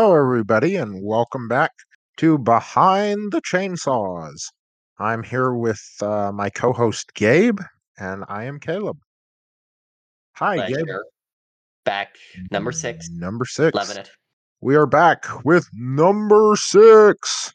Hello, 0.00 0.14
everybody, 0.14 0.76
and 0.76 1.02
welcome 1.02 1.48
back 1.48 1.72
to 2.18 2.38
Behind 2.38 3.32
the 3.32 3.40
Chainsaws. 3.40 4.44
I'm 5.00 5.24
here 5.24 5.52
with 5.52 5.82
uh, 6.00 6.30
my 6.30 6.50
co 6.50 6.72
host 6.72 7.12
Gabe, 7.14 7.58
and 7.98 8.24
I 8.28 8.44
am 8.44 8.60
Caleb. 8.60 8.98
Hi, 10.34 10.68
Gabe. 10.68 10.86
Back 11.84 12.14
number 12.52 12.70
six. 12.70 13.10
Number 13.10 13.44
six. 13.44 13.74
Loving 13.74 13.96
it. 13.96 14.08
We 14.60 14.76
are 14.76 14.86
back 14.86 15.26
with 15.44 15.68
number 15.74 16.54
six. 16.54 17.52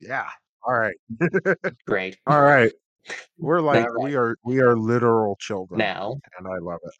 Yeah. 0.00 0.26
All 0.66 0.74
right. 0.74 0.96
Great. 1.86 2.18
All 2.26 2.42
right. 2.42 2.72
We're 3.38 3.60
like 3.60 3.88
right. 3.88 4.04
we 4.04 4.16
are 4.16 4.36
we 4.44 4.58
are 4.58 4.76
literal 4.76 5.36
children, 5.38 5.78
Now, 5.78 6.18
and 6.36 6.48
I 6.48 6.58
love 6.58 6.80
it. 6.82 6.92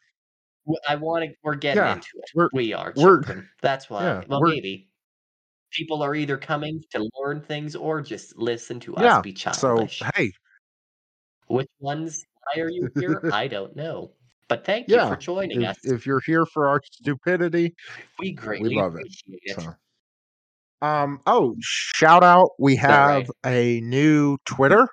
I 0.87 0.95
want 0.95 1.25
to. 1.25 1.35
We're 1.43 1.55
getting 1.55 1.83
Yeah, 1.83 1.93
into 1.95 2.07
it. 2.15 2.29
we're- 2.35 2.49
we 2.53 2.73
are 2.73 2.93
we're- 2.95 3.21
That's 3.61 3.89
why. 3.89 4.03
yeah, 4.03 4.23
well, 4.27 4.41
maybe 4.41 4.89
people 5.71 6.01
are 6.01 6.15
either 6.15 6.37
coming 6.37 6.83
to 6.91 7.09
learn 7.19 7.41
things 7.41 7.75
or 7.75 8.01
just 8.01 8.37
listen 8.37 8.79
to 8.81 8.95
Yeah, 8.97 9.17
us 9.17 9.21
be 9.21 9.33
challenged. 9.33 9.99
So 9.99 10.09
hey, 10.15 10.31
Which 11.47 11.67
ones? 11.79 12.23
Why 12.53 12.61
are 12.61 12.69
you 12.69 12.89
here? 12.95 13.21
I 13.33 13.47
don't 13.47 13.75
know. 13.75 14.11
But 14.47 14.65
thank 14.65 14.87
you 14.87 14.97
for 14.99 15.15
joining 15.15 15.61
if, 15.61 15.69
us. 15.69 15.77
if 15.83 16.05
you're 16.07 16.21
here 16.25 16.45
for 16.45 16.67
our 16.67 16.81
stupidity, 16.83 17.75
we 18.17 18.31
greatly 18.31 18.75
love 18.75 18.95
it. 18.95 19.01
appreciate 19.01 19.41
it. 19.43 19.61
So, 19.61 19.75
um, 20.81 21.19
oh, 21.27 21.55
shout 21.59 22.23
out! 22.23 22.49
We 22.57 22.73
right. 22.73 22.81
have 22.81 23.31
a 23.45 23.79
new 23.81 24.37
Twitter 24.45 24.87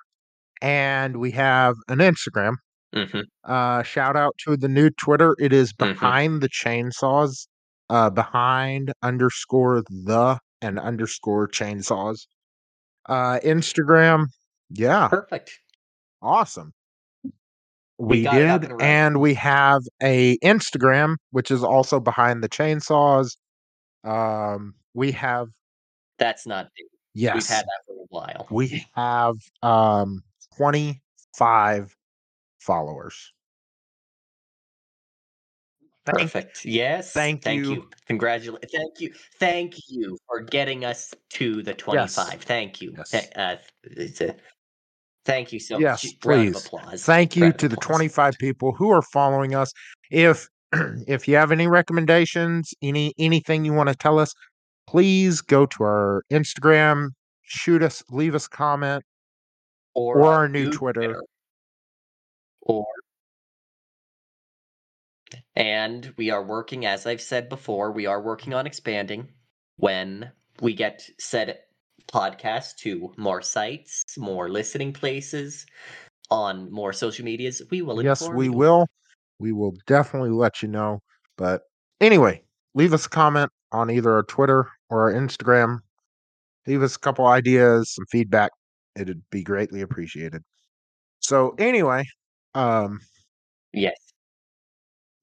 and 0.61 1.17
we 1.17 1.31
have 1.31 1.75
an 1.87 1.99
Instagram. 1.99 2.55
Mhm. 2.95 3.23
Uh, 3.43 3.83
shout 3.83 4.15
out 4.15 4.35
to 4.45 4.57
the 4.57 4.67
new 4.69 4.89
Twitter. 4.91 5.35
It 5.39 5.53
is 5.53 5.73
Mhm. 5.73 5.77
behind 5.93 6.41
the 6.41 6.49
chainsaws. 6.49 7.47
Uh, 7.89 8.09
behind 8.09 8.91
underscore 9.01 9.81
the 9.83 10.39
and 10.61 10.77
underscore 10.79 11.47
chainsaws. 11.47 12.27
Uh, 13.07 13.39
Instagram. 13.43 14.27
Yeah, 14.69 15.07
Perfect. 15.09 15.59
awesome. 16.21 16.73
We 17.23 17.33
We, 17.99 18.23
got 18.23 18.35
it 18.37 18.47
up 18.47 18.61
did, 18.61 18.71
and 18.81 19.19
we 19.21 19.33
have 19.35 19.81
a 20.03 20.37
Instagram, 20.39 21.15
which 21.31 21.51
is 21.51 21.63
also 21.63 21.99
behind 21.99 22.43
the 22.43 22.49
chainsaws. 22.49 23.37
Um, 24.03 24.75
we 24.93 25.11
have 25.13 25.49
That's 26.19 26.45
not. 26.47 26.69
new. 26.77 26.87
yes, 27.15 27.35
We've 27.35 27.47
had 27.47 27.65
that 27.65 27.81
for 27.87 27.93
a 27.93 28.05
while. 28.09 28.47
we 28.51 28.85
have 28.95 29.35
um 29.63 30.23
25 30.57 31.95
followers. 32.67 33.33
Thank, 36.05 36.19
Perfect. 36.19 36.63
Yes. 36.65 37.11
thank 37.11 37.43
Thank 37.43 37.63
you. 37.65 37.73
you. 37.73 37.89
Congratulations. 38.07 38.71
Thank 38.71 38.99
you. 39.01 39.13
Thank 39.39 39.75
you 39.89 40.17
for 40.27 40.39
getting 40.41 40.85
us 40.85 41.13
to 41.31 41.63
the 41.63 41.73
25. 41.73 42.41
Thank 42.43 42.81
you. 42.81 42.93
Yes. 42.97 43.09
Th- 43.09 43.31
uh, 43.35 43.55
it's 43.83 44.21
a- 44.21 44.35
thank 45.25 45.51
you 45.51 45.59
so 45.59 45.79
Yes, 45.79 46.05
much. 46.05 46.13
Round 46.23 46.47
of 46.47 46.53
please. 46.53 46.65
applause. 46.65 47.03
Thank 47.03 47.35
you 47.35 47.43
Round 47.43 47.55
of 47.55 47.59
to 47.59 47.67
the 47.69 47.75
25 47.77 48.35
people 48.39 48.71
who 48.73 48.89
are 48.91 49.01
following 49.01 49.53
us. 49.55 49.73
If 50.11 50.47
if 51.07 51.27
you 51.27 51.35
have 51.35 51.51
any 51.51 51.67
recommendations, 51.67 52.73
any 52.81 53.13
anything 53.17 53.65
you 53.65 53.73
want 53.73 53.89
to 53.89 53.95
tell 53.95 54.19
us, 54.19 54.33
please 54.87 55.41
go 55.41 55.65
to 55.65 55.83
our 55.83 56.23
Instagram, 56.31 57.09
shoot 57.41 57.83
us, 57.83 58.01
leave 58.09 58.33
us 58.35 58.45
a 58.45 58.49
comment, 58.49 59.03
or 59.93 60.23
our 60.23 60.33
our 60.33 60.49
new 60.49 60.71
Twitter. 60.71 61.21
Or 62.67 62.85
and 65.55 66.13
we 66.17 66.29
are 66.29 66.43
working, 66.43 66.85
as 66.85 67.07
I've 67.07 67.21
said 67.21 67.49
before, 67.49 67.91
we 67.91 68.05
are 68.05 68.21
working 68.21 68.53
on 68.53 68.67
expanding 68.67 69.27
when 69.77 70.31
we 70.61 70.73
get 70.73 71.09
said 71.19 71.57
podcast 72.11 72.77
to 72.77 73.11
more 73.17 73.41
sites, 73.41 74.03
more 74.17 74.49
listening 74.49 74.93
places, 74.93 75.65
on 76.29 76.71
more 76.71 76.93
social 76.93 77.25
medias. 77.25 77.61
We 77.71 77.81
will 77.81 78.03
yes, 78.03 78.27
we 78.29 78.45
you. 78.45 78.53
will. 78.53 78.87
We 79.39 79.51
will 79.51 79.75
definitely 79.85 80.29
let 80.31 80.61
you 80.61 80.67
know. 80.67 80.99
But 81.37 81.63
anyway, 82.01 82.43
leave 82.73 82.93
us 82.93 83.05
a 83.05 83.09
comment 83.09 83.51
on 83.71 83.89
either 83.89 84.13
our 84.13 84.23
Twitter 84.23 84.67
or 84.89 85.09
our 85.09 85.13
Instagram. 85.13 85.79
Leave 86.65 86.83
us 86.83 86.95
a 86.95 86.99
couple 86.99 87.25
ideas, 87.27 87.93
some 87.93 88.05
feedback. 88.11 88.51
It'd 88.95 89.21
be 89.31 89.43
greatly 89.43 89.81
appreciated. 89.81 90.43
So 91.19 91.55
anyway, 91.57 92.03
um, 92.57 92.99
Yes. 93.73 93.95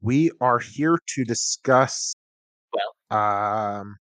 we 0.01 0.31
are 0.41 0.59
here 0.59 0.99
to 1.15 1.25
discuss. 1.25 2.15
Well, 2.73 3.19
Um, 3.19 3.97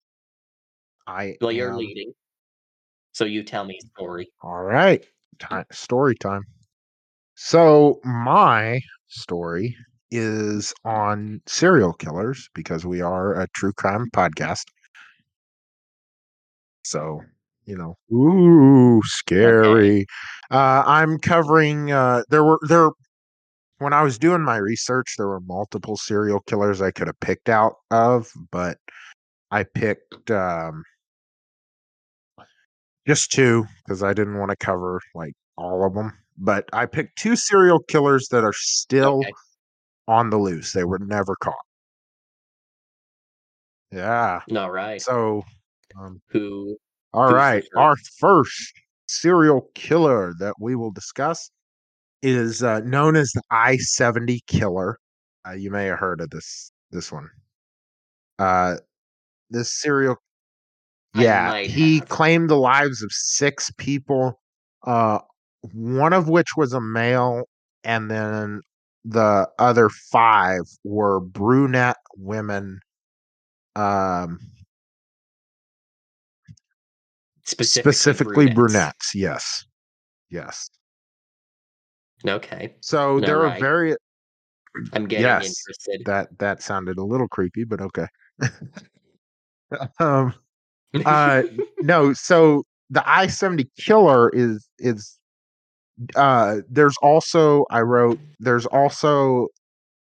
I 1.06 1.36
well, 1.40 1.52
you're 1.52 1.70
am- 1.70 1.76
leading, 1.78 2.12
so 3.12 3.24
you 3.24 3.42
tell 3.42 3.64
me 3.64 3.78
a 3.82 3.86
story. 3.88 4.30
All 4.42 4.62
right, 4.62 5.04
time 5.38 5.64
story 5.72 6.14
time. 6.16 6.42
So 7.34 8.00
my 8.04 8.80
story 9.08 9.76
is 10.10 10.74
on 10.84 11.40
serial 11.46 11.92
killers 11.94 12.48
because 12.54 12.84
we 12.84 13.00
are 13.00 13.34
a 13.40 13.46
true 13.54 13.72
crime 13.72 14.08
podcast. 14.12 14.64
So 16.84 17.20
you 17.66 17.76
know, 17.76 17.96
ooh, 18.12 19.00
scary. 19.04 20.06
Uh, 20.50 20.82
I'm 20.86 21.18
covering. 21.18 21.92
Uh, 21.92 22.22
there 22.30 22.44
were 22.44 22.58
there 22.68 22.90
when 23.80 23.94
I 23.94 24.02
was 24.02 24.18
doing 24.18 24.42
my 24.42 24.56
research, 24.56 25.14
there 25.16 25.26
were 25.26 25.40
multiple 25.40 25.96
serial 25.96 26.40
killers 26.40 26.82
I 26.82 26.90
could 26.90 27.06
have 27.06 27.18
picked 27.20 27.48
out 27.48 27.76
of, 27.90 28.30
but 28.52 28.76
I 29.50 29.64
picked 29.64 30.30
um, 30.30 30.84
just 33.06 33.32
two 33.32 33.64
because 33.82 34.02
I 34.02 34.12
didn't 34.12 34.38
want 34.38 34.50
to 34.50 34.56
cover 34.56 35.00
like 35.14 35.32
all 35.56 35.84
of 35.84 35.94
them. 35.94 36.12
But 36.36 36.68
I 36.74 36.84
picked 36.84 37.16
two 37.18 37.36
serial 37.36 37.80
killers 37.88 38.28
that 38.28 38.44
are 38.44 38.52
still 38.54 39.20
Okay. 39.20 39.32
on 40.08 40.28
the 40.28 40.36
loose. 40.36 40.74
They 40.74 40.84
were 40.84 40.98
never 40.98 41.34
caught. 41.36 41.54
Yeah. 43.90 44.40
All 44.54 44.70
right. 44.70 45.00
So, 45.00 45.42
um, 45.98 46.20
Who? 46.28 46.76
all 47.14 47.32
right. 47.32 47.64
Our 47.76 47.96
first 48.18 48.74
serial 49.06 49.70
killer 49.74 50.34
that 50.38 50.54
we 50.60 50.76
will 50.76 50.90
discuss 50.90 51.50
is 52.22 52.62
uh, 52.62 52.80
known 52.80 53.16
as 53.16 53.30
the 53.32 53.42
I 53.50 53.76
seventy 53.78 54.40
killer. 54.46 54.98
Uh, 55.46 55.52
you 55.52 55.70
may 55.70 55.86
have 55.86 55.98
heard 55.98 56.20
of 56.20 56.30
this 56.30 56.70
this 56.90 57.10
one. 57.10 57.28
Uh, 58.38 58.76
this 59.50 59.72
serial 59.80 60.16
I 61.14 61.22
Yeah, 61.22 61.58
he 61.62 61.98
have. 61.98 62.08
claimed 62.08 62.50
the 62.50 62.56
lives 62.56 63.02
of 63.02 63.10
six 63.12 63.70
people, 63.78 64.40
uh, 64.86 65.18
one 65.72 66.12
of 66.12 66.28
which 66.28 66.48
was 66.56 66.72
a 66.72 66.80
male, 66.80 67.44
and 67.84 68.10
then 68.10 68.60
the 69.04 69.48
other 69.58 69.88
five 70.12 70.62
were 70.84 71.20
brunette 71.20 71.96
women. 72.16 72.80
Um, 73.76 74.38
Specifically, 77.44 77.92
specifically 77.92 78.46
brunettes. 78.46 78.54
brunettes. 78.54 79.14
Yes, 79.14 79.64
yes. 80.30 80.70
Okay. 82.26 82.74
So 82.80 83.20
there 83.20 83.38
are 83.38 83.44
Alright. 83.46 83.60
very 83.60 83.96
I'm 84.92 85.06
getting 85.06 85.24
Yes. 85.26 85.42
interested. 85.42 86.02
that 86.06 86.38
that 86.38 86.62
sounded 86.62 86.98
a 86.98 87.04
little 87.04 87.28
creepy, 87.28 87.64
but 87.64 87.80
okay. 87.80 88.06
um, 90.00 90.34
uh, 91.04 91.42
no, 91.80 92.12
so 92.12 92.64
the 92.90 93.02
I 93.08 93.26
seventy 93.26 93.68
killer 93.78 94.30
is 94.30 94.68
is 94.78 95.18
uh 96.14 96.58
there's 96.68 96.96
also 97.02 97.66
I 97.70 97.80
wrote 97.80 98.18
there's 98.38 98.66
also 98.66 99.48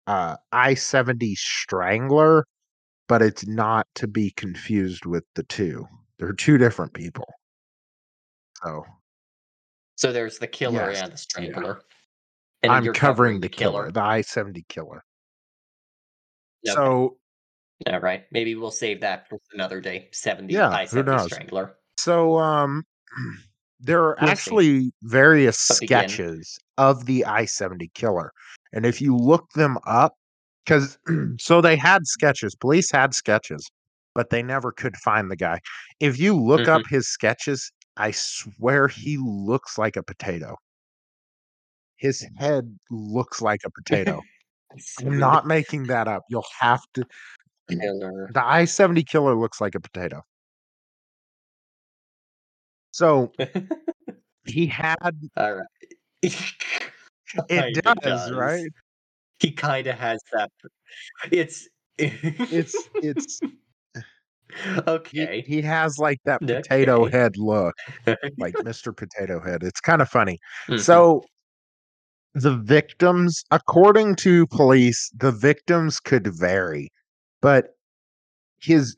uh 0.07 0.37
I 0.51 0.73
seventy 0.73 1.35
strangler, 1.35 2.45
but 3.07 3.21
it's 3.21 3.45
not 3.47 3.87
to 3.95 4.07
be 4.07 4.31
confused 4.31 5.05
with 5.05 5.23
the 5.35 5.43
two. 5.43 5.87
They're 6.19 6.33
two 6.33 6.57
different 6.57 6.93
people. 6.93 7.25
So 8.63 8.83
so 9.95 10.11
there's 10.11 10.39
the 10.39 10.47
killer 10.47 10.91
Yes, 10.91 11.27
and 11.35 11.43
the 11.45 11.51
yeah. 11.51 11.73
And 12.65 12.73
I'm 12.73 12.83
you're 12.83 12.93
covering 12.93 13.39
the 13.39 13.49
killer, 13.49 13.91
the 13.91 14.01
I 14.01 14.21
seventy 14.21 14.65
killer. 14.69 15.03
Okay. 16.67 16.73
So 16.75 17.17
All 17.87 17.99
right. 17.99 18.25
Maybe 18.31 18.55
we'll 18.55 18.71
save 18.71 19.01
that 19.01 19.27
for 19.29 19.39
another 19.53 19.81
day. 19.81 20.09
70 20.11 20.53
Yeah, 20.53 20.69
I 20.69 20.85
who 20.85 20.87
70 20.87 21.17
knows? 21.17 21.27
strangler. 21.27 21.77
so 21.97 22.37
um 22.39 22.83
there 23.79 24.03
are 24.03 24.19
We'll 24.19 24.35
see. 24.35 24.51
actually 24.51 24.91
various 25.03 25.57
But 25.67 25.77
sketches 25.77 26.57
of 26.77 27.05
the 27.05 27.25
I 27.25 27.45
seventy 27.45 27.89
killer. 27.93 28.31
And 28.73 28.85
if 28.85 29.01
you 29.01 29.15
look 29.15 29.49
them 29.53 29.77
up, 29.85 30.15
because 30.65 30.97
so 31.39 31.61
they 31.61 31.75
had 31.75 32.05
sketches, 32.07 32.55
police 32.55 32.91
had 32.91 33.13
sketches, 33.13 33.69
but 34.13 34.29
they 34.29 34.43
never 34.43 34.71
could 34.71 34.95
find 34.97 35.29
the 35.31 35.35
guy. 35.35 35.59
If 35.99 36.19
you 36.19 36.35
look 36.35 36.61
Mm-hmm. 36.61 36.75
up 36.75 36.87
his 36.89 37.07
sketches, 37.09 37.71
I 37.97 38.11
swear 38.11 38.87
he 38.87 39.17
looks 39.17 39.77
like 39.77 39.95
a 39.97 40.03
potato. 40.03 40.57
His 41.97 42.25
head 42.37 42.77
looks 42.91 43.41
like 43.41 43.61
a 43.65 43.69
potato. 43.71 44.25
I'm 44.99 45.19
not 45.19 45.47
making 45.47 45.87
that 45.87 46.07
up. 46.07 46.23
You'll 46.29 46.45
have 46.59 46.81
to 46.95 47.05
Killer. 47.69 48.33
The 48.33 48.45
I-70 48.45 49.03
killer 49.03 49.35
looks 49.35 49.61
like 49.61 49.75
a 49.75 49.81
potato. 49.81 50.23
So 52.93 53.33
he 54.45 54.67
had 54.67 54.97
Alright. 55.37 55.67
It 57.49 57.71
Kinda 57.73 57.91
does, 58.01 58.31
right? 58.31 58.71
He 59.39 59.51
kinda 59.51 59.93
has 59.93 60.21
that 60.33 60.51
it's 61.31 61.69
It's 62.49 62.89
it's 63.01 63.41
Okay. 64.87 65.45
he 65.45 65.61
has, 65.61 65.97
like, 65.99 66.19
that 66.25 66.45
potato 66.47 67.05
Okay. 67.05 67.11
head 67.11 67.37
look, 67.37 67.75
like 68.37 68.55
Mr. 68.63 68.95
Potato 68.95 69.39
Head, 69.41 69.63
it's 69.63 69.81
kinda 69.81 70.05
funny. 70.05 70.39
Mhm. 70.67 70.75
So 70.75 71.25
the 72.35 72.57
victims 72.57 73.43
according 73.51 74.15
to 74.17 74.45
police, 74.47 75.09
the 75.17 75.31
victims 75.31 75.99
could 76.01 76.27
vary, 76.27 76.89
but 77.41 77.77
his 78.61 78.97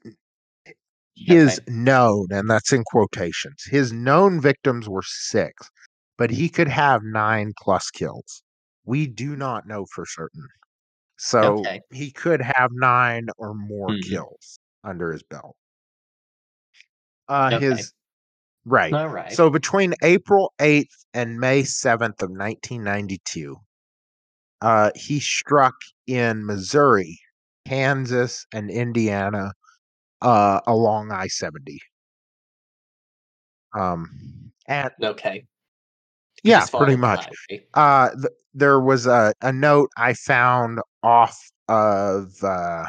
his 1.16 1.60
Okay. 1.60 1.68
known, 1.68 2.28
and 2.32 2.50
that's 2.50 2.74
in 2.74 2.84
quotations, 2.86 3.64
his 3.66 3.92
known 3.94 4.42
victims 4.42 4.88
were 4.90 5.04
6, 5.06 5.70
but 6.18 6.32
he 6.32 6.50
could 6.50 6.68
have 6.70 7.02
9 7.04 7.54
plus 7.62 7.90
kills. 7.92 8.44
We 8.86 9.08
do 9.08 9.36
not 9.36 9.68
know 9.68 9.86
for 9.94 10.06
certain. 10.08 10.48
So, 11.18 11.68
Okay. 11.68 11.82
he 11.92 12.12
could 12.12 12.42
have 12.42 12.72
9 12.74 13.28
or 13.38 13.54
more 13.56 13.96
Mhm. 13.96 13.98
kills 14.02 14.60
under 14.84 15.12
his 15.14 15.24
belt. 15.24 15.56
Uh, 17.30 17.52
Okay. 17.52 17.52
his 17.52 17.94
Right. 18.68 18.94
Alright. 18.94 19.32
So 19.34 19.50
between 19.50 19.94
April 20.04 20.54
8th 20.60 21.06
and 21.14 21.40
May 21.40 21.64
7th 21.64 22.22
of 22.22 22.32
1992, 22.32 23.56
uh, 24.62 24.92
he 24.96 25.20
struck 25.20 25.76
in 26.08 26.46
Missouri, 26.46 27.20
Kansas, 27.68 28.46
and 28.54 28.72
Indiana, 28.72 29.54
uh, 30.22 30.62
along 30.68 31.12
I-70. 31.12 31.80
Um, 33.76 34.52
at 34.68 34.94
Okay. 35.04 35.46
Yeah, 36.44 36.66
pretty 36.78 36.96
much. 36.96 37.28
Uh, 37.74 38.10
th 38.12 38.26
there 38.54 38.80
was 38.80 39.06
a 39.08 39.34
a 39.42 39.52
note 39.54 39.90
I 39.98 40.14
found 40.14 40.80
off 41.04 41.38
of, 41.70 42.32
uh 42.44 42.86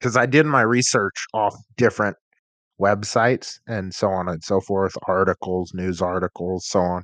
'cause 0.00 0.16
I 0.16 0.26
did 0.26 0.46
my 0.46 0.62
research 0.62 1.26
off 1.34 1.54
different 1.76 2.16
websites 2.80 3.58
and 3.66 3.94
so 3.94 4.08
on 4.08 4.28
and 4.28 4.42
so 4.44 4.60
forth, 4.60 4.94
articles, 5.08 5.72
news 5.74 6.02
articles, 6.02 6.66
so 6.68 6.80
on. 6.80 7.02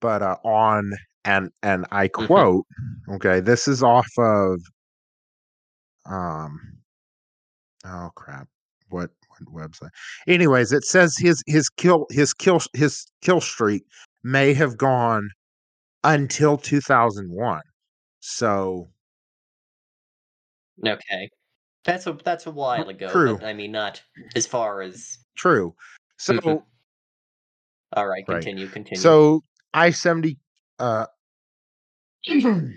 But, 0.00 0.22
uh, 0.22 0.36
on 0.44 0.92
and 1.24 1.50
and 1.62 1.86
I 1.92 2.08
Mhm. 2.08 2.26
quote, 2.26 2.66
okay, 3.10 3.40
this 3.40 3.68
is 3.68 3.82
off 3.82 4.08
of 4.18 4.60
um 6.06 6.58
oh, 7.84 8.10
crap. 8.14 8.48
What 8.90 9.10
what 9.28 9.70
website? 9.70 9.90
Anyways, 10.26 10.72
it 10.72 10.84
says 10.84 11.16
his 11.18 11.42
his 11.46 11.68
kill 11.68 12.06
his 12.10 12.32
kill 12.34 12.60
his 12.74 13.06
kill 13.22 13.40
streak 13.40 13.84
may 14.24 14.52
have 14.54 14.76
gone 14.76 15.28
until 16.04 16.56
2001. 16.58 17.62
So 18.20 18.88
Okay. 20.86 21.30
That's 21.84 22.06
a 22.06 22.12
that's 22.24 22.46
a 22.46 22.50
while 22.50 22.88
ago, 22.88 23.08
true. 23.08 23.38
but, 23.38 23.46
I 23.46 23.52
mean, 23.54 23.72
not 23.72 24.02
as 24.36 24.46
far 24.46 24.82
as 24.82 25.18
True. 25.36 25.74
Mhm. 26.20 26.42
So 26.42 26.66
Alright, 27.96 28.24
Right. 28.28 28.36
continue, 28.42 28.68
continue. 28.68 29.00
So, 29.02 29.42
I-70, 29.74 30.36
uh 30.78 31.06
the 32.26 32.72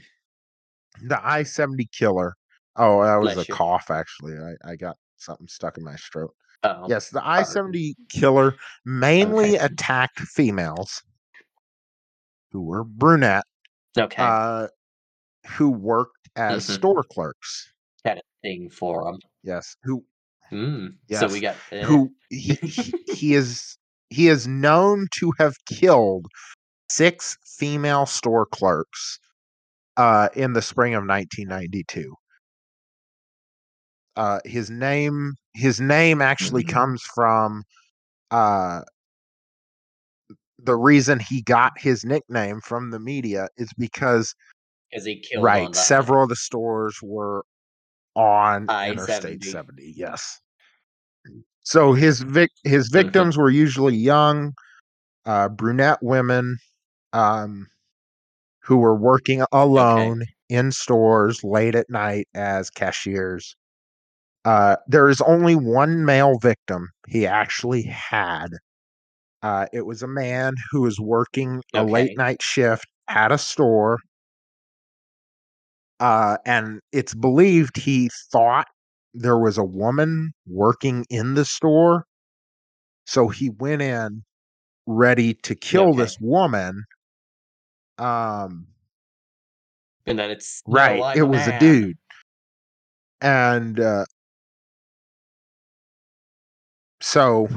I-70 1.11 1.91
killer 1.91 2.35
oh, 2.77 3.03
that 3.03 3.17
was 3.17 3.37
a 3.37 3.45
you. 3.47 3.53
cough, 3.53 3.91
actually, 3.91 4.33
I 4.37 4.71
I 4.71 4.75
got 4.75 4.95
something 5.17 5.47
stuck 5.47 5.77
in 5.77 5.83
my 5.83 5.95
throat. 6.11 6.33
Oh, 6.63 6.85
Yes, 6.87 7.09
the. 7.09 7.21
I-70 7.27 7.95
killer 8.09 8.55
mainly 8.85 9.55
Okay. 9.55 9.65
attacked 9.65 10.19
females 10.19 11.03
who 12.51 12.61
were 12.61 12.83
brunette, 12.85 13.43
Okay. 13.97 14.23
uh, 14.23 14.67
who 15.57 15.69
worked 15.71 16.29
as 16.37 16.65
Mhm. 16.65 16.75
store 16.75 17.03
clerks. 17.03 17.72
Thing 18.43 18.69
for 18.69 19.07
'em. 19.07 19.19
Yes, 19.43 19.75
who 19.83 20.05
Mm, 20.51 20.97
so 21.11 21.27
we 21.27 21.39
got 21.39 21.55
eh. 21.71 21.85
who 21.85 22.11
he 22.29 22.55
he 22.61 22.93
he 23.11 23.33
is 23.33 23.77
he 24.09 24.27
is 24.27 24.47
known 24.47 25.07
to 25.19 25.31
have 25.39 25.55
killed 25.65 26.25
6 26.89 27.37
female 27.59 28.05
store 28.05 28.45
clerks, 28.45 29.19
uh, 29.97 30.29
in 30.35 30.53
the 30.53 30.61
spring 30.61 30.95
of 30.95 31.05
1992. 31.05 32.15
Uh, 34.15 34.39
his 34.45 34.69
name 34.69 35.33
his 35.55 35.79
name 35.81 36.21
actually 36.21 36.63
comes 36.63 37.01
from, 37.15 37.63
uh 38.31 38.81
the 40.59 40.75
reason 40.75 41.19
he 41.19 41.41
got 41.41 41.73
his 41.79 42.05
nickname 42.05 42.61
from 42.61 42.91
the 42.91 42.99
media 42.99 43.47
is 43.57 43.69
because 43.77 44.35
he 44.91 45.19
killed 45.19 45.43
Right, 45.43 45.63
on 45.65 45.71
the 45.73 45.79
I 45.79 45.83
several 45.83 46.23
of 46.23 46.29
the 46.29 46.35
stores 46.35 46.97
were 47.01 47.43
on 48.15 48.71
Interstate 48.83 49.43
I-70. 49.43 49.43
70, 49.43 49.93
yes. 49.95 50.41
So 51.63 51.93
his 51.93 52.21
vic 52.21 52.51
his 52.63 52.89
Mhm. 52.93 52.93
victims 52.93 53.37
were 53.37 53.49
usually 53.49 53.95
young, 53.95 54.53
uh, 55.25 55.49
brunette 55.49 55.99
women, 56.03 56.57
um, 57.13 57.67
who 58.63 58.77
were 58.77 58.95
working 58.97 59.43
Okay. 59.75 60.13
alone 60.13 60.23
in 60.49 60.71
stores 60.71 61.43
late 61.43 61.75
at 61.75 61.89
night 61.89 62.27
as 62.35 62.69
cashiers. 62.69 63.55
Uh, 64.45 64.77
there 64.87 65.09
is 65.09 65.21
only 65.21 65.55
1 65.55 66.05
male 66.05 66.37
victim 66.39 66.89
he 67.07 67.27
actually 67.27 67.83
had. 67.83 68.49
Uh, 69.43 69.67
it 69.73 69.85
was 69.85 70.03
a 70.03 70.07
man 70.07 70.55
who 70.71 70.81
was 70.81 70.99
working 70.99 71.63
a 71.75 71.83
late 71.85 72.13
night 72.17 72.41
shift 72.41 72.87
at 73.09 73.31
a 73.31 73.37
store 73.39 73.99
uh, 75.99 76.37
and 76.45 76.79
it's 76.91 77.13
believed 77.13 77.77
he 77.77 78.09
thought 78.31 78.67
there 79.13 79.37
was 79.37 79.57
a 79.57 79.63
woman 79.63 80.33
working 80.47 81.05
in 81.09 81.35
the 81.35 81.45
store 81.45 82.05
so 83.05 83.27
he 83.27 83.49
went 83.49 83.81
in 83.81 84.23
ready 84.87 85.33
to 85.35 85.55
kill 85.55 85.93
Okay. 85.93 85.95
this 85.95 86.17
woman 86.19 86.83
um 87.99 88.67
And 90.05 90.19
then 90.19 90.31
it's, 90.31 90.63
"No, 90.67 90.79
Right, 90.79 91.05
it 91.13 91.23
was 91.23 91.47
a 91.47 91.53
dude. 91.53 91.97
And, 93.21 93.79
uh 93.79 94.05
so, 97.01 97.47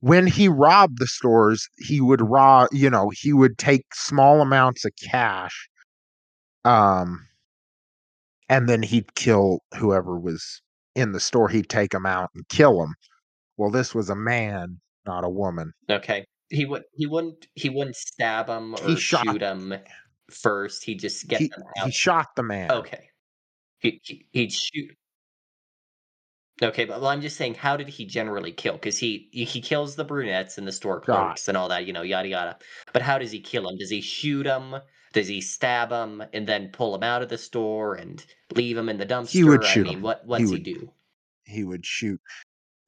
when 0.00 0.26
he 0.26 0.48
robbed 0.48 0.98
the 0.98 1.06
stores, 1.06 1.66
he 1.78 2.00
would 2.00 2.20
rob 2.20 2.68
you 2.72 2.90
know, 2.90 3.10
he 3.10 3.32
would 3.32 3.58
take 3.58 3.84
small 3.94 4.40
amounts 4.40 4.84
of 4.84 4.92
cash 5.02 5.68
um 6.64 7.26
and 8.48 8.68
then 8.68 8.82
he'd 8.82 9.14
kill 9.14 9.60
whoever 9.78 10.18
was 10.18 10.62
in 10.94 11.12
the 11.12 11.20
store, 11.20 11.48
he'd 11.48 11.68
take 11.68 11.94
'em 11.94 12.06
out 12.06 12.30
and 12.34 12.48
kill 12.48 12.82
'em. 12.82 12.94
Well, 13.56 13.70
this 13.70 13.94
was 13.94 14.10
a 14.10 14.16
man, 14.16 14.80
not 15.06 15.24
a 15.24 15.28
woman. 15.30 15.72
Okay. 15.90 16.24
He 16.50 16.64
would 16.66 16.84
he 16.94 17.06
wouldn't 17.06 17.46
he 17.54 17.68
wouldn't 17.70 17.96
stab 17.96 18.48
He 18.86 18.92
or 18.92 18.96
shot 18.96 19.24
shoot 19.26 19.42
'em 19.42 19.74
first, 20.30 20.84
he'd 20.84 21.00
just 21.00 21.26
get 21.28 21.40
he 21.40 21.48
them 21.48 21.64
he 21.84 21.90
shot 21.90 22.28
the 22.36 22.42
man. 22.42 22.70
Okay. 22.70 23.08
He 23.80 24.00
he 24.04 24.26
he'd 24.32 24.52
shoot 24.52 24.96
Okay, 26.62 26.84
but 26.84 27.00
well, 27.00 27.10
I'm 27.10 27.20
just 27.20 27.36
saying, 27.36 27.54
how 27.54 27.76
did 27.76 27.88
he 27.88 28.06
generally 28.06 28.52
kill? 28.52 28.74
Because 28.74 28.96
he 28.98 29.28
he 29.32 29.60
kills 29.60 29.96
the 29.96 30.04
brunettes 30.04 30.56
and 30.56 30.68
the 30.68 30.72
store 30.72 31.00
clerks 31.00 31.48
and 31.48 31.56
all 31.56 31.68
that, 31.68 31.84
you 31.86 31.92
know, 31.92 32.02
yada 32.02 32.28
yada. 32.28 32.58
But 32.92 33.02
how 33.02 33.18
does 33.18 33.32
he 33.32 33.40
kill 33.40 33.64
them? 33.64 33.76
Does 33.76 33.90
he 33.90 34.00
shoot 34.00 34.46
'em? 34.46 34.76
Does 35.14 35.28
he 35.28 35.40
stab 35.40 35.92
'em 35.92 36.22
and 36.34 36.46
then 36.46 36.68
pull 36.70 36.94
'em 36.94 37.02
out 37.02 37.22
of 37.22 37.28
the 37.30 37.38
store 37.38 37.94
and 37.94 38.22
leave 38.54 38.76
'em 38.76 38.88
in 38.90 38.98
the 38.98 39.06
dumpster? 39.06 39.30
He 39.30 39.44
would? 39.44 39.64
I 39.64 39.66
shoot 39.66 39.84
mean, 39.86 39.96
'em. 39.98 40.02
what 40.02 40.20
He 40.22 40.28
what's 40.28 40.40
he 40.40 40.46
would 40.46 40.62
do? 40.64 40.92
he 41.44 41.64
would 41.64 41.86
shoot. 41.86 42.20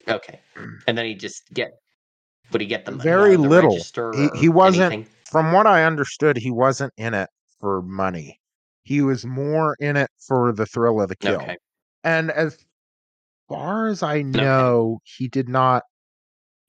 Okay. 0.07 0.39
And 0.87 0.97
then 0.97 1.05
he'd 1.05 1.19
just 1.19 1.51
get 1.53 1.71
would 2.51 2.61
he 2.61 2.67
get 2.67 2.85
the 2.85 2.91
money 2.91 3.03
Very 3.03 3.35
the 3.35 3.41
little. 3.41 3.77
He 4.13 4.29
he 4.35 4.49
wasn't 4.49 4.93
anything? 4.93 5.11
from 5.31 5.51
what 5.53 5.67
I 5.67 5.83
understood, 5.85 6.37
he 6.37 6.51
wasn't 6.51 6.93
in 6.97 7.13
it 7.13 7.29
for 7.59 7.81
money. 7.81 8.39
He 8.83 9.01
was 9.01 9.25
more 9.25 9.75
in 9.79 9.97
it 9.97 10.09
for 10.27 10.53
the 10.53 10.65
thrill 10.65 11.01
of 11.01 11.09
the 11.09 11.15
kill. 11.15 11.41
Okay. 11.41 11.57
And 12.03 12.31
as 12.31 12.57
far 13.49 13.87
as 13.87 14.03
I 14.03 14.19
Okay. 14.19 14.23
know, 14.23 14.99
he 15.03 15.27
did 15.29 15.47
not 15.49 15.83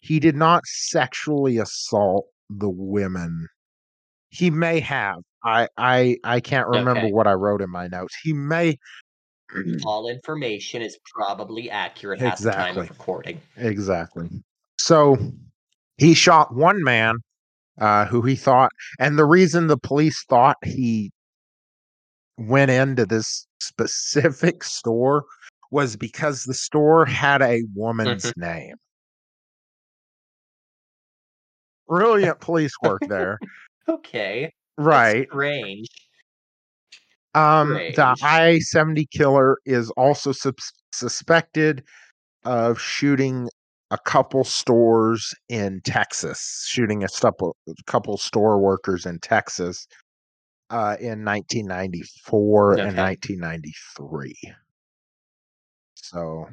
he 0.01 0.21
did 0.21 0.37
not 0.37 0.65
sexually 0.67 1.59
assault 1.59 2.27
the 2.49 2.71
women. 2.71 3.49
He 4.31 4.51
may 4.51 4.79
have. 4.81 5.19
I 5.49 5.69
I 5.77 6.17
I 6.25 6.41
can't 6.41 6.69
remember 6.69 7.03
Okay. 7.07 7.13
what 7.13 7.27
I 7.27 7.33
wrote 7.33 7.63
in 7.63 7.71
my 7.71 7.89
notes. 7.89 8.15
He 8.23 8.33
may 8.33 8.77
All 9.87 10.09
information 10.09 10.83
is 10.83 10.99
probably 11.15 11.71
accurate 11.71 12.21
at 12.21 12.39
the 12.39 12.51
time 12.51 12.79
of 12.79 12.91
recording. 12.91 13.41
Exactly. 13.57 14.29
So, 14.79 15.17
he 15.97 16.13
shot 16.15 16.55
1 16.55 16.83
man, 16.85 17.17
uh, 17.81 18.05
who 18.07 18.23
he 18.23 18.37
thought 18.37 18.71
and 19.01 19.19
the 19.19 19.25
reason 19.25 19.67
the 19.67 19.79
police 19.79 20.23
thought 20.29 20.57
he 20.65 21.11
went 22.37 22.71
into 22.71 23.07
this 23.07 23.47
specific 23.61 24.63
store 24.63 25.25
was 25.71 25.97
because 25.97 26.45
the 26.45 26.55
store 26.55 27.05
had 27.07 27.43
a 27.43 27.63
woman's 27.75 28.25
Mhm. 28.27 28.37
name. 28.37 28.77
Brilliant 31.89 32.39
police 32.41 32.73
work 32.83 33.03
there. 33.09 33.39
Okay. 33.89 34.53
That's 34.79 34.87
Right. 34.87 35.27
strange. 35.29 35.89
Um, 37.35 37.69
the 37.69 38.15
Strange. 38.17 38.23
I-70 38.23 39.07
killer 39.11 39.59
is 39.67 39.91
also 39.93 40.33
subs 40.33 40.73
suspected 40.93 41.85
of 42.45 42.81
shooting 42.81 43.49
a 43.91 43.99
couple 43.99 44.45
stores 44.45 45.35
in 45.49 45.81
Texas, 45.85 46.65
shooting 46.69 47.05
a 47.05 47.09
a 47.69 47.75
couple 47.87 48.17
store 48.19 48.59
workers 48.61 49.07
in 49.07 49.19
Texas, 49.21 49.87
uh, 50.71 50.97
in 51.01 51.25
1994 51.25 52.79
and 52.79 52.97
1993. 52.97 54.37
So, 55.95 56.47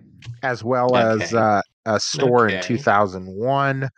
as 0.44 0.64
well 0.64 0.98
as, 0.98 1.34
uh, 1.34 1.62
a 1.86 2.00
store 2.00 2.48
in 2.48 2.60
2001, 2.60 3.90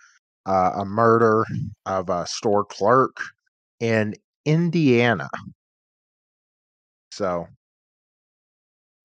uh, 0.45 0.71
a 0.75 0.85
murder 0.85 1.45
of 1.85 2.09
a 2.09 2.25
store 2.27 2.65
clerk 2.65 3.15
in 3.79 4.13
Indiana. 4.45 5.29
So 7.11 7.47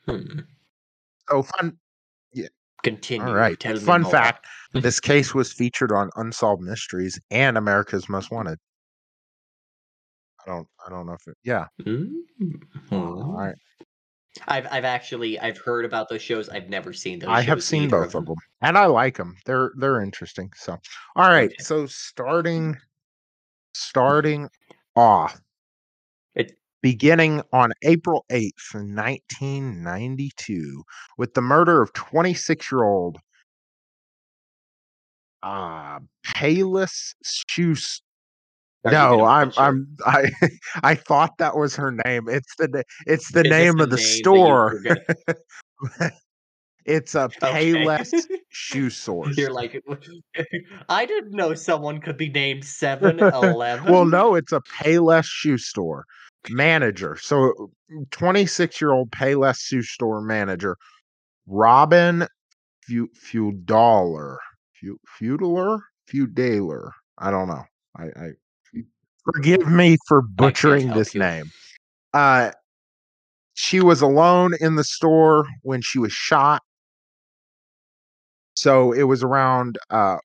Hmm. 0.06 0.40
Oh, 1.30 1.42
fun 1.42 1.78
Yeah. 2.32 2.48
Continue. 2.82 3.26
Alright. 3.26 3.60
Tell 3.60 3.76
Fun 3.76 4.04
fact, 4.04 4.46
this 4.72 4.98
case 4.98 5.32
was 5.34 5.52
featured 5.52 5.92
on 5.92 6.10
Unsolved 6.16 6.62
Mysteries 6.62 7.20
and 7.30 7.56
America's 7.56 8.08
Most 8.08 8.30
Wanted. 8.32 8.58
I 10.44 10.50
don't 10.50 10.66
I 10.84 10.90
don't 10.90 11.06
know 11.06 11.12
if 11.12 11.26
it 11.28 11.36
Yeah. 11.44 11.66
Mm. 11.82 12.12
Alright. 12.90 13.54
I've 14.48 14.66
I've 14.72 14.84
actually 14.84 15.38
I've 15.38 15.58
heard 15.58 15.84
about 15.84 16.08
those 16.08 16.22
shows, 16.22 16.48
I've 16.48 16.68
never 16.68 16.92
seen 16.92 17.20
those 17.20 17.28
I 17.28 17.42
have 17.42 17.62
seen 17.62 17.88
both 17.88 18.06
of 18.06 18.12
them. 18.12 18.24
them, 18.24 18.36
and 18.62 18.76
I 18.78 18.86
like 18.86 19.16
them. 19.16 19.36
They're 19.46 19.70
they're 19.76 20.00
interesting, 20.00 20.50
so 20.56 20.78
Alright, 21.16 21.50
Okay. 21.52 21.62
so 21.62 21.86
starting 21.86 22.76
starting 23.74 24.48
off 24.96 25.40
It 26.34 26.52
beginning 26.82 27.42
on 27.52 27.72
April 27.82 28.24
8th, 28.30 28.74
1992, 28.74 30.82
with 31.18 31.34
the 31.34 31.42
murder 31.42 31.82
of 31.82 31.92
twenty-six-year-old 31.92 33.18
uh, 35.42 35.98
Payless 36.26 37.14
Shoes 37.24 38.02
No, 38.84 39.24
I'm 39.24 39.52
I'm 39.56 39.96
I 40.06 40.30
I 40.82 40.94
thought 40.94 41.38
that 41.38 41.56
was 41.56 41.74
her 41.76 41.92
name. 42.04 42.28
It's 42.28 42.54
the 42.58 42.84
it's 43.06 43.32
the 43.32 43.40
Is 43.40 43.44
this 43.44 43.50
name 43.50 43.80
of 43.80 43.90
the 43.90 43.96
name 43.96 44.04
store. 44.06 44.80
It's 46.84 47.14
a 47.14 47.22
Okay. 47.24 47.72
Payless 47.72 48.12
Shoe 48.48 48.90
Source. 48.90 49.36
You're 49.36 49.52
like, 49.52 49.82
"I 50.88 51.06
didn't 51.06 51.32
know 51.32 51.54
someone 51.54 52.00
could 52.00 52.16
be 52.16 52.28
named 52.28 52.62
7-Eleven." 52.62 53.84
Well, 53.92 54.04
no, 54.04 54.34
it's 54.34 54.52
a 54.52 54.60
Payless 54.82 55.24
Shoe 55.26 55.58
Store 55.58 56.04
manager. 56.50 57.16
So, 57.20 57.70
26-year-old 58.10 59.10
Payless 59.10 59.58
Shoe 59.60 59.82
Store 59.82 60.20
manager, 60.20 60.76
Robin 61.46 62.26
Fuldauer. 62.90 64.36
Feu 64.74 64.98
Fuldauer? 65.20 65.80
Fuldauer. 66.12 66.90
I 67.18 67.30
don't 67.30 67.48
know. 67.48 67.62
I 67.96 68.04
I 68.04 68.28
forgive 69.24 69.66
me 69.68 69.96
for 70.08 70.22
butchering 70.22 70.88
this 70.90 71.14
you. 71.14 71.20
name. 71.20 71.44
Uh, 72.12 72.50
she 73.54 73.80
was 73.80 74.00
alone 74.00 74.52
in 74.60 74.76
the 74.76 74.84
store 74.84 75.44
when 75.62 75.80
she 75.82 75.98
was 75.98 76.12
shot. 76.12 76.62
So, 78.62 78.92
it 78.92 79.02
was 79.02 79.24
around, 79.24 79.76
uh 79.90 80.18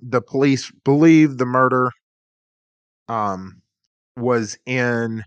the 0.00 0.20
police 0.20 0.70
believe 0.84 1.38
the 1.38 1.46
murder 1.46 1.90
um, 3.08 3.60
was 4.16 4.56
in 4.66 5.24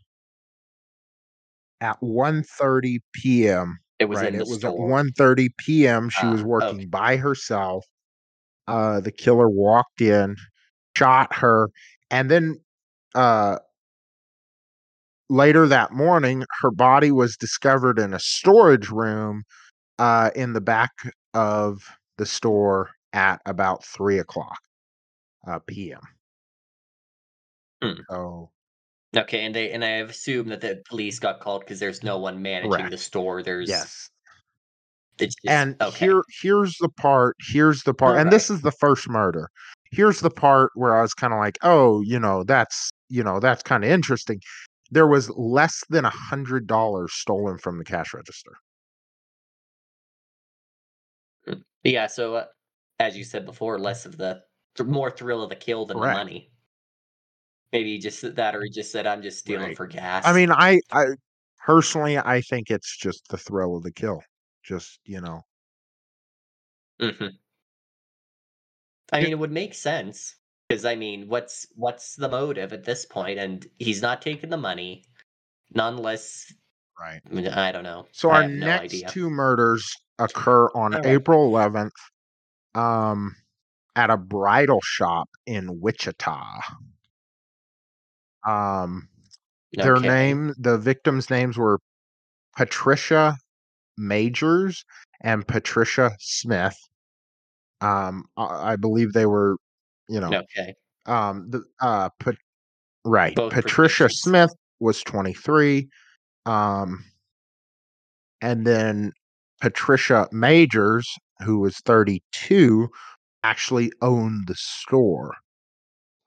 at 1.82 2.02
1:30 2.02 3.02
PM, 3.14 3.78
It 4.00 4.06
was 4.06 4.22
right? 4.22 4.24
in 4.24 4.38
the 4.38 4.46
It 4.46 4.48
was 4.48 4.64
at 4.66 4.78
store. 4.78 4.80
1:30 4.80 5.50
PM, 5.60 6.10
she 6.10 6.28
was 6.28 6.42
Ah, 6.42 6.48
okay. 6.62 6.78
working 6.82 6.90
by 6.90 7.18
herself. 7.18 7.86
Uh, 8.68 9.02
the 9.02 9.12
killer 9.12 9.50
walked 9.50 10.02
in, 10.02 10.36
shot 10.98 11.34
her, 11.36 11.70
and 12.12 12.32
then, 12.32 12.60
uh 13.16 13.58
later 15.30 15.68
that 15.68 15.92
morning, 15.92 16.44
her 16.62 16.72
body 16.72 17.12
was 17.12 17.36
discovered 17.36 18.00
in 18.00 18.14
a 18.14 18.20
storage 18.20 18.90
room, 18.90 19.44
uh, 20.00 20.32
in 20.36 20.54
the 20.54 20.62
back 20.62 20.92
of 21.34 21.84
the 22.18 22.26
store 22.26 22.92
at 23.14 23.42
about 23.46 23.84
3:00, 23.86 24.56
uh, 25.48 25.60
PM. 25.60 26.02
Hmm. 27.82 28.08
Oh. 28.10 28.52
Okay, 29.16 29.46
and 29.46 29.56
they 29.56 29.72
and 29.72 29.86
I 29.86 29.90
have 29.92 30.10
assumed 30.10 30.52
that 30.52 30.60
the 30.62 30.84
police 30.90 31.18
got 31.20 31.40
called 31.40 31.62
because 31.62 31.80
there's 31.80 32.04
no 32.04 32.18
one 32.18 32.42
managing 32.42 32.90
the 32.90 32.98
store, 32.98 33.42
there's 33.42 33.86
Yes. 33.86 34.10
It's 35.20 35.36
just 35.36 35.58
And 35.58 35.78
okay. 35.82 36.08
here 36.08 36.24
here's 36.42 36.78
the 36.80 36.90
part 36.90 37.36
here's 37.40 37.84
the 37.84 37.94
part 37.94 38.20
and 38.20 38.32
Alright. 38.32 38.34
this 38.34 38.50
is 38.50 38.62
the 38.62 38.72
1st 38.72 39.10
murder. 39.10 39.50
Here's 39.92 40.20
the 40.20 40.30
part 40.30 40.72
where 40.76 40.98
I 40.98 41.02
was 41.02 41.14
kinda 41.14 41.38
like, 41.38 41.58
"Oh, 41.64 42.02
you 42.02 42.20
know, 42.20 42.44
that's 42.44 42.92
you 43.10 43.24
know, 43.24 43.40
that's 43.40 43.64
kinda 43.64 43.88
interesting." 43.88 44.42
There 44.92 45.08
was 45.08 45.30
less 45.32 45.84
than 45.90 46.06
a 46.06 46.10
$100 46.10 47.14
stolen 47.14 47.58
from 47.58 47.78
the 47.78 47.86
cash 47.86 48.14
register. 48.14 48.52
Yeah, 51.88 52.08
so, 52.08 52.36
uh, 52.36 52.46
as 53.00 53.18
you 53.18 53.24
said 53.24 53.46
before, 53.46 53.80
less 53.80 54.06
of 54.06 54.18
the 54.18 54.44
th 54.76 54.88
more 54.88 55.12
thrill 55.12 55.44
of 55.44 55.50
the 55.50 55.56
kill 55.56 55.86
than 55.86 56.02
the 56.02 56.08
money. 56.08 56.52
Maybe 57.74 57.98
just 58.00 58.36
that 58.36 58.56
or 58.56 58.64
he 58.64 58.70
just 58.70 58.92
said, 58.92 59.06
"I'm 59.08 59.22
just 59.22 59.40
stealing 59.40 59.72
Right. 59.72 59.74
for 59.74 59.88
gas." 59.88 60.24
I 60.24 60.34
mean, 60.34 60.52
I 60.52 60.82
I 60.92 61.06
personally, 61.66 62.18
I 62.18 62.42
think 62.42 62.70
it's 62.70 62.96
just 62.98 63.28
the 63.30 63.38
thrill 63.38 63.78
of 63.78 63.84
the 63.84 63.92
kill. 63.92 64.22
Just, 64.64 65.00
you 65.06 65.22
know 65.22 65.42
Mhm. 67.00 67.38
I 69.12 69.20
mean, 69.22 69.32
it 69.32 69.40
would 69.40 69.52
make 69.52 69.74
sense 69.74 70.36
because 70.68 70.84
I 70.86 70.96
mean, 70.96 71.28
what's 71.30 71.68
what's 71.76 72.16
the 72.16 72.30
motive 72.30 72.74
at 72.74 72.84
this 72.84 73.06
point? 73.06 73.40
And 73.40 73.66
he's 73.80 74.02
not 74.02 74.22
taking 74.22 74.50
the 74.50 74.58
money, 74.58 75.06
nonetheless 75.74 76.54
Right. 77.00 77.22
I 77.30 77.34
mean, 77.34 77.48
I 77.48 77.72
don't 77.72 77.84
know. 77.84 78.08
So, 78.12 78.32
I 78.32 78.38
our 78.38 78.42
have 78.44 78.52
no 78.52 78.66
next 78.66 79.08
2 79.10 79.30
murders 79.30 79.94
occur 80.20 80.68
on 80.74 80.96
Alright. 80.96 81.06
April 81.06 81.48
11th, 81.52 81.92
um, 82.76 83.36
at 83.96 84.10
a 84.10 84.18
bridal 84.18 84.80
shop 84.84 85.30
in 85.46 85.80
Wichita. 85.80 86.60
Um, 88.48 89.10
their 89.74 89.96
Okay. 89.98 90.08
name 90.08 90.54
the 90.58 90.78
victims' 90.78 91.30
names 91.30 91.58
were 91.58 91.80
Patricia 92.56 93.38
Magers 94.00 94.84
and 95.22 95.48
Patricia 95.48 96.12
Smith. 96.20 96.78
Um, 97.82 98.26
I 98.38 98.74
I 98.74 98.76
believe 98.76 99.14
they 99.14 99.26
were, 99.28 99.58
you 100.10 100.20
know, 100.20 100.34
Okay. 100.36 100.74
um, 101.06 101.50
the, 101.50 101.64
uh, 101.82 102.10
Pat 102.20 102.36
right. 103.06 103.36
Both 103.36 103.54
Patricia 103.54 104.10
Smith 104.10 104.52
was 104.80 105.02
23, 105.04 105.90
um 106.48 107.06
and 108.42 108.66
then 108.66 109.12
Patricia 109.62 110.28
Magers, 110.32 111.06
who 111.44 111.60
was 111.60 111.78
32, 111.80 112.90
actually 113.44 113.92
owned 114.02 114.48
the 114.48 114.56
store. 114.56 115.36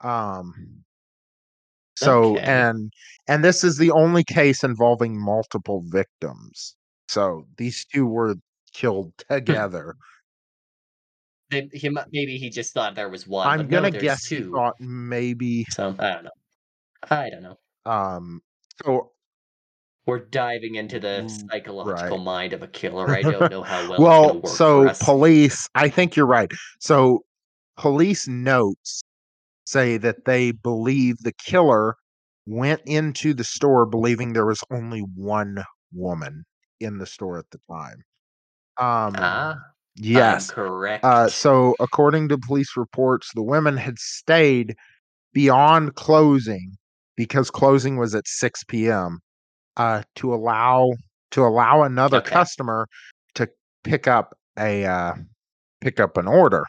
Um 0.03 0.85
so, 1.97 2.39
Okay. 2.39 2.45
and 2.45 2.93
and 3.29 3.45
this 3.45 3.65
is 3.65 3.79
the 3.79 3.91
only 3.91 4.25
case 4.25 4.65
involving 4.65 5.21
multiple 5.23 5.83
victims. 5.87 6.77
So, 7.09 7.47
these 7.59 7.85
2 7.93 8.07
were 8.07 8.37
killed 8.73 9.13
Hmm. 9.47 9.61
together. 9.69 9.95
Then 11.51 11.69
he 11.73 11.89
maybe 11.89 12.39
he 12.39 12.49
just 12.49 12.73
thought 12.73 12.95
there 12.95 13.09
was 13.09 13.27
1, 13.27 13.57
I'm 13.57 13.69
gonna 13.69 13.91
there's 13.91 13.91
guess 13.91 14.27
he 14.27 14.43
2. 14.43 14.55
thought 14.55 14.75
maybe 14.81 15.65
So, 15.69 15.95
I 15.99 16.11
don't 16.15 16.25
know. 16.25 16.31
I 17.11 17.31
don't 17.31 17.43
know. 17.43 17.59
Um, 17.87 18.43
so 18.85 19.13
We're 20.07 20.21
diving 20.21 20.77
into 20.77 20.99
the 20.99 21.29
psychological 21.29 22.17
right. 22.19 22.25
mind 22.25 22.53
of 22.53 22.63
a 22.63 22.69
killer, 22.69 23.11
I 23.11 23.23
don't 23.23 23.51
know 23.51 23.63
how 23.63 23.89
well 23.99 24.41
Well, 24.41 24.47
so 24.47 24.91
police 25.01 25.69
I 25.75 25.89
think 25.89 26.17
you're 26.17 26.27
right. 26.27 26.51
So, 26.81 27.25
police 27.77 28.27
notes 28.27 29.03
say 29.65 29.99
that 29.99 30.25
they 30.25 30.53
believe 30.53 31.19
the 31.19 31.33
killer 31.33 31.97
went 32.47 32.81
into 32.87 33.35
the 33.35 33.45
store 33.45 33.87
believing 33.87 34.33
there 34.33 34.47
was 34.47 34.63
only 34.71 35.01
1 35.01 35.63
woman 35.93 36.45
in 36.81 36.99
the 36.99 37.07
store 37.07 37.39
at 37.39 37.47
the 37.51 37.61
time. 37.71 37.97
Um, 38.79 39.15
Ah, 39.19 39.53
I'm 39.53 39.61
yes. 39.97 40.51
Uh, 40.51 40.55
correct. 40.55 41.33
so, 41.33 41.75
according 41.81 42.29
to 42.31 42.39
police 42.39 42.77
reports, 42.77 43.31
the 43.35 43.43
women 43.43 43.77
had 43.77 43.99
stayed 43.99 44.75
beyond 45.35 45.95
closing 45.97 46.77
because 47.17 47.51
closing 47.51 47.97
was 47.99 48.15
at 48.15 48.27
6 48.29 48.65
PM, 48.65 49.21
uh, 49.77 50.03
to 50.17 50.35
allow 50.35 50.93
to 51.33 51.43
allow 51.43 51.83
another 51.83 52.19
Okay. 52.19 52.31
customer 52.31 52.87
to 53.35 53.49
pick 53.85 54.07
up 54.09 54.37
a 54.59 54.85
uh, 54.85 55.15
pick 55.81 56.01
up 56.01 56.17
an 56.17 56.27
order. 56.27 56.65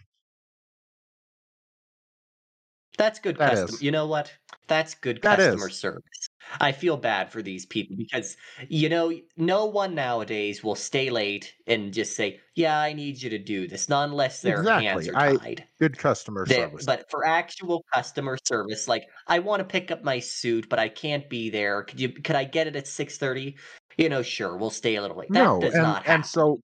That's 2.98 3.20
good 3.20 3.38
That 3.38 3.52
custom 3.52 3.76
is. 3.76 3.82
you 3.82 3.92
know 3.92 4.06
what? 4.06 4.32
That's 4.72 4.96
good 4.96 5.22
That 5.22 5.40
customer 5.40 5.40
is. 5.40 5.70
service. 5.70 6.30
I 6.62 6.72
feel 6.72 6.96
bad 6.98 7.30
for 7.30 7.42
these 7.42 7.66
people 7.66 7.98
because, 7.98 8.38
you 8.70 8.88
know, 8.88 9.12
no 9.36 9.66
one 9.66 9.94
nowadays 9.96 10.64
will 10.64 10.76
stay 10.76 11.10
late 11.10 11.54
and 11.68 11.94
just 11.94 12.16
say, 12.16 12.40
"Yeah, 12.56 12.80
I 12.80 12.94
need 12.94 13.22
you 13.22 13.30
to 13.32 13.38
do 13.38 13.68
this," 13.68 13.90
not 13.90 14.08
unless 14.10 14.42
their 14.42 14.64
hands 14.78 15.08
Exactly. 15.08 15.10
are 15.10 15.16
I 15.16 15.40
tied. 15.44 15.66
good 15.80 15.98
customer 15.98 16.46
There 16.46 16.70
service. 16.70 16.86
but 16.86 17.10
for 17.12 17.26
actual 17.26 17.86
customer 17.94 18.38
service, 18.46 18.88
like, 18.88 19.10
"I 19.28 19.40
wanna 19.40 19.66
pick 19.66 19.92
up 19.92 20.04
my 20.04 20.20
suit, 20.20 20.70
but 20.70 20.80
I 20.80 20.90
can't 20.90 21.30
be 21.30 21.50
there. 21.52 21.84
Could 21.84 22.00
you 22.02 22.10
could 22.14 22.36
I 22.38 22.46
get 22.46 22.68
it 22.68 22.76
at 22.78 22.88
6:30?" 22.88 23.58
You 24.02 24.10
know, 24.10 24.24
"Sure, 24.24 24.58
we'll 24.58 24.72
stay 24.72 24.96
a 24.96 25.02
little 25.04 25.16
late." 25.18 25.34
That 25.34 25.50
No, 25.50 25.60
does 25.60 25.78
and 25.78 25.80
not 25.80 26.08
and 26.08 26.26
so 26.26 26.62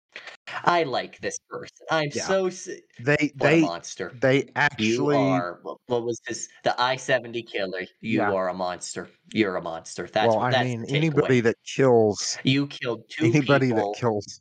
I 0.64 0.84
like 0.84 1.20
this 1.20 1.38
person. 1.50 1.86
I'm 1.90 2.10
Yeah. 2.12 2.34
so 2.34 2.50
they 2.98 3.32
what 3.38 3.52
a 3.52 3.56
they 3.56 3.58
monster. 3.58 4.18
they 4.20 4.50
You 4.78 5.10
actually 5.10 5.12
are 5.12 5.60
what 5.62 5.78
what 5.86 6.04
was 6.04 6.20
this? 6.28 6.48
The 6.64 6.80
I-70 6.80 7.42
killer. 7.42 7.86
You 8.02 8.30
Yeah. 8.30 8.32
are 8.32 8.48
a 8.50 8.54
monster. 8.54 9.10
You're 9.34 9.56
a 9.56 9.62
monster. 9.62 10.08
That's 10.08 10.36
Well, 10.36 10.40
I 10.40 10.52
that's 10.52 10.54
mean, 10.54 10.84
anybody 10.88 11.40
that 11.40 11.56
kills 11.64 12.38
You 12.44 12.66
killed 12.68 13.04
2 13.10 13.34
anybody 13.34 13.72
that 13.72 13.92
kills, 13.92 14.40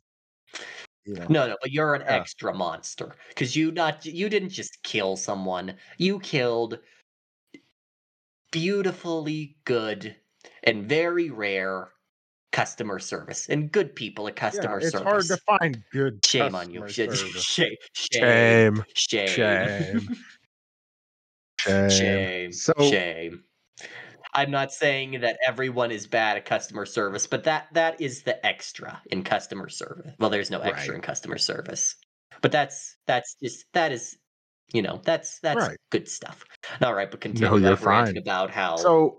you 1.04 1.16
know 1.16 1.28
No, 1.28 1.48
no, 1.48 1.56
but 1.60 1.72
you're 1.72 1.94
an 1.94 2.02
Yeah. 2.08 2.22
extra 2.22 2.54
monster 2.54 3.16
'cause 3.34 3.56
you 3.56 3.72
not 3.72 4.06
you 4.06 4.28
didn't 4.28 4.50
just 4.50 4.82
kill 4.84 5.16
someone. 5.16 5.76
You 5.98 6.20
killed 6.20 6.78
beautifully 8.52 9.58
good 9.64 10.16
and 10.62 10.88
very 10.88 11.30
rare 11.30 11.92
customer 12.56 12.98
service 12.98 13.50
and 13.50 13.70
good 13.70 13.94
people 13.94 14.26
at 14.28 14.34
Yeah, 14.34 14.40
customer 14.40 14.80
it's 14.80 14.94
hard 14.98 15.28
to 15.28 15.36
find 15.36 15.84
good 15.92 16.24
Shame 16.24 16.54
on 16.54 16.70
you. 16.70 16.80
customer 16.80 16.88
Sh 16.88 16.96
service. 16.96 17.44
shame 17.58 17.76
shame, 17.92 18.72
Shame. 18.72 18.82
shame. 18.94 19.26
Shame. 19.26 20.08
Shame. 21.58 21.90
Shame, 21.90 22.52
So 22.52 22.72
shame. 22.80 23.44
I'm 24.32 24.50
not 24.50 24.72
saying 24.72 25.20
that 25.20 25.38
everyone 25.46 25.90
is 25.90 26.06
bad 26.06 26.38
at 26.38 26.46
customer 26.46 26.86
service, 26.86 27.26
but 27.26 27.44
that 27.44 27.68
that 27.74 28.00
is 28.00 28.22
the 28.22 28.44
extra 28.44 29.02
in 29.10 29.22
customer 29.22 29.68
service. 29.68 30.14
Well, 30.18 30.30
there's 30.30 30.50
no 30.50 30.60
extra 30.60 30.94
Right. 30.94 30.96
in 30.96 31.02
customer 31.02 31.36
service. 31.38 31.94
But 32.40 32.52
that's 32.52 32.96
that's 33.06 33.36
just 33.42 33.66
that 33.74 33.92
is, 33.92 34.16
you 34.72 34.80
know, 34.80 35.00
that's 35.04 35.40
that's 35.40 35.68
Right. 35.68 35.78
good 35.90 36.08
stuff. 36.08 36.42
Alright, 36.82 37.10
but 37.10 37.20
No, 37.20 37.56
continue, 37.56 37.66
you're 37.66 37.76
fine. 37.76 38.16
about 38.16 38.50
how 38.50 38.76
So, 38.78 39.18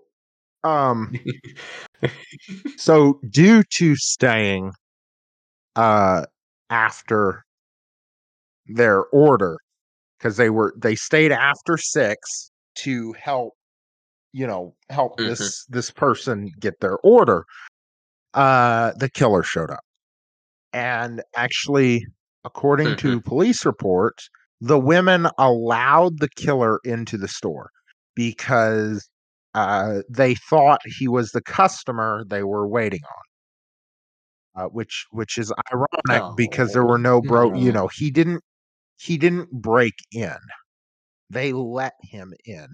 um 0.63 1.13
so 2.77 3.19
due 3.29 3.63
to 3.77 3.95
staying, 3.95 4.73
uh, 5.75 6.25
after 6.69 7.45
their 8.67 9.03
order, 9.05 9.57
because 10.19 10.37
they 10.37 10.49
were 10.49 10.73
they 10.77 10.95
stayed 10.95 11.31
after 11.31 11.77
6 11.77 12.51
to 12.75 13.13
help, 13.13 13.53
you 14.33 14.47
know, 14.47 14.75
help 14.89 15.19
Mhm. 15.19 15.25
this 15.29 15.65
this 15.69 15.91
person 15.91 16.51
get 16.59 16.79
their 16.81 16.97
order, 16.99 17.45
uh, 18.35 18.93
the 18.99 19.09
killer 19.09 19.43
showed 19.43 19.71
up. 19.71 19.81
And 20.73 21.23
actually, 21.35 22.05
according 22.45 22.95
Mhm. 22.95 22.97
to 22.97 23.21
police 23.21 23.65
reports, 23.65 24.29
the 24.61 24.79
women 24.79 25.27
allowed 25.39 26.19
the 26.19 26.29
killer 26.37 26.79
into 26.85 27.17
the 27.17 27.27
store 27.29 27.69
because, 28.15 29.09
uh, 29.57 30.01
they 30.09 30.35
thought 30.35 30.81
he 30.85 31.07
was 31.07 31.31
the 31.31 31.41
customer 31.41 32.23
they 32.29 32.43
were 32.43 32.67
waiting 32.67 33.01
on. 33.03 33.23
Uh, 34.55 34.65
which 34.69 35.05
which 35.11 35.37
is 35.37 35.53
ironic 35.71 36.25
because 36.35 36.73
there 36.73 36.85
were 36.85 36.97
no 36.97 37.21
bro 37.21 37.51
you 37.53 37.71
know, 37.71 37.87
he 37.93 38.09
didn't 38.09 38.43
he 38.99 39.17
didn't 39.17 39.51
break 39.51 39.95
in. 40.11 40.35
They 41.29 41.53
let 41.53 41.93
him 42.03 42.33
in. 42.45 42.67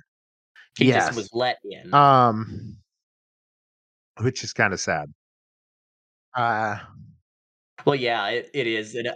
He 0.78 0.92
just 0.92 1.14
was 1.14 1.30
let 1.34 1.60
in. 1.64 1.94
Um 1.94 2.78
which 4.22 4.44
is 4.44 4.54
kinda 4.54 4.78
sad. 4.78 5.14
Uh 6.36 6.80
Well, 7.86 7.96
yeah, 7.96 8.28
it 8.30 8.50
it 8.54 8.68
is, 8.68 8.96
and, 8.96 9.08
uh 9.08 9.16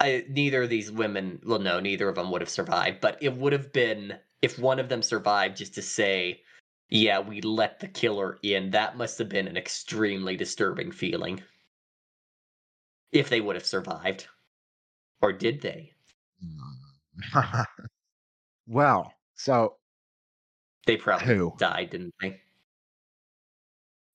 I 0.00 0.24
neither 0.28 0.64
of 0.64 0.70
these 0.70 0.92
women 0.92 1.40
well, 1.44 1.58
no, 1.60 1.80
neither 1.80 2.08
of 2.08 2.16
them 2.16 2.30
would 2.32 2.40
have 2.42 2.50
survived, 2.50 3.00
but 3.00 3.22
it 3.22 3.36
would 3.36 3.52
have 3.54 3.72
been 3.72 4.18
if 4.42 4.58
one 4.58 4.78
of 4.80 4.88
them 4.90 5.02
survived 5.02 5.56
just 5.58 5.74
to 5.76 5.82
say, 5.82 6.42
"Yeah, 6.90 7.20
we 7.20 7.40
let 7.40 7.80
the 7.80 7.88
killer 7.88 8.38
in," 8.42 8.70
that 8.70 8.96
must 8.96 9.18
have 9.18 9.28
been 9.28 9.46
an 9.48 9.56
extremely 9.56 10.36
disturbing 10.36 10.92
feeling. 10.92 11.42
If 13.12 13.28
they 13.28 13.40
would 13.40 13.56
have 13.56 13.66
survived. 13.66 14.28
Or 15.22 15.32
did 15.32 15.60
they? 15.60 15.92
Well, 18.66 19.12
so 19.34 19.76
They 20.86 20.96
probably 20.96 21.26
Who? 21.26 21.54
died, 21.58 21.90
didn't 21.90 22.14
they? 22.20 22.40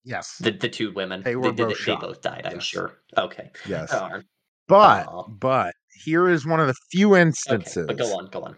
Yes. 0.05 0.37
The 0.37 0.51
the 0.51 0.69
2 0.69 0.93
women. 0.93 1.23
They 1.23 1.35
were 1.35 1.51
both 1.51 1.77
they 1.85 1.93
they 1.93 1.95
both 1.97 2.21
died, 2.21 2.45
I'm 2.45 2.59
sure. 2.59 2.99
Okay. 3.17 3.51
Yes. 3.65 3.91
Darn. 3.91 4.25
But 4.67 5.07
Aw. 5.07 5.27
but 5.27 5.73
here 6.03 6.29
is 6.29 6.45
one 6.45 6.59
of 6.59 6.67
the 6.67 6.75
few 6.91 7.15
Okay, 7.15 7.83
but 7.85 7.97
go 7.97 8.17
on, 8.17 8.27
go 8.27 8.43
on. 8.43 8.57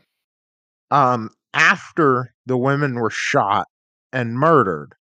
um, 0.91 1.29
after 1.53 2.33
the 2.45 2.57
women 2.57 2.95
were 2.95 3.09
shot 3.09 3.65
and 4.13 4.37
murdered, 4.39 4.95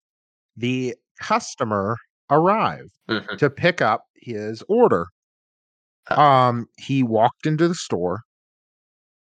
the 0.56 0.96
customer 1.20 1.96
arrived 2.30 2.98
Mhm. 3.08 3.38
to 3.38 3.50
pick 3.50 3.82
up 3.82 4.04
his 4.16 4.62
order. 4.68 5.08
Um, 6.10 6.66
he 6.78 7.02
walked 7.02 7.46
into 7.46 7.68
the 7.68 7.74
store 7.74 8.22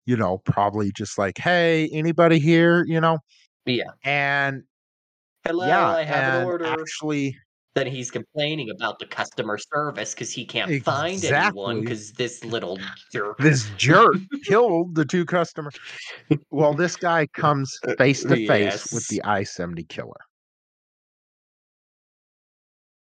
you 0.08 0.18
know, 0.18 0.40
probably 0.40 0.92
just 0.92 1.18
like, 1.18 1.38
"Hey, 1.38 1.88
anybody 1.94 2.40
here?" 2.40 2.84
You 2.88 3.00
know? 3.02 3.20
Yeah. 3.66 3.92
And 4.04 4.64
"Hello, 5.46 5.66
yeah, 5.68 5.92
I 5.92 6.04
have 6.04 6.28
an 6.28 6.36
order." 6.36 6.88
actually 6.88 7.38
Then 7.74 7.88
he's 7.88 8.12
complaining 8.12 8.70
about 8.70 9.00
the 9.00 9.06
customer 9.06 9.58
service 9.58 10.14
because 10.14 10.32
he 10.32 10.46
can't 10.46 10.84
find 10.84 11.24
anyone 11.24 11.82
because 11.82 12.12
this 12.12 12.44
little 12.44 12.78
jerk. 13.14 13.38
This 13.38 13.70
jerk 13.78 14.16
killed 14.44 14.96
the 14.96 15.06
2 15.06 15.26
customers 15.26 15.80
well, 16.50 16.74
this 16.74 16.96
guy 16.96 17.24
uh, 17.24 17.28
comes 17.34 17.78
face 17.98 18.24
to 18.24 18.36
face 18.48 18.92
with 18.94 19.08
the 19.08 19.22
I-70 19.24 19.88
killer. 19.88 20.20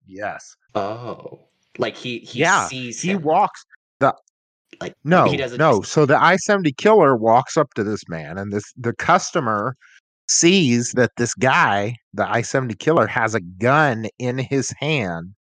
Yes. 0.07 0.55
Oh. 0.75 1.41
Like, 1.79 1.97
he 1.97 2.19
he 2.21 2.41
Yeah, 2.41 2.69
sees 2.69 3.01
he 3.01 3.11
him. 3.11 3.23
walks 3.23 3.65
the 4.01 4.15
Like, 4.81 4.93
he 4.93 5.09
No, 5.09 5.37
doesn't 5.37 5.59
no, 5.59 5.81
just 5.81 5.93
so 5.93 6.07
the 6.07 6.21
I-70 6.21 6.77
killer 6.77 7.17
walks 7.17 7.57
up 7.57 7.75
to 7.75 7.85
this 7.85 8.03
man, 8.09 8.39
and 8.39 8.53
this 8.53 8.73
the 8.77 8.93
customer 8.95 9.77
sees 10.31 10.93
that 10.93 11.11
this 11.17 11.35
guy, 11.35 11.97
the 12.15 12.29
I-70 12.29 12.79
killer, 12.79 13.07
has 13.07 13.35
a 13.35 13.41
gun 13.41 14.07
in 14.19 14.39
his 14.39 14.73
hand, 14.79 15.35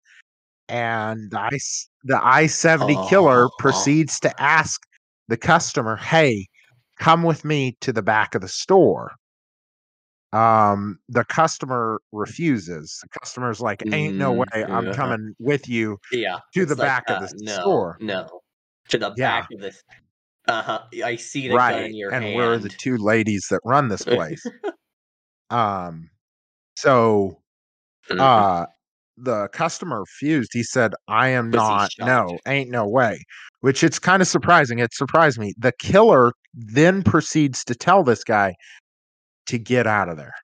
and 0.69 1.31
the 1.31 1.41
ice 1.53 1.89
the 2.05 2.21
I-70 2.23 3.09
killer 3.09 3.47
Oh. 3.47 3.51
proceeds 3.59 4.19
to 4.21 4.43
ask 4.43 4.81
the 5.29 5.37
customer, 5.37 5.97
"Hey, 5.97 6.47
come 6.99 7.23
with 7.23 7.45
me 7.45 7.77
to 7.83 7.93
the 7.93 8.03
back 8.03 8.35
of 8.35 8.41
the 8.43 8.49
store." 8.49 9.13
Um, 10.33 10.99
the 11.09 11.25
customer 11.25 12.01
refuses. 12.13 12.99
The 13.03 13.09
customer's 13.21 13.61
like, 13.61 13.83
"Ain't 13.93 14.17
no 14.17 14.33
way 14.33 14.45
Mm, 14.55 14.71
I'm 14.71 14.87
uh-huh. 14.87 14.95
coming 14.95 15.35
with 15.39 15.69
you 15.69 15.99
Yeah, 16.13 16.39
to 16.55 16.65
the 16.67 16.77
like, 16.77 16.87
back 16.87 17.11
of 17.11 17.17
uh, 17.17 17.21
the 17.21 17.29
no, 17.41 17.63
store." 17.63 17.97
no. 18.01 18.41
To 18.89 18.99
the 18.99 19.11
Yeah. 19.11 19.37
back 19.37 19.51
of 19.53 19.61
this 19.61 19.83
uh-huh, 20.49 20.81
I 21.05 21.17
see 21.17 21.49
the 21.49 21.55
gun 21.55 21.61
in 21.61 21.77
Right, 21.77 21.95
your 21.95 22.13
and 22.13 22.35
we're 22.35 22.59
the 22.59 22.71
2 22.71 22.97
ladies 22.97 23.47
that 23.51 23.61
run 23.65 23.89
this 23.89 24.05
place. 24.05 24.43
Um, 25.51 26.11
so, 26.77 27.43
Mhm. 28.09 28.45
uh, 28.45 28.67
the 29.19 29.49
customer 29.53 30.01
refused, 30.01 30.53
he 30.55 30.63
said, 30.65 30.95
"I 31.09 31.29
am 31.29 31.53
not 31.53 31.93
no, 31.99 32.41
ain't 32.47 32.71
no 32.71 32.89
way." 32.89 33.25
Which 33.61 33.85
it's 33.85 33.99
kinda 34.01 34.25
surprising, 34.27 34.79
it 34.81 34.95
surprised 34.95 35.39
me. 35.41 35.55
The 35.59 35.73
killer 35.81 36.33
then 36.55 37.03
proceeds 37.05 37.65
to 37.67 37.75
tell 37.77 38.05
this 38.05 38.25
guy 38.25 38.55
to 39.49 39.59
get 39.59 39.87
out 39.87 40.09
of 40.11 40.17
there. 40.19 40.35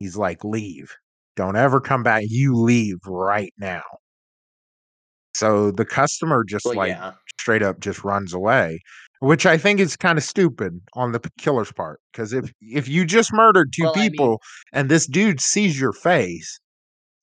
He's 0.00 0.16
like, 0.16 0.44
"Leave. 0.44 0.90
Don't 1.36 1.56
ever 1.56 1.80
come 1.80 2.02
back. 2.04 2.24
You 2.28 2.54
leave 2.56 2.98
right 3.06 3.52
now." 3.58 3.82
So, 5.34 5.70
the 5.70 5.84
customer 5.84 6.44
just, 6.44 6.64
Well, 6.64 6.74
like, 6.74 6.96
yeah. 6.96 7.14
Straight 7.40 7.62
up 7.62 7.80
just 7.80 8.04
runs 8.04 8.34
away, 8.34 8.80
which 9.20 9.46
I 9.46 9.58
think 9.58 9.80
is 9.80 9.96
kinda 9.96 10.20
stupid 10.22 10.80
on 10.94 11.12
the 11.12 11.20
killer's 11.38 11.72
part, 11.72 12.00
'cause 12.14 12.32
if 12.32 12.52
if 12.60 12.88
you 12.88 13.04
just 13.06 13.32
murdered 13.32 13.72
2 13.74 13.88
Well, 13.88 13.94
I 13.96 14.08
mean 14.08 14.30
people 14.30 14.40
and 14.72 14.90
this 14.90 15.06
dude 15.06 15.40
sees 15.40 15.80
your 15.80 15.92
face, 15.92 16.60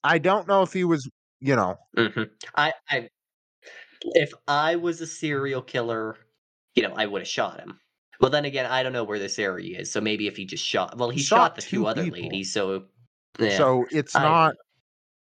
I 0.03 0.19
don't 0.19 0.47
know 0.47 0.63
if 0.63 0.73
he 0.73 0.83
was, 0.85 1.09
you 1.41 1.55
know 1.57 1.77
Mhm. 1.97 2.31
I 2.55 2.73
I 2.89 3.09
if 4.15 4.33
I 4.47 4.75
was 4.75 5.01
a 5.01 5.07
serial 5.07 5.61
killer, 5.61 6.17
you 6.75 6.83
know, 6.83 6.93
I 6.95 7.05
woulda 7.07 7.25
shot 7.25 7.59
him. 7.59 7.79
Well, 8.19 8.31
then 8.31 8.45
again, 8.45 8.65
I 8.65 8.83
don't 8.83 8.93
know 8.93 9.03
where 9.03 9.19
this 9.19 9.39
area 9.39 9.79
is, 9.81 9.91
so 9.91 10.01
maybe 10.01 10.27
if 10.27 10.37
he 10.37 10.45
just 10.45 10.65
shot 10.65 10.97
well, 10.97 11.09
He 11.11 11.23
shot 11.23 11.55
shot 11.55 11.55
the 11.55 11.61
2 11.61 11.85
2 11.85 11.87
other 11.87 12.05
people. 12.05 12.07
ladies, 12.07 12.53
so 12.53 12.87
yeah, 13.39 13.65
So, 13.65 13.85
it's 13.91 14.15
I 14.15 14.33
know. 14.33 14.51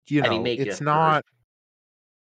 you 0.08 0.22
I 0.22 0.28
mean, 0.28 0.44
know, 0.44 0.52
it's 0.56 0.80
3rd. 0.82 0.82
not 0.82 1.24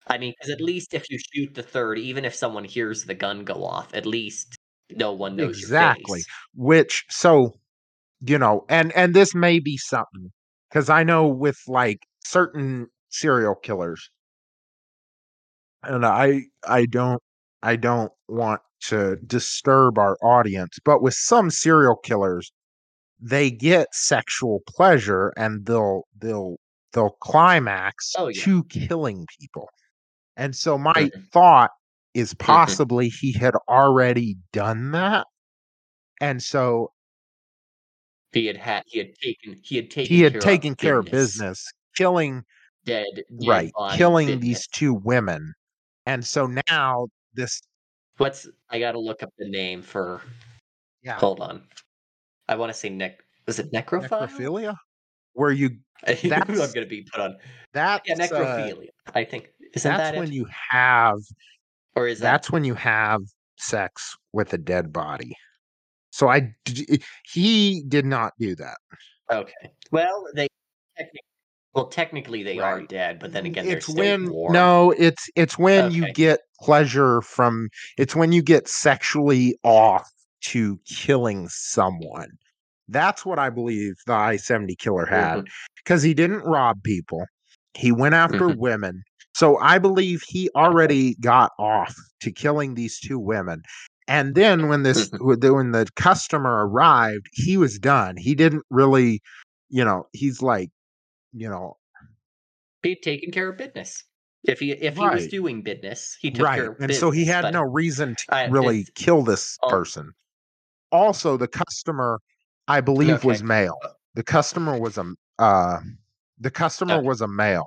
I 0.08 0.18
mean, 0.18 0.32
because 0.38 0.50
at 0.50 0.60
least 0.60 0.94
if 0.94 1.08
you 1.10 1.18
shoot 1.34 1.54
the 1.54 1.62
third, 1.62 1.98
even 1.98 2.24
if 2.24 2.34
someone 2.34 2.64
hears 2.64 3.04
the 3.04 3.14
gun 3.14 3.44
go 3.44 3.64
off, 3.64 3.92
at 3.94 4.06
least 4.06 4.56
no 4.90 5.12
one 5.12 5.36
knows 5.36 5.58
Exactly. 5.58 6.26
Which 6.54 7.04
so, 7.10 7.58
you 8.20 8.38
know, 8.38 8.64
and 8.68 8.92
and 8.92 9.14
this 9.14 9.34
may 9.34 9.60
be 9.60 9.76
something 9.78 10.32
because 10.70 10.90
I 10.90 11.04
know 11.04 11.28
with 11.28 11.58
like 11.68 12.00
certain 12.24 12.88
serial 13.10 13.54
killers, 13.56 14.10
and 15.82 16.04
I 16.04 16.42
I 16.66 16.86
don't 16.86 17.22
I 17.62 17.76
don't 17.76 18.12
want 18.28 18.60
to 18.86 19.16
disturb 19.26 19.98
our 19.98 20.16
audience, 20.22 20.78
but 20.84 21.02
with 21.02 21.14
some 21.14 21.50
serial 21.50 21.96
killers, 21.96 22.52
they 23.20 23.50
get 23.50 23.88
sexual 23.94 24.60
pleasure 24.68 25.32
and 25.36 25.66
they'll 25.66 26.04
they'll 26.18 26.56
they'll 26.92 27.16
climax 27.22 28.14
Oh, 28.18 28.28
yeah. 28.28 28.42
to 28.44 28.64
killing 28.64 29.26
people. 29.40 29.68
And 30.38 30.54
so 30.54 30.78
my 30.78 31.10
thought 31.32 31.70
is 32.14 32.32
possibly 32.34 33.08
he 33.08 33.32
had 33.32 33.54
already 33.68 34.36
done 34.52 34.92
that. 34.92 35.26
And 36.20 36.42
so 36.42 36.92
He 38.32 38.46
had 38.46 38.56
had 38.56 38.82
he 38.86 38.98
had 38.98 39.14
taken 39.22 39.60
he 39.62 39.76
had 39.76 39.90
taken 39.90 40.16
he 40.16 40.22
had 40.22 40.32
care 40.34 40.42
taken 40.42 40.72
of 40.72 40.78
care 40.78 40.98
of 41.00 41.04
business. 41.06 41.34
business, 41.34 41.72
killing 41.96 42.44
Dead 42.84 43.04
dead 43.14 43.24
right, 43.46 43.72
killing 43.92 44.26
business. 44.28 44.42
these 44.42 44.66
2 44.68 44.94
women. 44.94 45.52
And 46.06 46.24
so 46.24 46.48
now 46.68 47.08
this 47.34 47.60
What's 48.16 48.48
I 48.70 48.78
gotta 48.78 48.98
look 48.98 49.22
up 49.22 49.30
the 49.38 49.48
name 49.48 49.82
for 49.82 50.22
yeah, 51.02 51.18
hold 51.18 51.40
on. 51.40 51.62
I 52.48 52.54
wanna 52.56 52.74
say 52.74 52.88
nec 52.90 53.22
is 53.46 53.58
it 53.58 53.72
necrophile? 53.72 54.10
necrophilia? 54.10 54.76
Where 55.32 55.50
you 55.50 55.70
knew 56.06 56.62
I'm 56.62 56.72
gonna 56.72 56.86
be 56.86 57.02
put 57.12 57.20
on 57.20 57.36
that 57.72 58.02
Yeah, 58.06 58.14
uh, 58.14 58.16
necrophilia, 58.16 58.88
I 59.14 59.24
think. 59.24 59.48
Isn't 59.74 59.90
that's 59.96 60.10
that 60.12 60.18
when 60.18 60.28
it? 60.28 60.34
you 60.34 60.46
have 60.70 61.18
Or 61.94 62.06
is 62.06 62.20
that 62.20 62.30
that's 62.32 62.50
when 62.50 62.64
you 62.64 62.74
have 62.74 63.20
sex 63.58 64.16
with 64.32 64.52
a 64.52 64.58
dead 64.58 64.92
body. 64.92 65.34
So 66.10 66.28
I, 66.28 66.54
he 67.30 67.84
did 67.86 68.04
not 68.04 68.32
do 68.38 68.54
that. 68.56 68.78
Okay. 69.30 69.72
Well, 69.92 70.26
they 70.34 70.48
well, 71.74 71.86
technically 71.86 72.42
they 72.42 72.58
are 72.58 72.82
dead, 72.82 73.18
but 73.20 73.32
then 73.32 73.46
again, 73.46 73.66
they're 73.66 73.76
it's 73.76 73.86
still 73.86 74.02
when 74.02 74.30
warm. 74.30 74.52
no, 74.52 74.92
it's 74.98 75.28
it's 75.36 75.58
when 75.58 75.92
you 75.92 76.12
get 76.12 76.40
pleasure 76.60 77.20
from 77.20 77.68
it's 77.98 78.16
when 78.16 78.32
you 78.32 78.42
get 78.42 78.66
sexually 78.68 79.56
off 79.62 80.08
to 80.40 80.80
killing 80.88 81.48
someone. 81.48 82.30
That's 82.88 83.24
what 83.24 83.38
I 83.38 83.50
believe 83.50 83.94
the 84.06 84.14
I-70 84.14 84.78
killer 84.78 85.04
had 85.04 85.44
because 85.76 86.02
he 86.02 86.14
didn't 86.14 86.40
rob 86.40 86.82
people. 86.82 87.24
He 87.74 87.92
went 87.92 88.14
after 88.14 88.48
Mhm. 88.48 88.56
women. 88.56 89.02
So 89.38 89.56
I 89.58 89.78
believe 89.78 90.24
he 90.26 90.50
already 90.56 91.14
got 91.20 91.52
off 91.60 91.94
to 92.22 92.32
killing 92.32 92.74
these 92.74 92.98
2 92.98 93.20
women. 93.20 93.62
And 94.08 94.34
then 94.34 94.66
when 94.66 94.82
this 94.82 95.10
Mhm. 95.10 95.54
when 95.54 95.70
the 95.70 95.86
customer 95.94 96.66
arrived, 96.66 97.26
he 97.32 97.56
was 97.56 97.78
done. 97.78 98.16
He 98.16 98.34
didn't 98.34 98.64
really, 98.70 99.22
you 99.68 99.84
know, 99.84 100.08
he's 100.12 100.42
like, 100.42 100.70
you 101.32 101.48
know, 101.48 101.76
had 102.84 103.00
taken 103.02 103.30
care 103.30 103.48
of 103.50 103.58
business. 103.58 104.02
If 104.42 104.58
he 104.58 104.72
if 104.72 104.96
he 104.96 105.06
was 105.08 105.28
doing 105.28 105.62
business, 105.62 106.16
he 106.20 106.32
took 106.32 106.44
right. 106.44 106.56
care 106.56 106.72
of 106.72 106.78
And 106.80 106.88
business. 106.88 106.98
so 106.98 107.12
he 107.12 107.24
had 107.24 107.52
no 107.52 107.62
reason 107.62 108.16
to 108.16 108.48
really 108.50 108.86
kill 108.96 109.22
this 109.22 109.56
I'll- 109.62 109.70
person. 109.70 110.10
Also, 110.90 111.36
the 111.36 111.46
customer, 111.48 112.18
I 112.66 112.80
believe, 112.80 113.22
was 113.22 113.44
male. 113.44 113.78
The 114.14 114.24
customer 114.24 114.76
was 114.80 114.98
a 114.98 115.14
uh 115.38 115.78
the 116.40 116.50
customer 116.50 116.94
Okay. 116.94 117.06
was 117.06 117.20
a 117.20 117.28
male. 117.28 117.66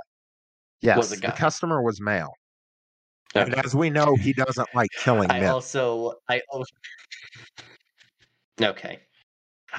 Yes, 0.82 1.20
the 1.20 1.32
customer 1.32 1.82
was 1.82 2.02
male. 2.02 2.34
And 3.36 3.54
as 3.66 3.76
we 3.76 3.90
know, 3.90 4.16
he 4.16 4.34
doesn't 4.34 4.68
like 4.74 4.90
killing 4.98 5.30
I 5.30 5.40
men. 5.40 5.50
also 5.50 6.14
I 6.30 6.42
also 6.52 6.74
Okay. 8.62 9.00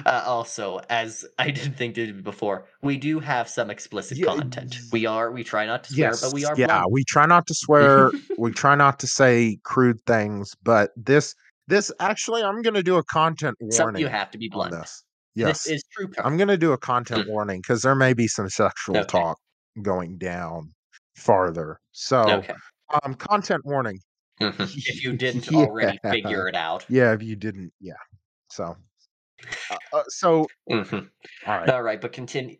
Uh, 0.05 0.23
also, 0.25 0.81
as 0.89 1.23
I 1.37 1.51
didn't 1.51 1.75
think 1.75 1.93
did 1.93 2.23
before, 2.23 2.65
we 2.81 2.97
do 2.97 3.19
have 3.19 3.47
some 3.47 3.69
explicit 3.69 4.17
Yeah, 4.17 4.25
content. 4.25 4.79
We 4.91 5.05
are 5.05 5.31
we 5.31 5.43
try 5.43 5.67
not 5.67 5.83
to 5.83 5.91
swear, 5.91 6.09
yes, 6.09 6.21
but 6.21 6.33
we 6.33 6.45
are 6.45 6.55
yeah, 6.55 6.67
blunt. 6.79 6.91
we 6.91 7.03
try 7.03 7.25
not 7.27 7.45
to 7.47 7.53
swear. 7.53 8.11
we 8.37 8.51
try 8.51 8.73
not 8.73 8.97
to 8.99 9.07
say 9.07 9.57
crude 9.63 10.03
things, 10.07 10.51
but 10.63 10.91
this 10.95 11.35
this 11.67 11.91
actually 11.99 12.41
I'm 12.41 12.63
going 12.63 12.73
to 12.73 12.81
do 12.83 12.97
a 12.97 13.03
content 13.03 13.55
warning 13.61 14.01
you 14.01 14.07
have 14.07 14.31
to 14.31 14.39
be 14.39 14.49
blunt. 14.49 14.71
this. 14.71 15.03
Yes. 15.35 15.63
This 15.65 15.75
is 15.75 15.83
true. 15.91 16.09
I'm 16.23 16.37
gonna 16.37 16.57
do 16.57 16.73
a 16.73 16.77
content 16.77 17.27
warning 17.27 17.61
because 17.61 17.81
there 17.81 17.95
may 17.95 18.13
be 18.13 18.27
some 18.27 18.49
sexual 18.49 18.97
Okay. 18.97 19.19
talk 19.19 19.37
going 19.81 20.17
down 20.17 20.73
farther. 21.15 21.79
So, 21.91 22.39
Okay. 22.39 22.53
um, 23.03 23.13
content 23.15 23.61
warning. 23.65 23.99
If 24.39 25.03
you 25.03 25.13
didn't 25.17 25.51
Yeah. 25.51 25.65
already 25.65 25.99
figure 26.09 26.47
it 26.47 26.55
out. 26.55 26.85
Yeah, 26.89 27.13
if 27.13 27.23
you 27.23 27.35
didn't, 27.35 27.73
yeah. 27.79 27.93
So, 28.49 28.75
uh, 29.69 29.77
uh, 29.91 30.03
so 30.09 30.47
Mhm. 30.69 31.09
all 31.47 31.57
right. 31.59 31.69
All 31.69 31.81
right, 31.83 31.99
but 32.01 32.13
continue. 32.13 32.57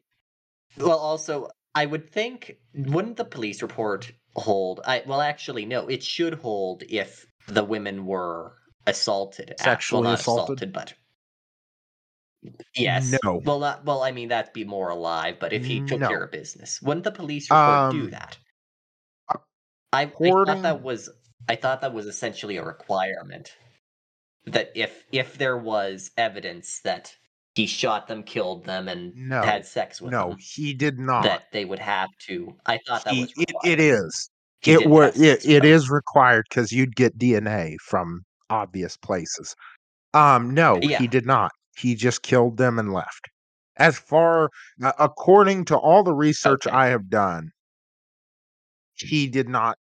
Well, 0.78 0.98
also, 0.98 1.50
I 1.76 1.86
would 1.86 2.10
think 2.10 2.58
wouldn't 2.74 3.18
the 3.18 3.26
police 3.26 3.62
report 3.62 4.12
hold? 4.36 4.82
I 4.86 5.04
well, 5.06 5.22
actually, 5.22 5.66
no. 5.66 5.88
It 5.88 6.04
should 6.04 6.36
hold 6.36 6.84
if 6.90 7.28
the 7.48 7.64
women 7.64 8.06
were 8.06 8.58
assaulted, 8.88 9.56
Sexually 9.60 10.02
well, 10.04 10.12
not 10.12 10.20
assaulted? 10.20 10.74
but 10.74 10.94
yes. 12.76 13.14
No. 13.24 13.42
Well, 13.44 13.60
not 13.60 13.86
well. 13.86 14.04
I 14.04 14.12
mean, 14.12 14.30
that'd 14.30 14.54
be 14.54 14.64
more 14.64 14.90
alive. 14.90 15.38
But 15.40 15.54
if 15.54 15.66
he 15.66 15.82
took 15.82 16.00
No. 16.00 16.08
care 16.08 16.24
of 16.24 16.32
business, 16.32 16.82
wouldn't 16.82 17.04
the 17.04 17.12
police 17.12 17.50
report 17.50 17.92
do 17.92 18.02
Um, 18.04 18.10
that? 18.12 18.38
uh, 19.34 19.38
I, 19.92 20.02
I 20.04 20.06
thought 20.08 20.62
that 20.64 20.82
was 20.82 21.10
I 21.50 21.56
thought 21.56 21.82
that 21.82 21.94
was 21.94 22.06
essentially 22.06 22.58
a 22.58 22.64
requirement. 22.66 23.56
That 24.46 24.72
if 24.76 25.06
if 25.12 25.38
there 25.38 25.58
was 25.58 26.12
evidence 26.18 26.80
that 26.84 27.16
he 27.56 27.66
shot 27.68 28.08
them, 28.08 28.24
killed 28.24 28.66
them, 28.66 28.88
and 28.88 29.14
No. 29.16 29.42
had 29.42 29.66
sex 29.66 30.02
with 30.02 30.12
No, 30.12 30.30
them, 30.30 30.38
he 30.40 30.74
did 30.74 30.98
not. 31.00 31.24
that 31.24 31.52
they 31.52 31.66
would 31.66 31.80
have 31.80 32.10
to. 32.28 32.56
I 32.66 32.80
thought 32.88 33.06
that 33.06 33.14
He- 33.14 33.22
was 33.22 33.34
it, 33.38 33.52
it 33.64 33.80
is. 33.80 34.30
He 34.62 34.72
it 34.74 34.82
have 34.90 35.16
It, 35.22 35.46
it 35.46 35.66
is 35.66 35.90
required 35.90 36.46
because 36.50 36.72
you'd 36.72 36.96
get 36.96 37.18
DNA 37.18 37.76
from 37.82 38.24
obvious 38.50 38.98
places. 38.98 39.56
Um, 40.14 40.52
no, 40.52 40.80
Yeah. 40.82 41.00
he 41.00 41.08
did 41.08 41.26
not. 41.26 41.52
He 41.76 41.96
just 41.96 42.22
killed 42.24 42.58
them 42.58 42.80
and 42.80 42.94
left. 42.94 43.30
As 43.78 43.98
far 43.98 44.50
uh, 44.84 44.92
according 45.00 45.66
to 45.66 45.78
all 45.78 46.04
the 46.04 46.14
research 46.14 46.68
Okay. 46.68 46.76
I 46.76 46.88
have 46.88 47.10
done, 47.10 47.52
he 48.94 49.28
did 49.28 49.50
not 49.50 49.78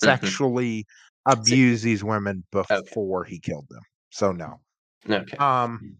Mhm. 0.00 0.04
sexually 0.20 0.86
abuse 1.26 1.82
these 1.82 2.02
women 2.04 2.44
before 2.52 3.24
he 3.24 3.38
killed 3.38 3.66
them. 3.68 3.82
So 4.10 4.32
no. 4.32 4.60
Okay. 5.08 5.36
Um, 5.36 5.98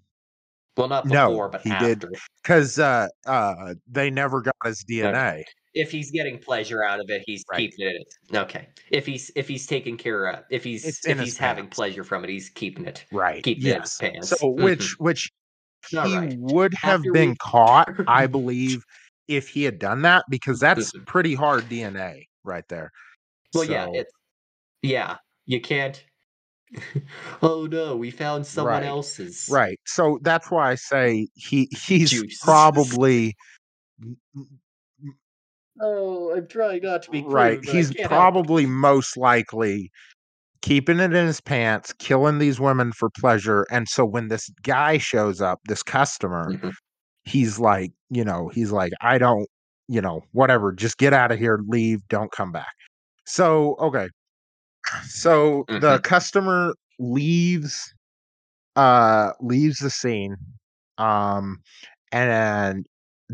well, 0.76 0.88
not 0.88 1.06
no, 1.06 1.28
before, 1.30 1.48
but 1.48 1.60
he 1.62 1.70
after. 1.70 2.08
did. 2.08 2.18
because 2.42 2.78
uh, 2.78 3.08
uh, 3.26 3.74
they 3.90 4.10
never 4.10 4.40
got 4.40 4.54
his 4.64 4.84
DNA. 4.84 5.44
If 5.74 5.90
he's 5.90 6.10
getting 6.10 6.38
pleasure 6.38 6.84
out 6.84 7.00
of 7.00 7.06
it, 7.08 7.22
he's 7.26 7.44
Right. 7.50 7.58
keeping 7.70 7.86
it. 7.96 8.36
Okay. 8.36 8.68
If 8.90 9.06
he's 9.06 9.30
if 9.36 9.48
he's 9.48 9.66
taking 9.66 9.96
care 9.96 10.26
of, 10.26 10.44
if 10.50 10.62
he's 10.64 10.84
It's 10.84 11.06
if 11.06 11.18
he's 11.18 11.38
having 11.38 11.64
pants. 11.64 11.76
pleasure 11.76 12.04
from 12.04 12.24
it, 12.24 12.30
he's 12.30 12.50
keeping 12.50 12.84
it. 12.86 13.04
Right. 13.10 13.42
Keep 13.42 13.58
it 13.58 13.60
in 13.62 13.66
yes. 13.68 13.98
his 13.98 14.10
pants. 14.10 14.28
So 14.38 14.48
which 14.48 14.98
which 14.98 15.30
he 15.88 15.96
Alright. 15.96 16.36
would 16.38 16.74
have 16.74 17.00
After 17.00 17.12
been 17.12 17.30
we- 17.30 17.36
caught, 17.36 17.88
I 18.06 18.26
believe, 18.38 18.84
if 19.28 19.48
he 19.48 19.64
had 19.64 19.78
done 19.78 20.02
that 20.02 20.24
because 20.28 20.60
that's 20.60 20.92
Mhm. 20.92 21.06
pretty 21.06 21.34
hard 21.34 21.64
DNA 21.68 22.26
right 22.44 22.68
there. 22.68 22.90
Well, 23.54 23.64
yeah, 23.64 23.86
it's 23.92 24.12
yeah. 24.82 25.16
You 25.46 25.60
can't. 25.60 26.04
oh 27.42 27.66
no, 27.70 27.96
we 27.96 28.10
found 28.10 28.46
someone 28.46 28.74
Right. 28.74 28.84
else's. 28.84 29.48
right. 29.50 29.78
So 29.86 30.18
that's 30.22 30.50
why 30.50 30.70
I 30.70 30.74
say 30.74 31.28
he 31.34 31.68
he's 31.72 32.10
Juice. 32.10 32.38
probably 32.42 33.34
Oh, 35.82 36.34
I'm 36.34 36.48
trying 36.48 36.80
not 36.82 37.02
to 37.02 37.10
be 37.10 37.24
crude, 37.24 37.58
right. 37.60 37.64
He's 37.64 37.94
probably 38.02 38.66
most 38.66 39.16
likely 39.16 39.90
keeping 40.62 41.00
it 41.00 41.14
in 41.14 41.26
his 41.26 41.40
pants, 41.40 41.92
killing 41.98 42.38
these 42.38 42.60
women 42.60 42.92
for 42.92 43.10
pleasure. 43.10 43.66
And 43.70 43.88
so 43.88 44.04
when 44.04 44.28
this 44.28 44.50
guy 44.62 44.98
shows 44.98 45.40
up, 45.42 45.60
this 45.66 45.82
customer, 45.82 46.54
Mhm. 46.54 46.72
he's 47.24 47.58
like, 47.58 47.92
you 48.10 48.24
know, 48.24 48.48
he's 48.54 48.72
like, 48.72 48.92
I 49.02 49.18
don't, 49.18 49.48
you 49.88 50.00
know, 50.02 50.22
whatever, 50.32 50.72
just 50.72 50.98
get 50.98 51.12
out 51.14 51.32
of 51.32 51.38
here, 51.38 51.60
leave, 51.68 52.00
don't 52.08 52.32
come 52.32 52.52
back. 52.52 52.74
So, 53.26 53.76
okay. 53.80 54.08
So 55.04 55.66
the 55.74 55.98
Mhm. 55.98 56.02
customer 56.02 56.74
leaves 56.98 57.94
uh 58.76 59.32
leaves 59.40 59.78
the 59.78 59.90
scene 59.90 60.36
um 60.98 61.60
and 62.12 62.86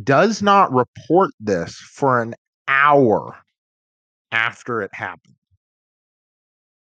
does 0.04 0.42
not 0.42 0.72
report 0.72 1.30
this 1.40 1.74
for 1.74 2.20
an 2.22 2.34
hour 2.66 3.37
after 4.32 4.82
it 4.82 4.90
happened. 4.92 5.34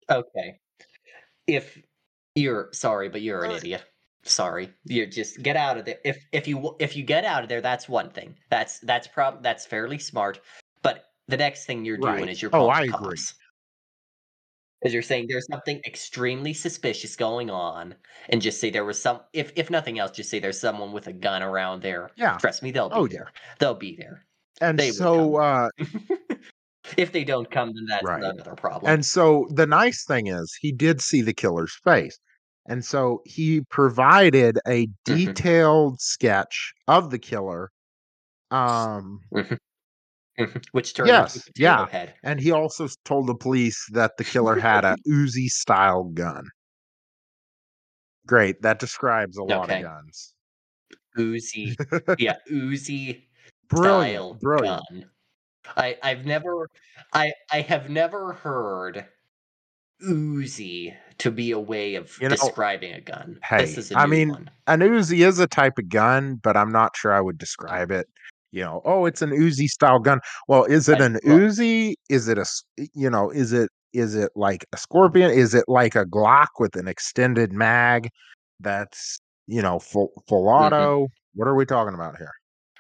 Okay. 0.10 0.60
If 1.48 1.78
you're 2.36 2.70
sorry, 2.74 3.10
but 3.10 3.22
you're 3.22 3.44
an 3.44 3.52
idiot. 3.52 3.84
Sorry. 4.24 4.74
You're 4.84 5.06
just 5.06 5.42
get 5.42 5.56
out 5.56 5.78
of 5.78 5.86
there. 5.86 5.98
If 6.04 6.24
if 6.32 6.48
you 6.48 6.76
if 6.80 6.96
you 6.96 7.04
get 7.04 7.24
out 7.26 7.44
of 7.44 7.50
there, 7.50 7.62
that's 7.62 7.88
one 7.88 8.10
thing. 8.10 8.36
That's 8.50 8.80
that's 8.80 9.08
prob 9.08 9.42
that's 9.44 9.66
fairly 9.66 9.98
smart. 10.00 10.42
But 10.82 11.06
the 11.28 11.38
next 11.38 11.66
thing 11.66 11.86
you're 11.86 11.98
doing 11.98 12.14
Right. 12.22 12.30
is 12.30 12.42
you're 12.42 12.52
Oh, 12.54 12.68
I 12.68 12.86
the 12.86 12.94
agree. 12.94 13.10
cops. 13.16 13.34
'Cause 14.84 14.94
you're 14.94 15.02
saying 15.02 15.26
there's 15.28 15.48
something 15.52 15.82
extremely 15.88 16.54
suspicious 16.54 17.16
going 17.16 17.50
on, 17.50 17.96
and 18.30 18.42
just 18.44 18.60
say 18.60 18.70
there 18.70 18.86
was 18.86 19.02
some 19.02 19.22
if 19.34 19.52
if 19.56 19.70
nothing 19.72 19.98
else, 19.98 20.12
just 20.12 20.30
say 20.30 20.38
there's 20.40 20.60
someone 20.60 20.92
with 20.94 21.08
a 21.08 21.14
gun 21.14 21.42
around 21.42 21.82
there. 21.82 22.12
Yeah. 22.16 22.40
Trust 22.40 22.62
me, 22.62 22.70
they'll 22.72 22.90
Oh, 22.92 23.06
be 23.06 23.08
yeah. 23.08 23.20
there. 23.20 23.32
They'll 23.60 23.74
be 23.76 23.96
there. 23.98 24.28
And 24.62 24.80
They 24.80 24.92
so, 24.98 25.36
uh 25.38 25.70
If 26.98 27.12
they 27.12 27.24
don't 27.24 27.50
come, 27.52 27.74
then 27.76 27.86
that's 27.90 28.10
Right. 28.10 28.36
another 28.36 28.56
problem. 28.56 28.94
And 28.94 29.06
so 29.06 29.48
the 29.52 29.66
nice 29.68 30.06
thing 30.06 30.28
is 30.28 30.56
he 30.62 30.72
did 30.72 31.02
see 31.02 31.22
the 31.22 31.34
killer's 31.34 31.76
face. 31.84 32.18
And 32.68 32.84
so 32.86 33.22
he 33.26 33.62
provided 33.70 34.60
a 34.68 34.88
Mhm. 35.08 35.38
detailed 35.38 36.00
sketch 36.02 36.74
of 36.88 37.10
the 37.12 37.20
killer. 37.20 37.72
Um 38.52 39.22
Mhm. 39.32 39.58
Which 40.72 40.94
turned 40.94 41.10
Yes, 41.10 41.50
yeah. 41.56 41.88
head. 41.88 42.14
And 42.24 42.40
he 42.40 42.52
also 42.52 42.88
told 43.06 43.28
the 43.28 43.36
police 43.36 43.84
that 43.92 44.18
the 44.18 44.24
killer 44.24 44.56
had 44.56 44.86
a 44.86 44.96
Uzi 45.08 45.48
style 45.48 46.06
gun. 46.06 46.46
Great, 48.26 48.62
that 48.62 48.80
describes 48.80 49.38
a 49.38 49.44
lot 49.44 49.72
of 49.72 49.82
guns. 49.82 50.34
Uzi. 51.18 51.76
Yeah, 52.20 52.36
Uzi 52.52 53.24
Brilliant, 53.70 54.14
style 54.14 54.34
brilliant. 54.36 54.84
gun. 54.90 55.06
I 55.76 55.98
I've 56.04 56.26
never 56.26 56.70
I 57.14 57.34
I 57.52 57.62
have 57.62 57.90
never 57.90 58.34
heard 58.34 59.06
Uzi 60.02 60.96
to 61.18 61.32
be 61.32 61.52
a 61.52 61.60
way 61.60 61.96
of 61.96 62.16
You 62.22 62.30
know 62.30 62.36
describing 62.36 62.94
a 62.94 63.02
gun. 63.02 63.40
This 63.58 63.74
Hey, 63.74 63.80
is 63.80 63.92
a 63.92 63.98
I 63.98 64.06
mean, 64.06 64.30
one. 64.30 64.50
an 64.68 64.80
Uzi 64.82 65.26
is 65.26 65.40
a 65.40 65.48
type 65.48 65.78
of 65.80 65.90
gun, 65.90 66.36
but 66.36 66.56
I'm 66.56 66.72
not 66.72 66.96
sure 66.96 67.12
I 67.14 67.20
would 67.22 67.38
describe 67.38 67.92
it, 67.92 68.08
you 68.52 68.64
know, 68.64 68.82
"Oh, 68.86 69.06
it's 69.06 69.22
an 69.22 69.32
Uzi 69.32 69.68
style 69.68 70.00
gun." 70.00 70.20
Well, 70.48 70.64
is 70.66 70.90
it 70.90 71.00
I 71.00 71.02
an 71.02 71.20
well 71.24 71.42
Uzi? 71.42 71.96
Is 72.10 72.28
it 72.28 72.38
a 72.38 72.46
you 72.94 73.10
know, 73.10 73.30
is 73.32 73.54
it 73.54 73.70
is 73.94 74.16
it 74.16 74.32
like 74.36 74.66
a 74.74 74.78
Scorpion? 74.78 75.32
Is 75.32 75.54
it 75.54 75.66
like 75.68 75.96
a 75.96 76.06
Glock 76.06 76.48
with 76.60 76.76
an 76.76 76.88
extended 76.88 77.52
mag 77.54 78.10
that's, 78.60 79.20
you 79.48 79.62
know, 79.62 79.80
full 79.80 80.12
full 80.28 80.48
auto? 80.50 81.08
What 81.36 81.48
are 81.48 81.56
we 81.56 81.66
talking 81.66 81.94
about 81.96 82.18
here? 82.18 82.32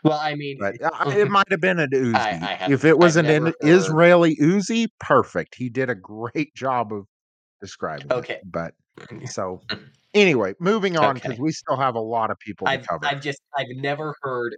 Well, 0.03 0.19
I 0.19 0.35
mean, 0.35 0.59
But, 0.59 0.75
it 0.75 0.81
uh, 0.81 1.05
it 1.15 1.27
might 1.29 1.49
have 1.51 1.61
been 1.61 1.79
an 1.79 1.89
I 2.13 2.31
Uzi. 2.31 2.49
I 2.51 2.55
have 2.55 2.71
If 2.71 2.85
it 2.85 2.97
was 2.97 3.15
I've 3.15 3.25
an 3.25 3.29
an 3.29 3.53
Israeli 3.61 4.35
Uzi, 4.41 4.87
perfect. 4.99 5.55
He 5.55 5.69
did 5.69 5.89
a 5.89 5.95
great 5.95 6.53
job 6.55 6.93
of 6.93 7.05
describing 7.61 8.15
it. 8.17 8.17
Okay. 8.17 8.41
But 8.43 8.73
so, 9.25 9.61
anyway, 10.13 10.53
moving 10.59 10.97
on 10.97 11.19
'cause 11.21 11.35
Okay. 11.35 11.39
we 11.39 11.51
still 11.51 11.77
have 11.77 11.95
a 11.95 12.01
lot 12.01 12.31
of 12.31 12.39
people 12.39 12.67
I've 12.67 12.81
cover. 12.89 13.11
I've 13.11 13.21
just 13.21 13.41
I've 13.57 13.67
never 13.75 14.15
heard 14.21 14.55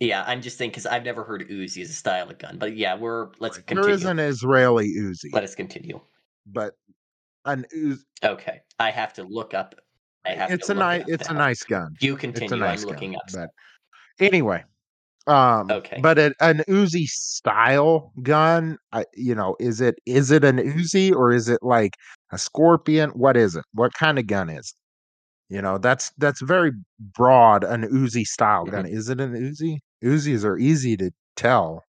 Yeah, 0.00 0.24
I'm 0.26 0.40
just 0.42 0.58
saying 0.58 0.70
because 0.70 0.86
I've 0.86 1.04
never 1.04 1.22
heard 1.24 1.48
Uzi 1.48 1.82
as 1.82 1.90
a 1.90 1.94
style 1.94 2.28
of 2.28 2.38
gun, 2.38 2.58
but 2.58 2.76
yeah, 2.76 2.96
we're 2.96 3.28
let's 3.38 3.58
Right. 3.58 3.66
There 3.68 3.88
is 3.88 4.04
an 4.04 4.18
Israeli 4.18 4.88
Uzi. 4.98 5.32
Let 5.32 5.44
us 5.44 5.54
continue. 5.54 6.00
But 6.46 6.74
an 7.44 7.64
Uz 7.74 8.04
Okay. 8.24 8.60
I 8.78 8.90
have 8.90 9.12
to 9.14 9.22
look 9.22 9.54
up 9.54 9.74
I 10.24 10.30
have 10.30 10.48
to 10.50 10.54
it's 10.54 10.68
a 10.68 10.74
look 10.74 10.86
it 10.92 10.96
ni 10.98 11.02
up 11.02 11.08
it's 11.08 11.30
a 11.30 11.34
nice 11.34 11.62
gun. 11.62 11.94
You 12.00 12.14
a 12.14 12.18
continue, 12.18 12.56
I'm 12.56 12.60
nice 12.60 12.84
gun, 12.84 12.88
looking 12.94 13.14
up 13.14 13.22
but 13.32 13.50
anyway, 14.20 14.64
um, 15.26 15.70
Okay. 15.70 16.00
but 16.02 16.18
an 16.18 16.34
an 16.40 16.58
Uzi 16.68 17.06
style 17.06 18.12
gun, 18.22 18.78
I 18.92 19.06
you 19.14 19.34
know, 19.34 19.56
is 19.60 19.80
it 19.80 19.96
is 20.06 20.30
it 20.32 20.44
an 20.44 20.58
Uzi 20.58 21.12
or 21.14 21.32
is 21.32 21.48
it 21.48 21.60
like 21.62 21.94
a 22.32 22.38
Scorpion? 22.38 23.10
What 23.10 23.36
is 23.36 23.56
it? 23.56 23.64
What 23.74 23.94
kinda 23.94 24.22
gun 24.24 24.50
is 24.50 24.74
You 25.54 25.62
know, 25.62 25.78
that's 25.78 26.10
that's 26.18 26.40
very 26.42 26.72
broad, 26.98 27.62
an 27.62 27.82
Uzi 27.84 28.24
style 28.26 28.66
gun. 28.66 28.86
Mhm. 28.86 28.92
Is 28.92 29.08
it 29.08 29.20
an 29.20 29.34
Uzi? 29.34 29.78
Uzis 30.02 30.44
are 30.44 30.58
easy 30.58 30.96
to 30.96 31.12
tell, 31.36 31.84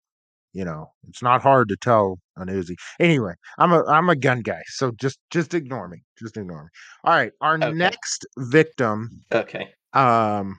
you 0.53 0.63
know, 0.65 0.91
it's 1.09 1.23
not 1.23 1.41
hard 1.41 1.69
to 1.69 1.77
tell 1.77 2.19
an 2.37 2.47
Uzi. 2.49 2.75
Anyway, 2.99 3.33
I'm 3.57 3.71
a 3.73 3.83
I'm 3.85 4.09
a 4.09 4.15
gun 4.15 4.41
guy, 4.41 4.61
so 4.67 4.91
just 4.91 5.17
just 5.31 5.55
ignore 5.55 5.87
me. 5.87 6.03
Just 6.19 6.37
ignore 6.37 6.65
me. 6.65 6.69
Alright, 7.07 7.31
our 7.41 7.57
Okay. 7.57 7.71
next 7.73 8.27
victim, 8.37 9.09
Okay. 9.33 9.73
um 9.93 10.57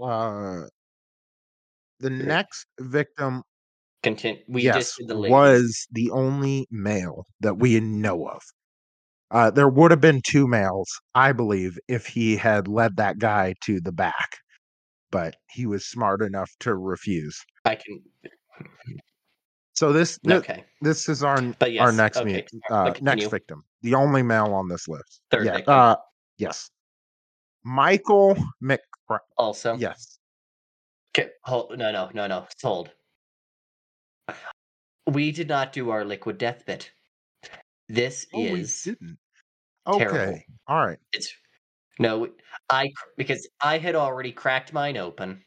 uh 0.00 0.66
the 2.00 2.10
next 2.10 2.66
victim 2.80 3.42
Contin 4.02 4.38
we 4.48 4.62
just 4.70 4.98
yes, 5.00 5.16
was 5.30 5.86
the 5.90 6.10
only 6.12 6.66
male 6.70 7.26
that 7.40 7.58
we 7.58 7.80
know 7.80 8.28
of. 8.28 8.42
Uh, 9.30 9.50
there 9.50 9.68
would 9.68 9.90
have 9.90 10.00
been 10.00 10.20
2 10.26 10.46
males, 10.46 10.88
I 11.14 11.32
believe, 11.32 11.78
if 11.88 12.06
he 12.06 12.36
had 12.36 12.68
led 12.68 12.96
that 12.96 13.18
guy 13.18 13.54
to 13.64 13.80
the 13.80 13.90
back, 13.92 14.38
but 15.10 15.34
he 15.50 15.66
was 15.66 15.84
smart 15.86 16.22
enough 16.22 16.50
to 16.60 16.76
refuse. 16.76 17.36
I 17.64 17.74
can 17.74 18.02
So 19.74 19.92
this 19.92 20.18
thi 20.24 20.34
Okay. 20.34 20.64
this 20.80 21.08
is 21.08 21.24
our 21.24 21.40
But 21.58 21.76
our 21.78 21.92
next 21.92 22.18
okay, 22.18 22.46
uh, 22.70 22.84
but 22.84 23.02
next 23.02 23.26
victim, 23.26 23.64
the 23.82 23.94
only 23.94 24.22
male 24.22 24.54
on 24.54 24.68
this 24.68 24.86
list. 24.86 25.20
3rd 25.32 25.44
Yeah, 25.44 25.52
victim. 25.56 25.74
uh, 25.74 25.96
yes. 26.38 26.70
Michael 27.64 28.36
McCra 28.62 29.18
Also 29.36 29.74
yes. 29.74 30.18
Okay, 31.18 31.30
hold 31.42 31.76
no, 31.76 31.90
no, 31.90 32.10
no, 32.14 32.26
no, 32.28 32.46
hold. 32.62 32.90
We 35.08 35.32
did 35.32 35.48
not 35.48 35.72
do 35.72 35.90
our 35.90 36.04
liquid 36.04 36.38
death 36.38 36.64
bit. 36.64 36.92
This 37.88 38.26
Oh, 38.34 38.40
we 38.40 38.60
is 38.60 38.82
didn't. 38.82 39.18
terrible. 39.86 40.18
Okay, 40.18 40.46
alright. 40.68 40.98
It's 41.12 41.32
no, 41.98 42.28
I 42.68 42.90
because 43.16 43.48
I 43.62 43.78
had 43.78 43.94
already 43.94 44.32
cracked 44.32 44.72
mine 44.72 44.96
open. 44.96 45.44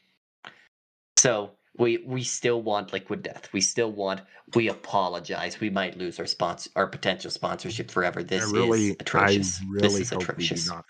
So, 1.18 1.52
we 1.78 1.98
we 1.98 2.24
still 2.24 2.62
want 2.62 2.92
liquid 2.92 3.22
death. 3.22 3.52
We 3.52 3.60
still 3.60 3.92
want 3.92 4.22
we 4.54 4.68
apologize. 4.68 5.60
We 5.60 5.70
might 5.70 5.96
lose 5.96 6.18
our 6.18 6.26
sponsor, 6.26 6.70
our 6.76 6.86
potential 6.86 7.30
sponsorship 7.30 7.90
forever. 7.90 8.22
This 8.22 8.44
is 8.44 8.52
really 8.52 8.90
I 8.90 8.96
atrocious. 9.00 9.58
This 9.58 9.68
really 9.68 10.00
is 10.02 10.10
hope 10.10 10.20
we 10.20 10.26
atrocious. 10.26 10.68
not. 10.68 10.84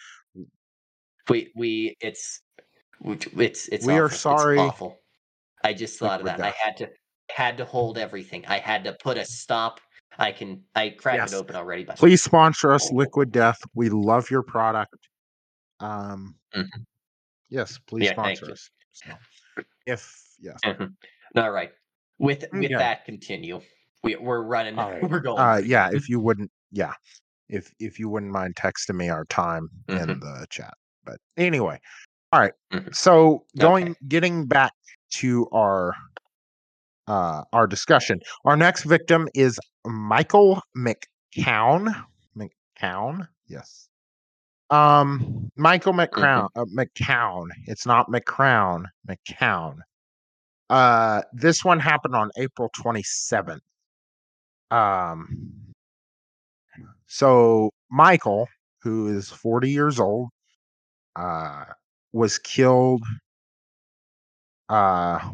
We 1.28 1.52
we 1.56 1.96
it's 2.00 2.42
it's 3.04 3.68
it's 3.68 3.86
We 3.86 3.92
are 3.94 4.04
awful. 4.04 4.14
It's 4.14 4.16
sorry. 4.16 4.58
awful. 4.58 5.00
I 5.64 5.74
just 5.74 5.98
thought 5.98 6.20
of 6.20 6.24
Liquid 6.26 6.42
that. 6.42 6.54
I 6.54 6.56
had 6.64 6.76
to 6.78 6.90
had 7.30 7.56
to 7.58 7.64
hold 7.64 7.98
everything. 7.98 8.46
I 8.46 8.58
had 8.58 8.84
to 8.84 8.96
put 9.02 9.18
a 9.18 9.24
stop. 9.24 9.80
I 10.20 10.32
can 10.32 10.62
I 10.74 10.90
cracked 10.90 11.32
it 11.32 11.34
open 11.36 11.56
already, 11.56 11.84
but 11.84 11.96
Please 11.96 12.22
sponsor 12.22 12.72
us, 12.72 12.92
Liquid 12.92 13.32
Death. 13.32 13.58
We 13.74 13.88
love 13.88 14.30
your 14.30 14.42
product. 14.42 15.08
Um 15.80 16.36
Mhm. 16.54 16.68
yes, 17.48 17.78
please 17.86 18.04
Yeah, 18.06 18.12
sponsor 18.12 18.52
us. 18.52 18.70
So, 18.92 19.10
if 19.86 20.22
yes. 20.38 20.60
Mhm. 20.62 20.94
Alright. 21.36 21.72
With 22.18 22.42
with 22.52 22.70
M'kay. 22.70 22.78
that, 22.78 23.04
continue. 23.06 23.60
We 24.02 24.16
we're 24.16 24.42
running 24.42 24.78
Alright. 24.78 25.02
we're 25.10 25.20
going 25.20 25.38
Uh, 25.40 25.56
yeah, 25.64 25.88
if 25.92 26.08
you 26.08 26.20
wouldn't 26.20 26.50
yeah, 26.70 26.92
if 27.48 27.72
if 27.80 27.98
you 27.98 28.10
wouldn't 28.10 28.30
mind 28.30 28.54
texting 28.56 28.96
me 28.96 29.08
our 29.08 29.24
time 29.24 29.68
in 29.88 29.96
Mhm. 29.96 30.20
the 30.20 30.46
chat. 30.50 30.74
But 31.04 31.18
anyway, 31.38 31.80
alright. 32.34 32.52
Mhm. 32.72 32.94
So, 32.94 33.32
Okay. 33.32 33.44
going 33.58 33.96
getting 34.06 34.46
back 34.46 34.72
to 35.14 35.48
our 35.50 35.94
uh, 37.08 37.42
our 37.52 37.66
discussion. 37.66 38.20
Our 38.44 38.56
next 38.56 38.84
victim 38.84 39.28
is 39.34 39.58
Michael 39.86 40.60
McCown. 40.76 42.04
McCown? 42.36 43.28
Yes. 43.48 43.88
Um, 44.70 45.50
Michael 45.56 45.92
McCrown 45.92 46.48
Mhm. 46.56 46.62
uh, 46.62 46.64
McCown. 46.66 47.46
It's 47.66 47.86
not 47.86 48.08
McCrown, 48.08 48.84
McCown. 49.08 49.78
Uh, 50.68 51.22
this 51.32 51.64
one 51.64 51.80
happened 51.80 52.14
on 52.14 52.30
April 52.38 52.70
27th. 52.76 53.60
Um 54.70 55.26
so 57.06 57.70
Michael, 57.90 58.46
who 58.82 59.08
is 59.08 59.28
40 59.30 59.68
years 59.70 59.98
old, 59.98 60.28
uh, 61.16 61.64
was 62.12 62.38
killed 62.38 63.02
uh, 64.68 65.32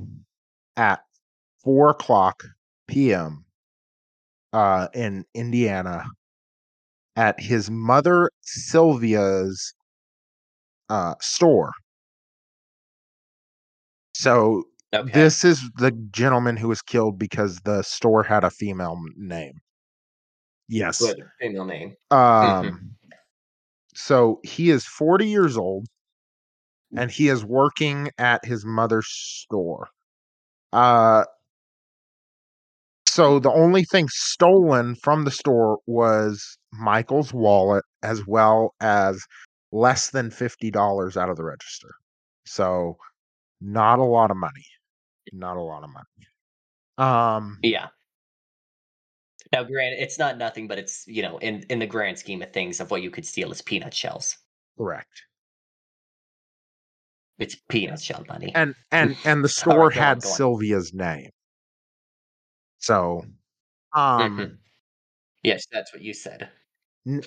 at 0.76 1.00
4:00 1.66 2.54
PM 2.86 3.44
uh, 4.52 4.88
in 4.94 5.24
Indiana 5.34 6.04
at 7.16 7.40
his 7.40 7.70
mother 7.70 8.30
Sylvia's 8.42 9.74
uh, 10.90 11.14
store. 11.20 11.72
So, 14.14 14.64
Okay. 14.94 15.10
this 15.12 15.44
is 15.44 15.60
the 15.76 15.90
gentleman 16.12 16.56
who 16.56 16.68
was 16.68 16.80
killed 16.80 17.18
because 17.18 17.60
the 17.60 17.82
store 17.82 18.22
had 18.22 18.44
a 18.44 18.50
female 18.50 18.98
name. 19.16 19.60
Yes. 20.68 21.02
A 21.02 21.14
female 21.40 21.64
name. 21.64 21.96
Mhm. 22.12 22.16
Um, 22.16 22.96
so 23.94 24.40
he 24.44 24.70
is 24.70 24.86
40 24.86 25.28
years 25.28 25.56
old 25.56 25.86
and 26.96 27.10
he 27.10 27.28
is 27.28 27.44
working 27.44 28.10
at 28.18 28.44
his 28.44 28.64
mother's 28.64 29.08
store. 29.08 29.88
Uh 30.72 31.24
so 33.16 33.38
the 33.38 33.50
only 33.50 33.82
thing 33.82 34.08
stolen 34.10 34.94
from 34.94 35.24
the 35.24 35.30
store 35.30 35.78
was 35.86 36.58
Michael's 36.70 37.32
wallet 37.32 37.82
as 38.02 38.26
well 38.26 38.74
as 38.82 39.24
less 39.72 40.10
than 40.10 40.28
$50 40.28 41.16
out 41.16 41.30
of 41.30 41.36
the 41.38 41.44
register. 41.44 41.88
So, 42.44 42.98
not 43.62 44.00
a 44.00 44.04
lot 44.04 44.30
of 44.30 44.36
money. 44.36 44.66
Not 45.32 45.56
a 45.56 45.62
lot 45.62 45.82
of 45.82 45.88
money. 45.88 46.26
Um, 46.98 47.58
Yeah. 47.62 47.88
Now, 49.50 49.64
granted, 49.64 50.02
it's 50.02 50.18
not 50.18 50.36
nothing, 50.36 50.68
but 50.68 50.78
it's 50.78 51.06
you 51.06 51.22
know, 51.22 51.38
in 51.38 51.64
in 51.70 51.78
the 51.78 51.86
grand 51.86 52.18
scheme 52.18 52.42
of 52.42 52.52
things, 52.52 52.80
of 52.80 52.90
what 52.90 53.00
you 53.00 53.10
could 53.10 53.24
steal 53.24 53.50
is 53.50 53.62
peanut 53.62 53.94
shells. 53.94 54.36
correct. 54.76 55.22
It's 57.38 57.56
peanut 57.70 58.00
shell 58.00 58.26
money. 58.28 58.52
And 58.54 58.74
and 58.92 59.16
and 59.24 59.42
the 59.42 59.48
store 59.60 59.88
right, 59.88 59.94
go 59.94 60.00
on, 60.00 60.06
had. 60.06 60.22
Sylvia's 60.22 60.92
name. 60.92 61.30
So, 62.78 63.24
um, 63.94 64.38
Mhm. 64.38 64.58
Yes, 65.42 65.66
that's 65.70 65.92
what 65.92 66.02
you 66.02 66.12
said. 66.12 66.50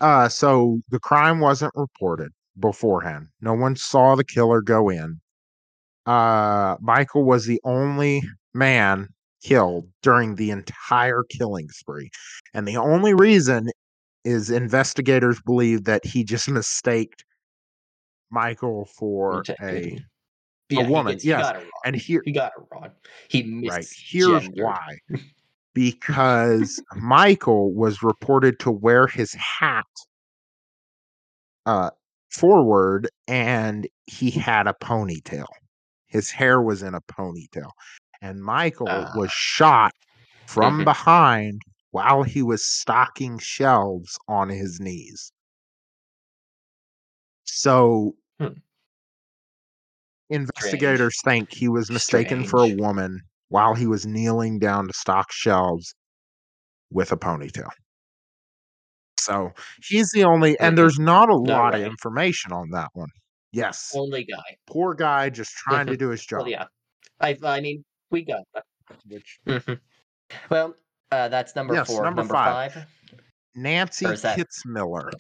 uh, 0.02 0.28
so 0.30 0.82
the 0.90 1.00
crime 1.00 1.40
wasn't 1.40 1.72
reported 1.76 2.32
beforehand. 2.60 3.30
No 3.42 3.54
one 3.54 3.76
saw 3.76 4.16
the 4.16 4.26
killer 4.26 4.62
go 4.62 4.90
in. 4.90 5.22
Uh, 6.06 6.76
Michael 6.82 7.24
was 7.24 7.46
the 7.46 7.62
only 7.64 8.22
man 8.54 9.08
killed 9.44 9.90
during 10.02 10.36
the 10.36 10.52
entire 10.52 11.24
killing 11.30 11.70
spree, 11.70 12.10
and 12.54 12.68
the 12.68 12.78
only 12.78 13.14
reason 13.14 13.70
is 14.26 14.50
investigators 14.50 15.42
believe 15.46 15.86
that 15.86 16.06
he 16.06 16.24
just 16.26 16.50
mistaked 16.50 17.24
Michael 18.32 18.86
for 18.86 19.40
Okay. 19.40 19.96
a 19.96 20.00
Yeah, 20.70 20.84
he 20.86 20.92
woman, 20.92 21.14
gets 21.14 21.24
he 21.24 21.30
yes, 21.30 21.54
wrong. 21.54 21.64
and 21.86 21.96
here 21.96 22.22
He 22.26 22.32
got 22.32 22.52
it 22.58 22.64
wrong. 22.72 22.92
He 23.30 23.62
right 23.68 23.88
here's 24.08 24.48
why 24.50 24.98
because 25.80 26.84
Michael 26.98 27.74
was 27.74 28.04
reported 28.04 28.60
to 28.60 28.70
wear 28.70 29.08
his 29.08 29.34
hat 29.34 29.86
uh 31.66 31.90
forward 32.30 33.08
and 33.30 33.88
he 34.06 34.30
had 34.30 34.68
a 34.68 34.74
ponytail. 34.74 35.46
His 36.08 36.32
hair 36.32 36.62
was 36.62 36.84
in 36.84 36.96
a 36.96 37.02
ponytail. 37.02 37.72
And 38.22 38.44
Michael 38.44 38.90
Ah. 38.90 39.12
was 39.16 39.32
shot 39.32 39.94
from 40.48 40.82
Mhm. 40.82 40.84
behind 40.84 41.62
while 41.92 42.24
he 42.24 42.44
was 42.44 42.66
stocking 42.66 43.38
shelves 43.38 44.20
on 44.28 44.50
his 44.50 44.82
knees. 44.82 45.32
So 47.46 48.18
Hmm. 48.38 48.60
investigators 50.30 51.22
think 51.24 51.54
he 51.54 51.70
was 51.70 51.90
mistaken 51.90 52.44
for 52.44 52.64
a 52.64 52.76
woman 52.76 53.22
while 53.50 53.74
he 53.76 53.86
was 53.88 54.06
kneeling 54.06 54.60
down 54.60 54.88
to 54.88 54.94
stock 54.94 55.32
shelves 55.32 55.94
with 56.92 57.12
a 57.12 57.18
ponytail. 57.18 57.70
So 59.20 59.52
he's 59.88 60.10
the 60.14 60.24
only, 60.24 60.58
and 60.60 60.78
there's 60.78 60.98
not 60.98 61.30
a 61.30 61.36
lot 61.36 61.76
of 61.76 61.82
information 61.82 62.52
on 62.54 62.70
that 62.72 62.90
one. 62.94 63.10
Yes, 63.52 63.92
Only 63.96 64.24
guy. 64.26 64.56
poor 64.68 64.94
guy 64.94 65.30
just 65.30 65.52
trying 65.52 65.88
to 65.88 65.98
do 65.98 66.10
his 66.10 66.26
job. 66.26 66.42
Well, 66.42 66.50
yeah. 66.50 66.66
I 67.20 67.38
I 67.44 67.60
mean, 67.60 67.84
we 68.12 68.24
got 68.24 68.42
that. 68.54 68.64
Which 69.08 69.40
Mhm. 69.48 69.80
Well, 70.50 70.76
uh, 71.12 71.28
that's 71.28 71.56
number 71.56 71.74
Yes, 71.74 71.88
four. 71.88 72.04
number 72.04 72.22
Number, 72.22 72.34
five. 72.34 72.74
five. 72.74 72.86
Nancy 73.56 74.06
Kitzmiller. 74.06 75.12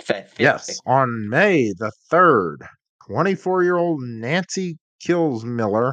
Fifth 0.00 0.34
Yes, 0.38 0.66
victim. 0.68 0.82
on 0.86 1.28
May 1.28 1.72
the 1.76 1.90
3rd, 2.10 2.58
24 3.06 3.64
year 3.64 3.76
old 3.76 4.00
Nancy 4.02 4.78
Kitzmiller 5.04 5.92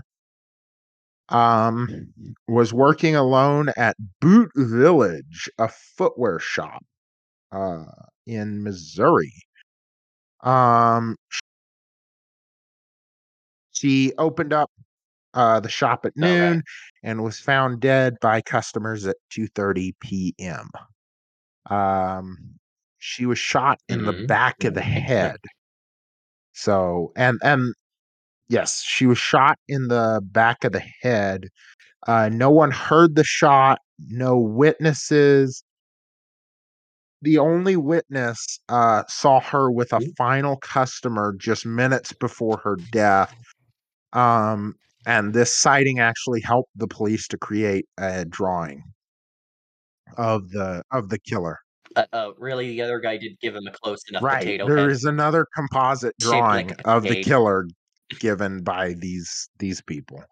um, 1.29 2.13
was 2.47 2.73
working 2.73 3.15
alone 3.15 3.69
at 3.77 3.95
Boot 4.21 4.51
Village, 4.55 5.49
a 5.59 5.67
footwear 5.69 6.39
shop 6.39 6.83
uh, 7.51 7.85
in 8.27 8.63
Missouri. 8.63 9.33
Um, 10.43 11.15
she 13.71 14.13
opened 14.17 14.53
up 14.53 14.71
uh, 15.33 15.59
the 15.59 15.69
shop 15.69 16.05
at 16.05 16.15
noon 16.17 16.63
and 17.03 17.23
was 17.23 17.39
found 17.39 17.81
dead 17.81 18.15
by 18.21 18.41
customers 18.41 19.05
at 19.07 19.17
2:30 19.31 19.93
p.m. 20.01 20.69
Um, 21.69 22.59
she 22.99 23.25
was 23.25 23.39
shot 23.39 23.79
in 23.89 24.05
the 24.05 24.13
Mhm. 24.13 24.27
back 24.27 24.63
of 24.63 24.73
the 24.75 24.81
head. 24.81 25.37
So, 26.53 27.11
and 27.15 27.39
and 27.43 27.73
yes, 28.49 28.81
she 28.83 29.05
was 29.05 29.17
shot 29.17 29.57
in 29.67 29.87
the 29.87 30.21
back 30.23 30.63
of 30.63 30.71
the 30.71 30.83
head. 31.01 31.49
Uh, 32.07 32.29
no 32.29 32.49
one 32.49 32.71
heard 32.71 33.15
the 33.15 33.23
shot. 33.23 33.79
No 34.09 34.37
witnesses. 34.37 35.63
The 37.21 37.37
only 37.39 37.75
witness 37.75 38.59
uh, 38.69 39.03
saw 39.07 39.39
her 39.39 39.71
with 39.71 39.91
a 39.93 39.99
Mhm. 39.99 40.15
final 40.17 40.57
customer 40.57 41.33
just 41.39 41.65
minutes 41.65 42.13
before 42.13 42.57
her 42.63 42.77
death. 42.91 43.35
Um, 44.13 44.75
and 45.07 45.33
this 45.33 45.53
sighting 45.53 45.99
actually 45.99 46.41
helped 46.41 46.71
the 46.75 46.87
police 46.87 47.27
to 47.29 47.37
create 47.37 47.87
a 47.97 48.25
drawing 48.25 48.83
of 50.17 50.49
the 50.51 50.83
of 50.91 51.09
the 51.09 51.19
killer. 51.19 51.59
Uh, 51.95 52.05
oh, 52.13 52.33
really? 52.37 52.69
The 52.69 52.81
other 52.81 52.99
guy 52.99 53.17
didn't 53.17 53.39
give 53.39 53.55
him 53.55 53.65
a 53.67 53.71
close 53.71 54.03
enough 54.09 54.21
Right. 54.21 54.41
potato 54.41 54.67
There 54.67 54.77
head. 54.77 54.91
is 54.91 55.05
another 55.05 55.47
composite 55.55 56.13
like 56.19 56.19
drawing 56.19 56.71
a 56.71 56.87
of 56.87 57.03
the 57.03 57.23
killer 57.23 57.67
given 58.19 58.63
by 58.63 58.93
these 58.93 59.49
these 59.59 59.81
people. 59.81 60.23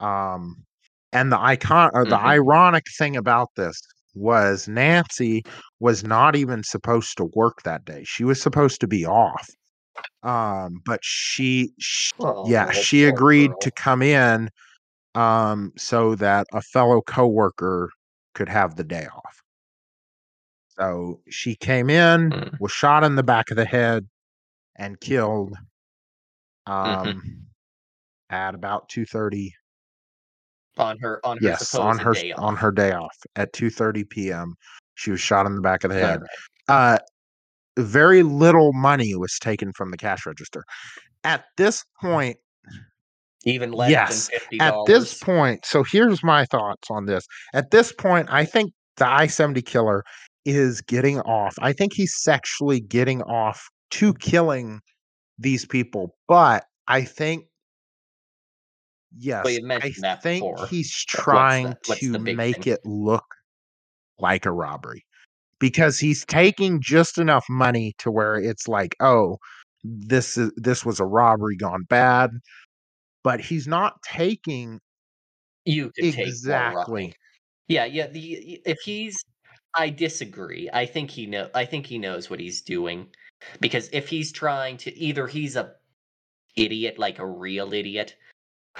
Um 0.00 0.64
and 1.12 1.32
the 1.32 1.40
icon 1.40 1.90
or 1.94 2.04
the 2.06 2.16
Mhm. 2.16 2.24
ironic 2.24 2.84
thing 2.98 3.16
about 3.16 3.48
this 3.56 3.80
was 4.14 4.68
Nancy 4.68 5.42
was 5.80 6.04
not 6.04 6.36
even 6.36 6.62
supposed 6.62 7.16
to 7.16 7.24
work 7.34 7.62
that 7.64 7.84
day. 7.84 8.02
She 8.04 8.24
was 8.24 8.40
supposed 8.40 8.80
to 8.80 8.86
be 8.88 9.04
off. 9.06 9.48
Um 10.22 10.80
but 10.86 11.00
she, 11.02 11.72
sh 11.78 12.10
yeah, 12.46 12.70
Oh, 12.70 12.72
she 12.72 13.04
agreed 13.04 13.48
girl. 13.50 13.58
to 13.60 13.70
come 13.72 14.02
in 14.02 14.48
um 15.14 15.72
so 15.76 16.14
that 16.16 16.46
a 16.52 16.62
fellow 16.62 17.02
coworker 17.02 17.90
could 18.34 18.48
have 18.48 18.76
the 18.76 18.84
day 18.84 19.06
off. 19.06 19.42
So 20.78 21.20
she 21.28 21.56
came 21.56 21.90
in, 21.90 22.30
Mm. 22.30 22.60
was 22.60 22.72
shot 22.72 23.04
in 23.04 23.16
the 23.16 23.22
back 23.22 23.50
of 23.50 23.56
the 23.56 23.64
head, 23.66 24.08
and 24.76 25.00
killed 25.00 25.54
Mm-hmm. 26.68 27.08
um, 27.08 27.22
at 28.30 28.54
about 28.54 28.88
2:30. 28.88 29.50
on 30.78 30.98
her 30.98 31.20
on 31.24 31.38
her 31.38 31.48
Yes, 31.48 31.74
on 31.74 31.98
her 31.98 32.14
day 32.14 32.32
on 32.32 32.56
her 32.56 32.70
day 32.70 32.92
off 32.92 33.16
at 33.36 33.52
2:30 33.52 34.08
p.m. 34.08 34.54
She 34.94 35.10
was 35.10 35.20
shot 35.20 35.46
in 35.46 35.54
the 35.54 35.62
back 35.62 35.84
of 35.84 35.90
the 35.90 35.98
head. 35.98 36.20
right. 36.20 36.94
Uh, 36.94 36.98
very 37.78 38.22
little 38.22 38.72
money 38.72 39.14
was 39.16 39.38
taken 39.40 39.72
from 39.72 39.90
the 39.90 39.96
cash 39.96 40.26
register. 40.26 40.62
At 41.24 41.44
this 41.56 41.84
point, 42.00 42.36
Even 43.44 43.72
less 43.72 43.90
yes, 43.90 44.30
at 44.60 44.74
this 44.86 45.18
point, 45.18 45.64
so 45.64 45.82
here's 45.82 46.22
my 46.22 46.44
thoughts 46.46 46.88
on 46.90 47.06
this. 47.06 47.26
At 47.54 47.70
this 47.70 47.92
point, 47.92 48.28
I 48.30 48.44
think 48.44 48.72
the 48.96 49.08
I-70 49.08 49.64
killer 49.64 50.04
is 50.44 50.80
getting 50.82 51.20
off. 51.20 51.54
I 51.60 51.72
think 51.72 51.92
he's 51.94 52.14
sexually 52.22 52.80
getting 52.80 53.22
off 53.22 53.62
to 53.92 54.14
killing 54.14 54.80
these 55.40 55.64
people, 55.64 56.14
but 56.28 56.64
I 56.86 57.04
think 57.04 57.46
yes, 59.16 59.44
I 59.46 59.90
think 59.90 60.44
before. 60.44 60.66
he's 60.68 60.92
trying 60.92 61.74
the- 61.88 61.96
to 61.96 62.18
make 62.18 62.64
thing? 62.64 62.72
it 62.74 62.80
look 62.84 63.24
like 64.18 64.46
a 64.46 64.52
robbery 64.52 65.04
because 65.58 65.98
he's 65.98 66.24
taking 66.26 66.80
just 66.80 67.18
enough 67.18 67.46
money 67.48 67.94
to 67.98 68.10
where 68.10 68.36
it's 68.36 68.68
like, 68.68 68.94
oh, 69.00 69.38
this 69.82 70.36
is 70.36 70.52
this 70.56 70.84
was 70.84 71.00
a 71.00 71.06
robbery 71.06 71.56
gone 71.56 71.84
bad, 71.88 72.30
but 73.24 73.40
he's 73.40 73.66
not 73.66 73.94
taking 74.02 74.78
You 75.64 75.90
take 75.98 76.18
exactly 76.18 76.76
roughing. 76.76 77.14
Yeah, 77.68 77.84
yeah. 77.86 78.08
The 78.08 78.60
if 78.66 78.78
he's, 78.84 79.16
I 79.74 79.90
disagree. 79.90 80.68
I 80.72 80.84
think 80.86 81.10
he 81.10 81.26
know. 81.26 81.48
I 81.54 81.64
think 81.64 81.86
he 81.86 81.98
knows 81.98 82.28
what 82.28 82.40
he's 82.40 82.60
doing, 82.62 83.08
because 83.60 83.88
if 83.92 84.08
he's 84.08 84.32
trying 84.32 84.76
to, 84.78 84.96
either 84.98 85.26
he's 85.26 85.56
a 85.56 85.74
idiot, 86.56 86.98
like 86.98 87.18
a 87.18 87.26
real 87.26 87.72
idiot, 87.72 88.16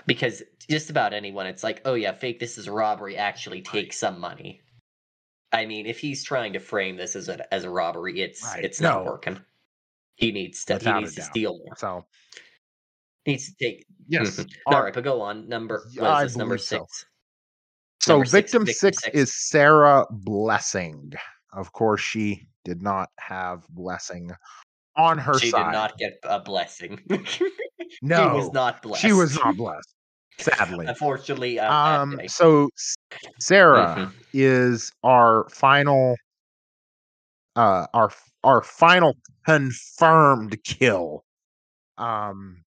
because 0.07 0.43
just 0.69 0.91
about 0.91 1.13
anyone, 1.13 1.47
it's 1.47 1.63
like, 1.65 1.81
oh 1.85 1.95
yeah, 1.95 2.13
fake 2.13 2.39
this 2.41 2.59
is 2.59 2.67
a 2.67 2.73
robbery. 2.73 3.17
Actually, 3.17 3.61
take 3.63 3.93
some 3.93 4.21
money. 4.21 4.61
I 5.53 5.67
mean, 5.67 5.87
if 5.87 5.99
he's 5.99 6.23
trying 6.23 6.53
to 6.53 6.61
frame 6.61 6.97
this 6.97 7.17
as 7.17 7.29
a 7.29 7.53
as 7.53 7.65
a 7.65 7.71
robbery, 7.71 8.21
it's 8.21 8.43
Right. 8.45 8.65
it's 8.65 8.81
not 8.81 9.05
No. 9.05 9.11
working. 9.11 9.41
He 10.17 10.31
needs 10.33 10.65
to. 10.67 10.75
Without 10.75 10.97
he 10.97 11.01
needs 11.03 11.15
to 11.17 11.23
steal 11.23 11.59
more. 11.59 11.77
so 11.77 12.05
Needs 13.27 13.49
to 13.49 13.55
take. 13.61 13.85
yes. 14.09 14.37
Mhm. 14.37 14.51
our- 14.67 14.75
All 14.77 14.83
right, 14.85 14.95
but 14.95 15.05
go 15.05 15.21
on. 15.21 15.49
Number 15.49 15.89
what 15.97 16.25
is 16.25 16.33
this? 16.33 16.37
Number 16.39 16.55
believe 16.57 16.67
so. 16.67 16.79
six. 16.79 17.07
So 18.01 18.13
Number 18.15 18.25
six, 18.27 18.33
victim 18.33 18.65
victim 18.65 18.75
six 18.93 19.03
six. 19.03 19.17
is 19.17 19.35
Sarah 19.35 20.07
Blessing. 20.11 21.13
Of 21.53 21.73
course, 21.73 22.01
she 22.01 22.47
did 22.65 22.83
not 22.83 23.09
have 23.19 23.67
blessing 23.69 24.31
on 24.97 25.19
her 25.19 25.39
She 25.39 25.51
side. 25.51 25.65
did 25.67 25.73
not 25.73 25.99
get 25.99 26.19
a 26.25 26.41
blessing. 26.41 27.01
no, 28.03 28.29
She 28.29 28.37
was 28.37 28.53
not 28.53 28.83
blessed. 28.83 29.03
she 29.03 29.13
was 29.13 29.35
not 29.37 29.57
blessed. 29.57 29.95
Sadly. 30.39 30.87
Unfortunately, 30.87 31.59
uh, 31.59 31.73
Um. 31.73 32.21
So 32.29 32.71
Sarah 33.39 33.95
Mhm. 33.97 34.13
is 34.33 34.91
our 35.03 35.49
final, 35.51 36.17
uh, 37.57 37.87
our 37.93 38.11
our 38.45 38.63
final 38.63 39.15
confirmed 39.45 40.57
kill. 40.65 41.25
Um. 41.99 42.63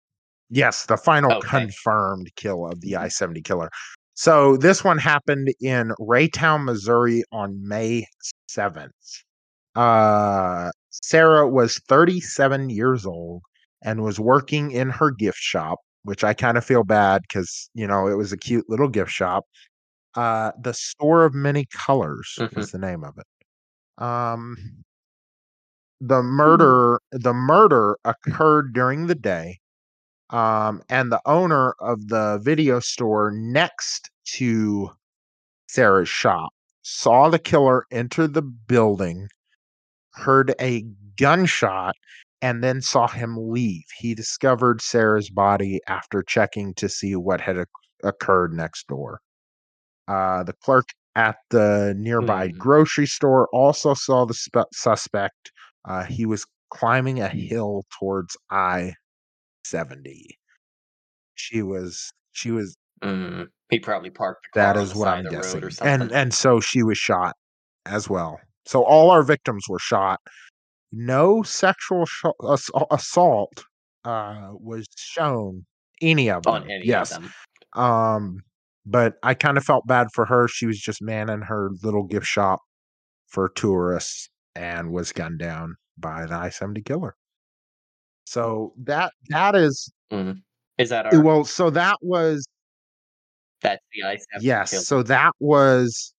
Yes, 0.50 0.84
the 0.84 0.98
final 0.98 1.32
Okay. 1.32 1.48
confirmed 1.48 2.30
kill 2.36 2.66
of 2.66 2.80
the 2.82 2.96
I 2.96 3.08
seventy 3.08 3.40
killer. 3.40 3.70
So 4.14 4.58
this 4.58 4.84
one 4.84 4.98
happened 4.98 5.48
in 5.62 5.92
Raytown, 5.98 6.64
Missouri 6.64 7.24
on 7.32 7.66
May 7.66 8.04
7th. 8.50 8.90
Uh, 9.74 10.70
Sarah 10.90 11.48
was 11.48 11.78
37 11.88 12.70
years 12.70 13.06
old 13.06 13.42
and 13.82 14.02
was 14.02 14.20
working 14.20 14.70
in 14.72 14.90
her 14.90 15.10
gift 15.10 15.38
shop, 15.38 15.78
which 16.04 16.24
I 16.24 16.34
kind 16.34 16.58
of 16.58 16.64
feel 16.64 16.84
bad 16.84 17.22
because, 17.22 17.70
you 17.74 17.86
know, 17.86 18.06
it 18.08 18.14
was 18.16 18.32
a 18.32 18.36
cute 18.36 18.68
little 18.68 18.88
gift 18.88 19.10
shop. 19.10 19.44
Uh, 20.16 20.52
the 20.62 20.74
Store 20.74 21.24
of 21.24 21.34
Many 21.34 21.66
Colors 21.72 22.44
was 22.54 22.70
Mhm. 22.70 22.72
the 22.72 22.78
name 22.78 23.04
of 23.04 23.14
it. 23.18 23.26
Um, 24.02 24.56
the 26.00 26.22
Hmm. 26.44 26.72
murder 26.76 27.00
the 27.12 27.32
murder 27.32 27.96
occurred 28.04 28.72
during 28.72 29.06
the 29.06 29.14
day. 29.14 29.58
Um, 30.30 30.82
and 30.88 31.12
the 31.12 31.20
owner 31.26 31.74
of 31.80 32.08
the 32.08 32.40
video 32.42 32.80
store 32.80 33.30
next 33.32 34.10
to 34.36 34.90
Sarah's 35.68 36.08
shop 36.08 36.50
saw 36.82 37.30
the 37.30 37.38
killer 37.38 37.86
enter 37.92 38.26
the 38.28 38.42
building, 38.42 39.28
heard 40.14 40.54
a 40.60 40.84
gunshot, 41.18 41.94
and 42.40 42.62
then 42.62 42.80
saw 42.80 43.06
him 43.06 43.36
leave. 43.38 43.84
He 43.98 44.14
discovered 44.14 44.80
Sarah's 44.82 45.30
body 45.30 45.80
after 45.88 46.22
checking 46.22 46.74
to 46.74 46.88
see 46.88 47.14
what 47.16 47.40
had 47.40 47.58
oc- 47.58 47.68
occurred 48.02 48.52
next 48.52 48.86
door. 48.88 49.20
Uh, 50.08 50.42
the 50.42 50.52
clerk 50.54 50.86
at 51.14 51.36
the 51.50 51.94
nearby 51.96 52.48
Hmm. 52.48 52.58
grocery 52.58 53.06
store 53.06 53.48
also 53.52 53.94
saw 53.94 54.24
the 54.24 54.34
spe- 54.34 54.72
suspect. 54.72 55.52
Uh, 55.84 56.04
he 56.04 56.26
was 56.26 56.44
climbing 56.70 57.20
a 57.20 57.28
hill 57.28 57.84
towards 57.98 58.36
I 58.50 58.94
70. 59.64 60.38
She 61.34 61.62
was 61.62 62.12
she 62.32 62.50
was 62.50 62.76
Mm. 63.02 63.48
He 63.68 63.80
probably 63.80 64.10
parked 64.10 64.46
the 64.54 64.60
that 64.60 64.76
is 64.76 64.94
what 64.94 65.08
I'm 65.08 65.26
of 65.26 65.32
the 65.32 65.38
road 65.38 65.64
or 65.64 65.68
guessing. 65.68 65.86
And 65.88 66.12
and 66.12 66.32
so 66.34 66.60
she 66.60 66.82
was 66.84 66.98
shot 66.98 67.34
as 67.84 68.08
well. 68.08 68.38
So 68.66 68.84
all 68.84 69.10
our 69.10 69.22
victims 69.22 69.64
were 69.68 69.78
shot. 69.78 70.20
No 70.92 71.42
sexual 71.42 72.06
sho 72.06 72.34
ass 72.50 72.70
assault, 72.90 73.64
uh, 74.04 74.50
was 74.52 74.86
shown, 74.96 75.66
any 76.02 76.30
of 76.30 76.46
on 76.46 76.62
them. 76.62 76.70
any 76.70 76.82
of 76.82 76.86
Yes. 76.88 77.10
them. 77.10 77.34
Um, 77.74 78.40
but 78.86 79.16
I 79.22 79.34
kinda 79.34 79.60
felt 79.62 79.86
bad 79.86 80.08
for 80.14 80.26
her. 80.26 80.48
She 80.48 80.66
was 80.66 80.78
just 80.80 81.02
manning 81.02 81.42
her 81.42 81.70
little 81.82 82.04
gift 82.04 82.26
shop 82.26 82.60
for 83.28 83.48
tourists 83.50 84.30
and 84.56 84.92
was 84.92 85.12
gunned 85.12 85.40
down 85.40 85.76
by 85.98 86.22
an 86.24 86.32
I-70 86.32 86.82
killer. 86.82 87.16
So 88.26 88.72
that 88.84 89.12
that 89.30 89.54
is 89.54 89.92
Mhm. 90.12 90.42
Is 90.78 90.90
that 90.90 91.06
our 91.06 91.22
well, 91.22 91.44
so 91.44 91.70
that 91.70 91.96
was 92.02 92.46
that's 93.62 93.84
the 93.92 94.02
I-70 94.04 94.44
yes, 94.44 94.70
killer? 94.70 94.84
so 94.84 95.02
that 95.04 95.32
was, 95.40 96.14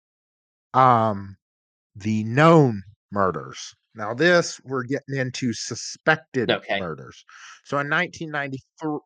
um, 0.74 1.38
the 1.96 2.24
known 2.24 2.82
murders. 3.12 3.74
Now 3.96 4.14
this, 4.14 4.60
we're 4.64 4.84
getting 4.84 5.16
into 5.18 5.54
suspected 5.54 6.50
Okay. 6.50 6.80
murders. 6.80 7.24
So 7.66 7.78
in 7.80 7.90
1993 7.90 9.00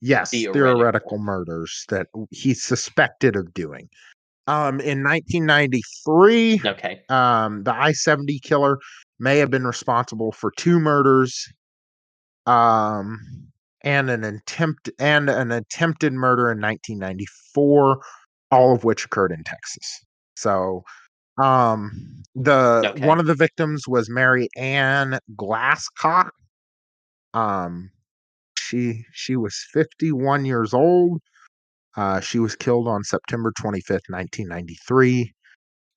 yes, 0.00 0.30
Theoretical. 0.30 0.52
theoretical 0.52 1.18
murders 1.18 1.84
that 1.88 2.06
he's 2.30 2.62
suspected 2.62 3.36
of 3.36 3.52
doing. 3.54 3.88
Um, 4.46 4.80
in 4.80 5.02
1993, 5.02 6.60
Okay. 6.64 7.02
um, 7.08 7.64
the 7.64 7.74
I-70 7.74 8.40
killer 8.42 8.78
may 9.18 9.38
have 9.38 9.50
been 9.50 9.66
responsible 9.66 10.32
for 10.32 10.50
2 10.56 10.78
murders, 10.80 11.46
um, 12.46 13.18
and 13.82 14.10
an 14.10 14.24
attempt 14.24 14.90
and 14.98 15.28
an 15.30 15.52
attempted 15.52 16.12
murder 16.12 16.50
in 16.50 16.60
1994, 16.60 18.00
all 18.50 18.74
of 18.74 18.84
which 18.84 19.04
occurred 19.04 19.32
in 19.32 19.44
Texas. 19.44 19.84
So, 20.36 20.82
um, 21.38 21.90
the 22.34 22.92
Okay. 22.94 23.06
one 23.06 23.18
of 23.20 23.26
the 23.26 23.34
victims 23.34 23.86
was 23.88 24.08
Mary 24.10 24.48
Ann 24.56 25.18
Glasscock. 25.36 26.30
Um, 27.34 27.90
she 28.58 29.04
she 29.12 29.36
was 29.36 29.56
51 29.72 30.44
years 30.44 30.74
old. 30.74 31.20
Uh, 31.96 32.20
she 32.20 32.38
was 32.38 32.54
killed 32.56 32.86
on 32.88 33.02
September 33.04 33.52
25th, 33.60 34.08
1993, 34.08 35.32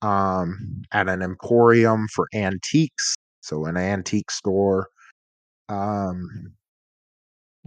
um, 0.02 0.82
at 0.92 1.08
an 1.08 1.22
emporium 1.22 2.08
for 2.14 2.26
antiques, 2.34 3.14
so 3.40 3.66
an 3.66 3.76
antique 3.76 4.30
store. 4.30 4.88
Um 5.68 6.52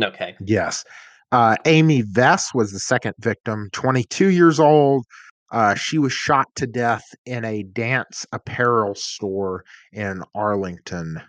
Okay. 0.01 0.35
Yes. 0.41 0.83
Uh, 1.31 1.55
Amy 1.65 2.03
Vess 2.03 2.53
was 2.53 2.71
the 2.71 2.79
2nd 2.79 3.13
victim, 3.19 3.69
22 3.73 4.27
years 4.29 4.59
old. 4.59 5.05
Uh, 5.51 5.75
she 5.75 5.97
was 5.97 6.11
shot 6.11 6.47
to 6.55 6.67
death 6.67 7.03
in 7.25 7.45
a 7.45 7.63
dance 7.63 8.25
apparel 8.31 8.95
store 8.95 9.63
in 9.93 10.21
Arlington 10.33 11.21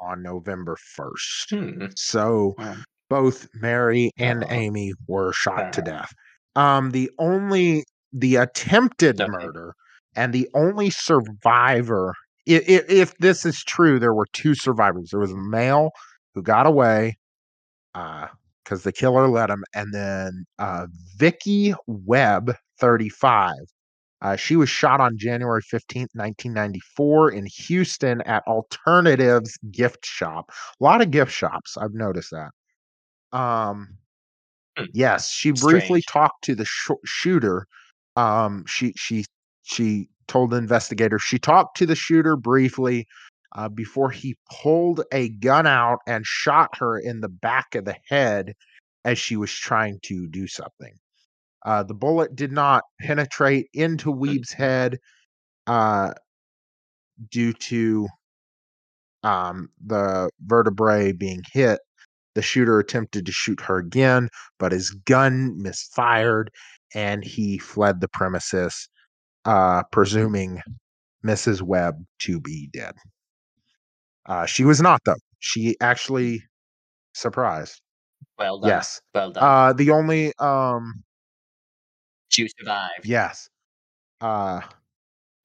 on 0.00 0.22
November 0.22 0.76
1st. 0.98 1.50
Hmm. 1.50 1.86
So, 1.96 2.54
Um, 2.58 2.84
both 3.08 3.48
Mary 3.54 4.10
and 4.18 4.44
Amy 4.48 4.92
were 5.06 5.32
shot 5.32 5.72
to 5.74 5.80
uh, 5.82 5.84
death. 5.84 6.12
Um, 6.54 6.90
the 6.90 7.10
only 7.18 7.84
the 8.12 8.36
attempted 8.36 9.18
murder 9.18 9.74
and 10.14 10.32
the 10.32 10.48
only 10.54 10.90
survivor 10.90 12.14
i 12.48 12.54
i 12.54 12.62
if 12.88 13.16
this 13.18 13.44
is 13.44 13.62
true, 13.64 13.98
there 13.98 14.14
were 14.14 14.26
2 14.32 14.54
survivors. 14.54 15.10
There 15.10 15.20
was 15.20 15.32
a 15.32 15.36
male 15.36 15.90
who 16.34 16.42
got 16.42 16.66
away, 16.66 17.18
uh, 17.94 18.28
because 18.66 18.82
the 18.84 18.92
killer 18.92 19.28
let 19.28 19.50
him, 19.50 19.64
and 19.74 19.94
then, 19.94 20.44
uh, 20.58 20.88
Vicky 21.18 21.74
Webb, 21.86 22.54
35. 22.80 23.54
Uh, 24.22 24.36
she 24.36 24.56
was 24.56 24.68
shot 24.70 25.00
on 25.00 25.16
January 25.18 25.62
15th, 25.62 26.08
1994 26.14 27.30
in 27.32 27.46
Houston 27.46 28.22
at 28.22 28.42
Alternatives 28.48 29.58
Gift 29.70 30.04
Shop. 30.06 30.50
A 30.80 30.84
lot 30.84 31.02
of 31.02 31.10
gift 31.12 31.32
shops, 31.32 31.76
I've 31.78 31.94
noticed 31.94 32.32
that. 32.32 33.38
Um, 33.38 33.98
Hmm. 34.76 34.84
yes, 34.92 35.30
she 35.30 35.52
briefly 35.52 36.02
Strange. 36.02 36.06
talked 36.06 36.44
to 36.44 36.54
the 36.54 36.64
sho 36.64 36.96
shooter. 37.04 37.66
Um, 38.16 38.64
she 38.66 38.92
she 38.96 39.24
she 39.64 40.08
told 40.28 40.50
the 40.50 40.56
investigator 40.56 41.18
she 41.18 41.38
talked 41.38 41.76
to 41.78 41.86
the 41.86 41.94
shooter 41.94 42.36
briefly, 42.36 43.06
uh, 43.56 43.68
before 43.68 44.10
he 44.10 44.36
pulled 44.50 45.02
a 45.12 45.30
gun 45.30 45.66
out 45.66 45.98
and 46.06 46.24
shot 46.26 46.76
her 46.78 46.98
in 46.98 47.20
the 47.20 47.28
back 47.28 47.74
of 47.74 47.84
the 47.84 47.96
head 48.08 48.54
as 49.04 49.18
she 49.18 49.36
was 49.36 49.50
trying 49.50 49.98
to 50.04 50.28
do 50.28 50.46
something. 50.46 50.94
Uh, 51.64 51.82
the 51.82 51.94
bullet 51.94 52.36
did 52.36 52.52
not 52.52 52.84
penetrate 53.00 53.68
into. 53.72 54.10
Webb's 54.12 54.52
head, 54.52 54.98
uh 55.66 56.12
due 57.30 57.52
to 57.54 58.06
um, 59.22 59.68
the 59.84 60.30
vertebrae 60.44 61.12
being 61.12 61.42
hit. 61.52 61.80
The 62.34 62.42
shooter 62.42 62.78
attempted 62.78 63.26
to 63.26 63.32
shoot 63.32 63.60
her 63.62 63.78
again, 63.78 64.28
but 64.58 64.72
his 64.72 64.90
gun 64.90 65.60
misfired 65.60 66.50
and 66.94 67.24
he 67.24 67.58
fled 67.58 68.00
the 68.00 68.08
premises, 68.08 68.88
uh, 69.46 69.82
presuming 69.90 70.60
Mrs. 71.24 71.62
Webb 71.62 72.04
to 72.20 72.38
be 72.40 72.68
dead. 72.72 72.94
Uh, 74.26 74.46
she 74.46 74.64
was 74.64 74.80
not, 74.80 75.00
though. 75.04 75.14
She 75.40 75.76
actually 75.80 76.42
surprised. 77.14 77.80
Well 78.38 78.58
done. 78.60 78.68
Yes. 78.70 79.00
Well 79.14 79.30
done. 79.32 79.42
Uh, 79.44 79.72
the 79.72 79.90
only, 79.90 80.32
um 80.38 81.02
You 82.36 82.48
survived. 82.58 83.06
yes. 83.06 83.48
Uh, 84.20 84.60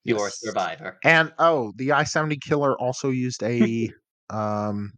You're 0.04 0.18
a 0.18 0.20
yes. 0.22 0.38
survivor. 0.38 0.98
And, 1.04 1.32
oh, 1.38 1.72
the 1.76 1.92
I-70 1.92 2.40
killer 2.42 2.78
also 2.80 3.10
used 3.10 3.42
a, 3.42 3.90
um, 4.30 4.92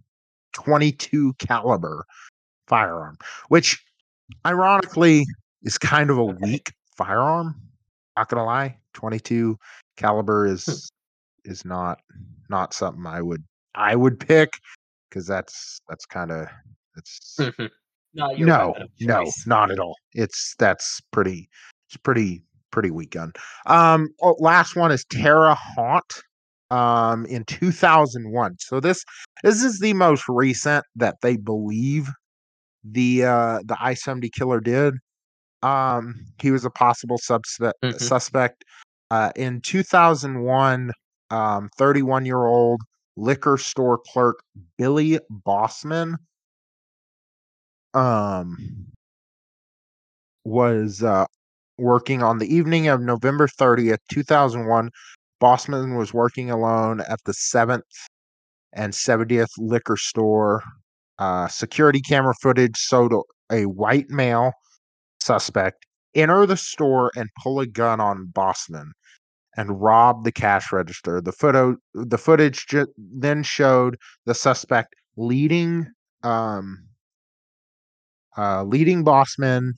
22 0.54 1.34
caliber 1.34 2.04
firearm, 2.68 3.16
which 3.48 3.82
ironically 4.46 5.24
is 5.62 5.78
kind 5.78 6.10
of 6.10 6.18
a 6.18 6.22
Okay. 6.22 6.38
weak 6.40 6.72
firearm. 6.96 7.54
Not 8.16 8.28
gonna 8.28 8.44
lie, 8.44 8.78
22 8.94 9.58
caliber 9.96 10.46
Hmm. 10.66 10.78
is 10.78 10.90
is 11.44 11.64
not 11.64 12.00
not 12.50 12.74
something 12.74 13.06
I 13.06 13.22
would 13.22 13.44
I 13.74 13.96
would 13.96 14.18
pick 14.20 14.50
because 15.08 15.26
that's 15.26 15.80
that's 15.88 16.06
kinda 16.06 16.50
it's 16.96 17.36
Mhm. 17.38 17.70
Not 18.14 18.38
your 18.38 18.46
no, 18.46 18.68
weapon 18.68 18.88
no, 19.00 19.30
not 19.46 19.70
at 19.70 19.78
all. 19.80 19.96
It's 20.12 20.54
that's 20.58 21.00
pretty 21.12 21.48
it's 21.88 21.96
pretty 21.96 22.42
pretty 22.70 22.90
weak 22.90 23.10
gun. 23.12 23.32
Um, 23.66 24.08
oh, 24.22 24.36
last 24.38 24.76
one 24.76 24.92
is 24.92 25.04
Tara 25.04 25.54
Haunt, 25.54 26.22
um, 26.70 27.26
in 27.26 27.44
2001. 27.44 28.56
So 28.60 28.80
this 28.80 29.04
this 29.42 29.62
is 29.62 29.80
the 29.80 29.94
most 29.94 30.24
recent 30.28 30.84
that 30.96 31.16
they 31.22 31.36
believe 31.36 32.08
the, 32.84 33.24
uh, 33.24 33.60
the 33.64 33.76
I-70 33.80 34.30
killer 34.32 34.60
did. 34.60 34.94
Um, 35.62 36.14
he 36.40 36.50
was 36.50 36.64
a 36.64 36.70
possible 36.70 37.18
subspe 37.18 37.72
Mhm. 37.82 38.00
suspect. 38.00 38.64
Uh, 39.10 39.32
in 39.36 39.60
2001, 39.62 40.92
um, 41.30 41.70
31-year-old 41.78 42.80
liquor 43.16 43.56
store 43.56 43.98
clerk 43.98 44.42
Billy 44.76 45.18
Bossman 45.30 46.16
um 47.94 48.86
was 50.44 51.02
uh, 51.02 51.24
working 51.78 52.22
on 52.22 52.38
the 52.38 52.54
evening 52.54 52.88
of 52.88 53.00
November 53.00 53.48
30th, 53.48 53.98
2001. 54.10 54.90
Bossman 55.40 55.96
was 55.96 56.12
working 56.12 56.50
alone 56.50 57.00
at 57.08 57.18
the 57.24 57.32
7th 57.32 57.80
and 58.72 58.92
70th 58.92 59.48
liquor 59.58 59.96
store. 59.96 60.62
Uh, 61.18 61.48
security 61.48 62.00
camera 62.00 62.34
footage 62.42 62.76
showed 62.76 63.12
a, 63.12 63.20
a 63.52 63.66
white 63.66 64.10
male 64.10 64.52
suspect 65.20 65.86
enter 66.14 66.46
the 66.46 66.56
store 66.56 67.10
and 67.16 67.28
pull 67.42 67.60
a 67.60 67.66
gun 67.66 68.00
on 68.00 68.26
Bossman 68.26 68.90
and 69.56 69.80
rob 69.80 70.24
the 70.24 70.32
cash 70.32 70.72
register. 70.72 71.20
The 71.20 71.32
photo, 71.32 71.76
the 71.94 72.18
footage 72.18 72.66
ju- 72.66 72.92
then 72.96 73.42
showed 73.42 73.96
the 74.26 74.34
suspect 74.34 74.94
leading, 75.16 75.86
um, 76.22 76.84
uh, 78.36 78.64
leading 78.64 79.04
Bossman 79.04 79.72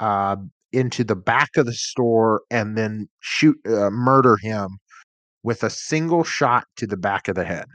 uh, 0.00 0.36
into 0.72 1.04
the 1.04 1.16
back 1.16 1.50
of 1.56 1.66
the 1.66 1.72
store 1.72 2.42
and 2.50 2.76
then 2.76 3.08
shoot, 3.20 3.56
uh, 3.66 3.90
murder 3.90 4.36
him 4.36 4.78
with 5.42 5.62
a 5.62 5.70
single 5.70 6.24
shot 6.24 6.64
to 6.76 6.86
the 6.86 6.96
back 6.96 7.28
of 7.28 7.34
the 7.34 7.44
head. 7.44 7.66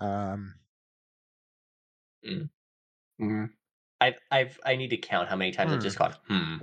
Um, 0.00 0.54
Mm. 3.20 3.50
I've 4.00 4.14
I've 4.30 4.58
I 4.64 4.76
need 4.76 4.88
to 4.90 4.96
count 4.96 5.28
how 5.28 5.36
many 5.36 5.52
times 5.52 5.72
I've 5.72 5.78
Hmm. 5.78 5.82
just 5.82 5.98
gone. 5.98 6.14
Hmm. 6.28 6.56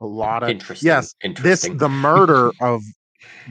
a 0.00 0.06
lot 0.06 0.42
of 0.44 0.48
Interesting. 0.50 0.86
yes. 0.86 1.06
This 1.20 1.24
Interesting. 1.24 1.76
the 1.78 1.88
murder 1.88 2.52
of 2.60 2.82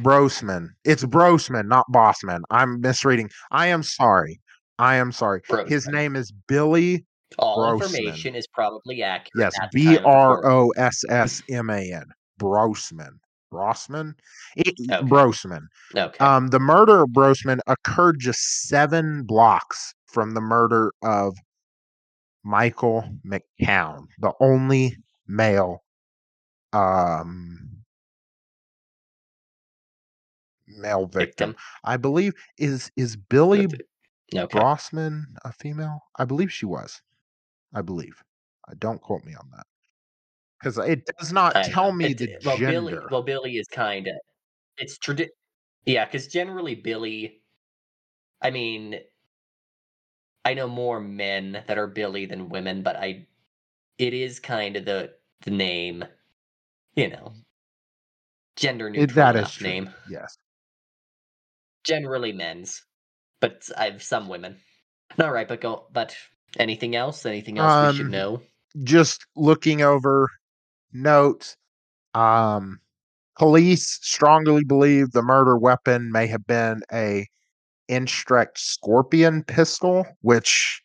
Brosman. 0.01 0.69
It's 0.83 1.03
Brosman, 1.03 1.67
not 1.67 1.85
Bossman. 1.91 2.41
I'm 2.51 2.81
misreading. 2.81 3.29
I 3.51 3.67
am 3.67 3.83
sorry. 3.83 4.39
I 4.79 4.95
am 4.95 5.11
sorry. 5.11 5.41
His 5.67 5.87
name 5.87 6.15
is 6.15 6.31
Billy. 6.47 7.05
All 7.39 7.57
Brosman. 7.57 7.81
information 7.83 8.35
is 8.35 8.47
probably 8.47 9.03
accurate. 9.03 9.51
Yes, 9.53 9.67
B 9.73 9.97
R. 9.97 10.45
O 10.45 10.71
S 10.77 11.03
S 11.09 11.41
M 11.49 11.69
A 11.69 11.91
N. 11.91 12.05
Brosman. 12.39 13.11
Brosman. 13.51 14.13
It- 14.55 14.75
Okay. 14.91 15.05
Brosman. 15.07 15.61
Okay. 15.95 16.23
Um, 16.23 16.47
the 16.49 16.59
murder 16.59 17.03
of 17.03 17.09
Brosman 17.09 17.59
occurred 17.67 18.19
just 18.19 18.67
seven 18.67 19.23
blocks 19.23 19.93
from 20.05 20.33
the 20.33 20.41
murder 20.41 20.91
of 21.01 21.35
Michael 22.43 23.09
McCown, 23.25 24.05
the 24.19 24.31
only 24.39 24.95
male 25.27 25.83
um 26.73 27.76
male 30.77 31.05
victim. 31.05 31.49
Victim. 31.49 31.55
I 31.83 31.97
believe 31.97 32.33
is 32.57 32.91
is 32.95 33.15
Billy 33.15 33.67
Okay. 34.35 34.59
Brossman 34.59 35.23
a 35.45 35.51
female? 35.53 36.01
I 36.17 36.25
believe 36.25 36.51
she 36.51 36.65
was. 36.65 37.01
I 37.73 37.81
believe. 37.81 38.21
Uh, 38.69 38.73
don't 38.77 39.01
quote 39.01 39.23
me 39.23 39.33
on 39.35 39.49
that. 39.55 39.65
Because 40.59 40.77
it 40.79 41.05
does 41.17 41.31
not 41.31 41.55
I 41.55 41.63
tell 41.63 41.91
know. 41.91 41.97
me 41.97 42.05
It- 42.07 42.17
the 42.17 42.31
it- 42.33 42.45
well, 42.45 42.57
Billy. 42.57 42.93
gender. 42.93 43.07
Well, 43.09 43.23
Billy 43.23 43.53
is 43.57 43.67
kind 43.67 44.07
of. 44.07 44.15
It's 44.77 44.97
tradi- 44.97 45.29
Yeah, 45.85 46.05
because 46.05 46.27
generally 46.27 46.75
Billy. 46.75 47.41
I 48.41 48.51
mean, 48.51 48.99
I 50.45 50.53
know 50.53 50.67
more 50.67 50.99
men 50.99 51.63
that 51.67 51.77
are 51.77 51.87
Billy 51.87 52.25
than 52.25 52.49
women, 52.49 52.83
but 52.83 52.95
I. 52.97 53.27
It 53.97 54.13
is 54.13 54.39
kind 54.39 54.75
of 54.75 54.85
the 54.85 55.15
the 55.41 55.51
name, 55.51 56.03
you 56.95 57.09
know, 57.09 57.33
gender 58.55 58.87
It- 58.89 58.91
neutral 58.93 59.15
that 59.15 59.35
is 59.37 59.61
name. 59.61 59.89
Yes. 60.09 60.37
Generally 61.87 62.33
men's, 62.33 62.83
but 63.39 63.69
I've 63.77 64.03
some 64.03 64.27
women. 64.27 64.57
All 65.19 65.31
right, 65.31 65.47
but 65.47 65.61
go. 65.61 65.87
But 65.91 66.15
anything 66.59 66.95
else? 66.95 67.25
Anything 67.25 67.57
else 67.57 67.91
we 67.91 67.95
should 67.97 68.05
Um, 68.07 68.11
know? 68.11 68.41
Just 68.83 69.25
looking 69.35 69.81
over 69.81 70.29
notes. 70.91 71.55
Um, 72.13 72.79
police 73.37 73.99
strongly 74.01 74.63
believe 74.65 75.11
the 75.11 75.21
murder 75.21 75.57
weapon 75.57 76.11
may 76.11 76.27
have 76.27 76.45
been 76.45 76.81
a 76.91 77.25
Intratec 77.89 78.57
Scorpion 78.57 79.43
pistol, 79.43 80.05
which 80.21 80.81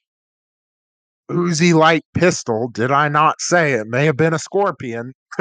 Uzi 1.30 1.74
light 1.74 2.04
pistol. 2.14 2.68
Did 2.68 2.92
I 2.92 3.08
not 3.08 3.40
say 3.40 3.72
it 3.72 3.88
may 3.88 4.04
have 4.04 4.16
been 4.16 4.34
a 4.34 4.38
Scorpion? 4.38 5.12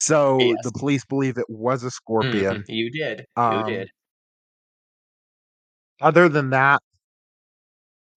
so 0.00 0.38
Yes. 0.38 0.58
the 0.64 0.72
police 0.72 1.04
believe 1.04 1.36
it 1.36 1.50
was 1.50 1.82
a 1.82 1.90
Scorpion. 1.90 2.62
Mhm, 2.62 2.64
You 2.68 2.90
did. 2.90 3.18
You 3.36 3.42
Um, 3.42 3.66
did. 3.66 3.90
Other 6.00 6.28
than 6.28 6.50
that, 6.50 6.80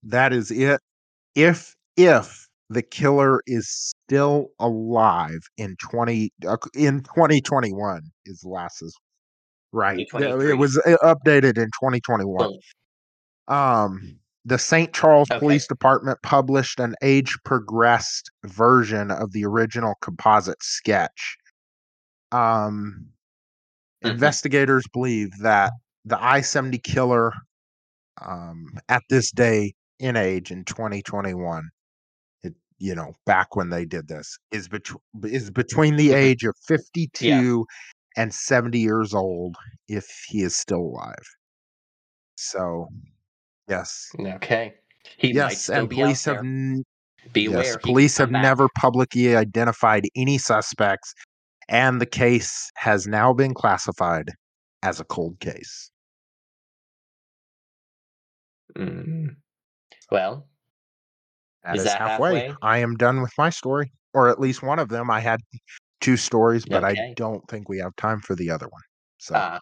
that 0.03 0.33
is 0.33 0.51
it. 0.51 0.79
If 1.35 1.75
if 1.97 2.47
the 2.69 2.81
killer 2.81 3.41
is 3.45 3.69
still 3.69 4.47
alive 4.59 5.39
in 5.57 5.75
20 5.79 6.31
uh, 6.47 6.57
in 6.75 7.01
2021 7.03 8.01
is 8.25 8.43
Lass's 8.45 8.95
right. 9.71 9.99
It 9.99 10.57
was 10.57 10.77
uh, 10.85 10.97
updated 11.03 11.57
in 11.57 11.67
2021. 11.67 12.49
Um, 13.47 14.17
the 14.45 14.57
St. 14.57 14.93
Charles 14.93 15.29
Okay. 15.31 15.39
Police 15.39 15.67
Department 15.67 16.19
published 16.23 16.79
an 16.79 16.95
age 17.01 17.37
progressed 17.45 18.29
version 18.45 19.11
of 19.11 19.31
the 19.31 19.45
original 19.45 19.93
composite 20.01 20.61
sketch. 20.61 21.37
Um, 22.31 23.07
Mhm. 24.03 24.11
investigators 24.11 24.85
believe 24.91 25.31
that 25.39 25.71
the 26.05 26.21
I 26.21 26.41
70 26.41 26.79
killer, 26.79 27.31
um, 28.21 28.65
at 28.89 29.03
this 29.09 29.31
day 29.31 29.73
in 29.99 30.15
age 30.15 30.51
in 30.51 30.65
2021, 30.65 31.69
it, 32.43 32.53
you 32.77 32.95
know, 32.95 33.13
back 33.25 33.55
when 33.55 33.69
they 33.69 33.85
did 33.85 34.07
this, 34.07 34.37
is, 34.51 34.67
betw- 34.67 34.99
is 35.23 35.49
between 35.51 35.95
the 35.95 36.09
Mhm. 36.09 36.15
age 36.15 36.43
of 36.43 36.55
52 36.67 37.65
and 38.17 38.33
70 38.33 38.79
years 38.79 39.13
old 39.13 39.55
if 39.87 40.05
he 40.27 40.41
is 40.43 40.55
still 40.55 40.79
alive. 40.81 41.25
So, 42.35 42.87
yes. 43.67 44.09
okay. 44.19 44.75
He 45.17 45.33
yes, 45.33 45.69
and 45.69 45.89
police 45.89 46.25
have 46.25 46.37
n- 46.37 46.83
Beware. 47.31 47.63
yes, 47.63 47.77
police 47.83 48.17
have 48.17 48.31
back. 48.31 48.41
never 48.41 48.67
publicly 48.77 49.35
identified 49.35 50.05
any 50.15 50.37
suspects, 50.37 51.13
and 51.69 52.01
the 52.01 52.05
case 52.05 52.69
has 52.75 53.07
now 53.07 53.33
been 53.33 53.53
classified 53.53 54.29
as 54.81 54.99
a 54.99 55.05
cold 55.05 55.39
case. 55.39 55.89
Mm. 58.77 59.35
Well, 60.11 60.47
That 61.63 61.75
Is 61.75 61.81
is 61.81 61.85
that 61.85 61.99
halfway. 62.01 62.39
halfway? 62.39 62.55
I 62.61 62.77
am 62.79 62.95
done 62.95 63.21
with 63.21 63.31
my 63.37 63.49
story, 63.49 63.91
or 64.13 64.29
at 64.29 64.39
least 64.39 64.63
one 64.63 64.79
of 64.79 64.89
them. 64.89 65.09
I 65.09 65.19
had 65.19 65.41
two 66.01 66.17
stories, 66.17 66.65
but 66.65 66.83
I 66.83 67.13
don't 67.15 67.47
think 67.47 67.69
we 67.69 67.79
have 67.79 67.95
time 67.95 68.19
for 68.19 68.35
the 68.35 68.49
other 68.51 68.67
one. 68.67 68.81
So, 69.17 69.35
uh, 69.35 69.59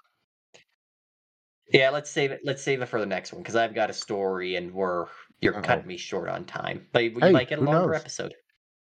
yeah. 1.71 1.89
Let's 1.89 2.09
save 2.09 2.31
it. 2.31 2.41
Let's 2.43 2.61
save 2.63 2.81
it 2.81 2.87
for 2.87 2.99
the 2.99 3.05
next 3.05 3.33
one 3.33 3.41
because 3.41 3.55
I've 3.55 3.73
got 3.75 3.89
a 3.89 3.93
story 3.93 4.55
and 4.55 4.71
we're 4.73 5.07
you're 5.39 5.55
Uh-oh. 5.55 5.61
cutting 5.61 5.87
me 5.87 5.97
short 5.97 6.29
on 6.29 6.45
time. 6.45 6.87
But 6.91 7.13
we 7.13 7.21
Hey, 7.21 7.31
might 7.31 7.49
get 7.49 7.59
a 7.59 7.61
longer 7.61 7.91
knows? 7.91 8.01
episode. 8.01 8.33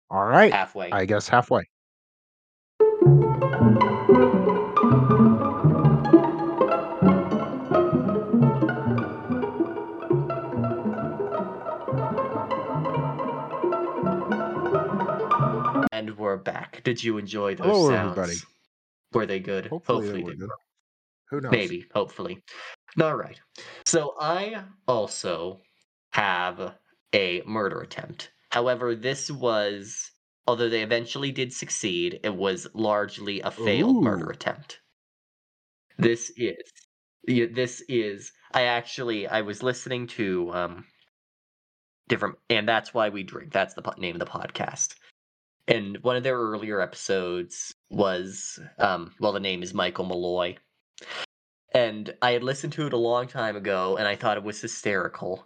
all 0.09 0.25
right, 0.25 0.51
Halfway. 0.51 0.91
I 0.91 1.05
guess 1.05 1.27
halfway. 1.27 1.63
We're 16.27 16.35
back. 16.35 16.83
Did 16.83 17.01
you 17.01 17.17
enjoy 17.17 17.55
those 17.55 17.67
Hello, 17.67 17.89
sounds? 17.89 18.11
everybody. 18.11 18.37
Were 19.13 19.25
they 19.25 19.39
good? 19.39 19.67
Hopefully, 19.67 20.07
they 20.07 20.13
they 20.17 20.23
were 20.23 20.33
good. 20.33 20.49
Who 21.29 21.41
knows? 21.41 21.51
Maybe, 21.53 21.85
hopefully. 21.93 22.43
All 23.01 23.15
right. 23.15 23.39
So 23.85 24.13
I 24.19 24.63
also 24.89 25.61
have 26.11 26.75
a 27.15 27.41
murder 27.45 27.79
attempt. 27.79 28.31
However, 28.51 28.93
this 28.93 29.31
was, 29.31 30.11
although 30.45 30.67
they 30.67 30.83
eventually 30.83 31.31
did 31.31 31.53
succeed, 31.53 32.19
it 32.23 32.35
was 32.35 32.67
largely 32.73 33.39
a 33.39 33.49
failed 33.51 34.03
murder 34.03 34.29
attempt. 34.29 34.79
This 35.97 36.29
is, 36.35 36.57
this 37.25 37.81
is. 37.87 38.33
I 38.51 38.63
actually, 38.63 39.27
I 39.27 39.41
was 39.41 39.63
listening 39.63 40.07
to 40.07 40.51
um, 40.53 40.85
different, 42.09 42.35
and 42.49 42.67
that's 42.67 42.93
why 42.93 43.07
we 43.07 43.23
drink. 43.23 43.53
That's 43.53 43.75
the 43.75 43.93
name 43.97 44.15
of 44.15 44.19
the 44.19 44.25
podcast. 44.25 44.95
And 45.67 45.97
one 46.01 46.15
of 46.15 46.23
their 46.23 46.37
earlier 46.37 46.79
episodes 46.79 47.73
was, 47.89 48.59
um, 48.77 49.13
well, 49.19 49.33
the 49.33 49.39
name 49.39 49.63
is 49.63 49.73
Michael 49.73 50.05
Malloy. 50.05 50.55
And 51.73 52.13
I 52.21 52.31
had 52.31 52.43
listened 52.43 52.73
to 52.73 52.87
it 52.87 52.93
a 52.93 52.97
long 52.97 53.27
time 53.27 53.55
ago 53.55 53.97
and 53.97 54.07
I 54.07 54.15
thought 54.15 54.37
it 54.37 54.43
was 54.43 54.61
hysterical. 54.61 55.45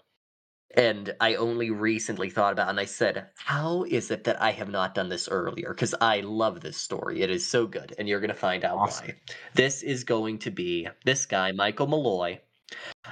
And 0.78 1.14
I 1.20 1.36
only 1.36 1.70
recently 1.72 2.30
thought 2.30 2.54
about 2.54 2.68
it 2.68 2.70
and 2.70 2.80
I 2.80 2.86
said, 2.86 3.28
How 3.36 3.84
is 3.84 4.12
it 4.12 4.24
that 4.26 4.42
I 4.42 4.52
have 4.52 4.70
not 4.70 4.94
done 4.96 5.10
this 5.10 5.28
earlier? 5.28 5.70
Because 5.74 5.94
I 6.00 6.22
love 6.22 6.62
this 6.62 6.78
story. 6.78 7.22
It 7.24 7.30
is 7.30 7.46
so 7.46 7.66
good. 7.68 7.94
And 7.98 8.08
you're 8.08 8.22
going 8.22 8.30
to 8.30 8.36
find 8.36 8.64
out 8.64 8.78
Awesome. 8.78 9.08
why. 9.08 9.16
This 9.56 9.82
is 9.82 10.04
going 10.04 10.38
to 10.40 10.52
be 10.52 10.88
this 11.04 11.26
guy, 11.26 11.52
Michael 11.52 11.88
Malloy, 11.88 12.40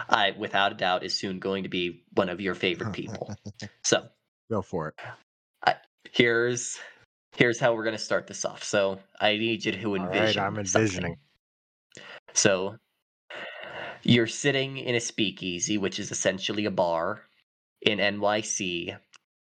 I, 0.10 0.32
without 0.38 0.72
a 0.72 0.76
doubt, 0.76 1.04
is 1.04 1.14
soon 1.14 1.40
going 1.40 1.64
to 1.64 1.70
be 1.70 2.06
one 2.14 2.30
of 2.30 2.40
your 2.40 2.56
favorite 2.56 2.94
people. 2.94 3.36
so 3.84 4.08
Go 4.50 4.62
for 4.62 4.94
it. 5.68 5.76
here's 6.12 6.78
here's 7.36 7.60
how 7.60 7.74
we're 7.74 7.84
gonna 7.84 7.98
start 7.98 8.28
this 8.28 8.46
off. 8.46 8.64
So 8.64 9.00
I 9.20 9.38
need 9.38 9.66
you 9.66 9.72
to 9.72 9.96
envision. 9.96 10.02
All 10.02 10.08
right, 10.08 10.38
I'm 10.38 10.66
something. 10.66 10.82
envisioning. 10.82 11.16
So 12.34 12.76
you're 14.04 14.28
sitting 14.28 14.78
in 14.78 14.96
a 14.96 15.00
speakeasy, 15.00 15.78
which 15.78 16.00
is 16.00 16.12
essentially 16.12 16.66
a 16.66 16.72
bar 16.72 17.22
in 17.82 18.00
NYC, 18.00 18.98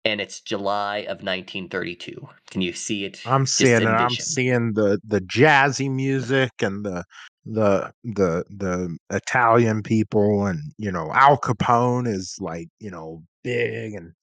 and 0.05 0.21
it's 0.21 0.41
July 0.41 0.99
of 0.99 1.23
1932. 1.23 2.27
Can 2.49 2.61
you 2.61 2.73
see 2.73 3.05
it? 3.05 3.21
I'm 3.25 3.45
seeing 3.45 3.81
it. 3.81 3.85
I'm 3.85 4.09
seeing 4.09 4.73
the 4.73 4.99
the 5.05 5.21
jazzy 5.21 5.91
music 5.91 6.51
and 6.61 6.85
the 6.85 7.03
the 7.45 7.91
the 8.03 8.43
the 8.49 8.97
Italian 9.09 9.83
people 9.83 10.45
and 10.45 10.59
you 10.77 10.91
know 10.91 11.11
Al 11.13 11.37
Capone 11.37 12.07
is 12.07 12.37
like 12.39 12.67
you 12.79 12.91
know 12.91 13.23
big 13.43 13.93
and 13.93 14.13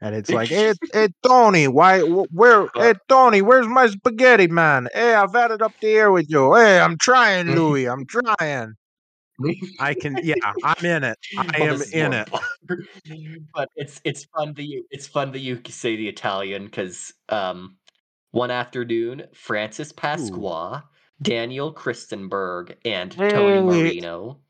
and 0.00 0.14
it's 0.14 0.30
like 0.30 0.48
hey 0.48 0.74
hey 0.92 1.08
Tony 1.26 1.68
why 1.68 2.00
where 2.00 2.68
hey 2.74 2.94
Tony 3.08 3.42
where's 3.42 3.66
my 3.66 3.86
spaghetti 3.88 4.46
man? 4.46 4.88
Hey 4.92 5.14
I've 5.14 5.32
had 5.32 5.50
it 5.50 5.62
up 5.62 5.72
the 5.80 5.88
air 5.88 6.10
with 6.12 6.30
you. 6.30 6.54
Hey 6.54 6.80
I'm 6.80 6.96
trying 6.98 7.46
Louis 7.54 7.86
I'm 7.86 8.06
trying. 8.06 8.74
I 9.78 9.94
can 9.94 10.18
yeah 10.22 10.34
I'm 10.62 10.84
in 10.84 11.04
it. 11.04 11.18
I 11.36 11.60
am 11.60 11.82
in 11.92 12.12
it. 12.12 12.28
but 13.54 13.68
it's 13.76 14.00
it's 14.04 14.24
fun 14.24 14.54
that 14.54 14.64
you 14.64 14.84
it's 14.90 15.06
fun 15.06 15.32
that 15.32 15.40
you 15.40 15.60
say 15.68 15.96
the 15.96 16.08
Italian 16.08 16.64
because 16.64 17.12
um 17.28 17.76
one 18.30 18.50
afternoon 18.50 19.24
Francis 19.34 19.92
Pasqua, 19.92 20.84
Daniel 21.22 21.72
Christenberg, 21.72 22.76
and 22.84 23.12
Tony 23.12 23.56
Hey, 23.56 23.62
Marino 23.62 24.40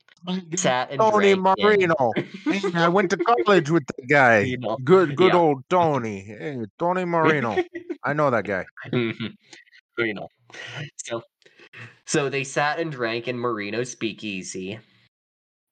sat 0.57 0.91
and 0.91 1.01
Tony 1.01 1.35
drank 1.35 1.59
Marino 1.59 2.13
Hey, 2.51 2.61
I 2.75 2.89
went 2.89 3.11
to 3.11 3.17
college 3.17 3.71
with 3.71 3.85
the 3.87 4.07
guy. 4.07 4.39
you 4.41 4.59
know 4.59 4.77
Good, 4.85 5.17
good 5.17 5.33
yeah 5.33 5.39
old 5.39 5.63
Tony. 5.69 6.21
Hey, 6.21 6.59
Tony 6.79 7.05
Marino. 7.05 7.57
I 8.05 8.13
know 8.13 8.31
that 8.31 8.45
guy. 8.45 8.65
You 9.99 10.15
know 10.15 10.29
so 11.05 11.23
so 12.07 12.29
they 12.29 12.45
sat 12.45 12.79
and 12.79 12.93
drank 12.93 13.27
in 13.27 13.37
Marino's 13.37 13.91
speakeasy 13.91 14.79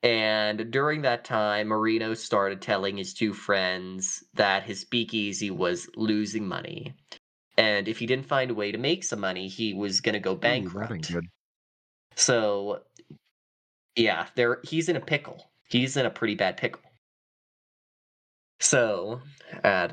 and 0.02 0.70
during 0.70 1.02
that 1.02 1.24
time 1.24 1.68
Marino 1.68 2.12
started 2.14 2.60
telling 2.60 2.96
his 2.96 3.14
two 3.14 3.32
friends 3.32 4.24
that 4.34 4.64
his 4.64 4.80
speakeasy 4.80 5.50
was 5.50 5.88
losing 5.94 6.46
money 6.46 6.92
and 7.56 7.86
if 7.86 7.98
he 7.98 8.06
didn't 8.06 8.26
find 8.26 8.50
a 8.50 8.54
way 8.54 8.72
to 8.72 8.78
make 8.78 9.04
some 9.04 9.20
money 9.20 9.46
he 9.46 9.74
was 9.74 10.00
going 10.00 10.14
to 10.14 10.18
go 10.18 10.32
Ooh, 10.32 10.38
that 10.38 10.54
ain't 10.54 10.64
bankrupt 10.72 11.12
good. 11.12 11.26
so 12.16 12.80
yeah 13.96 14.26
there 14.36 14.60
he's 14.64 14.88
in 14.88 14.96
a 14.96 15.00
pickle 15.00 15.50
he's 15.68 15.96
in 15.96 16.06
a 16.06 16.10
pretty 16.10 16.34
bad 16.34 16.56
pickle 16.56 16.82
so 18.60 19.20
uh 19.64 19.88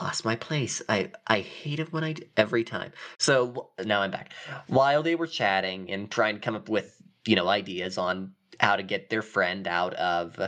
lost 0.00 0.24
my 0.24 0.36
place 0.36 0.82
i 0.88 1.10
i 1.26 1.40
hate 1.40 1.80
it 1.80 1.92
when 1.92 2.04
i 2.04 2.12
d- 2.12 2.24
every 2.36 2.62
time 2.64 2.92
so 3.18 3.70
now 3.84 4.00
i'm 4.02 4.10
back 4.10 4.32
while 4.68 5.02
they 5.02 5.14
were 5.14 5.26
chatting 5.26 5.90
and 5.90 6.10
trying 6.10 6.34
to 6.34 6.40
come 6.40 6.54
up 6.54 6.68
with 6.68 7.00
you 7.26 7.34
know 7.36 7.48
ideas 7.48 7.98
on 7.98 8.32
how 8.60 8.76
to 8.76 8.82
get 8.82 9.08
their 9.10 9.22
friend 9.22 9.66
out 9.66 9.94
of 9.94 10.38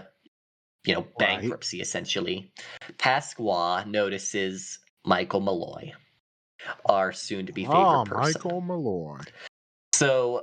you 0.85 0.95
know 0.95 1.01
Right. 1.01 1.19
bankruptcy 1.19 1.81
essentially 1.81 2.53
pasqua 2.99 3.87
notices 3.87 4.79
michael 5.05 5.41
malloy 5.41 5.93
our 6.87 7.13
soon 7.13 7.47
to 7.47 7.53
be 7.53 7.65
favorite 7.65 7.77
Ah, 7.79 8.05
person 8.05 8.41
Michael 8.43 8.61
Malloy. 8.61 9.19
So 9.95 10.43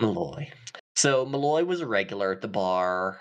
Malloy. 0.00 0.50
So 0.96 1.24
Malloy 1.24 1.64
was 1.64 1.80
a 1.80 1.86
regular 1.86 2.32
at 2.32 2.40
the 2.42 2.48
bar, 2.48 3.20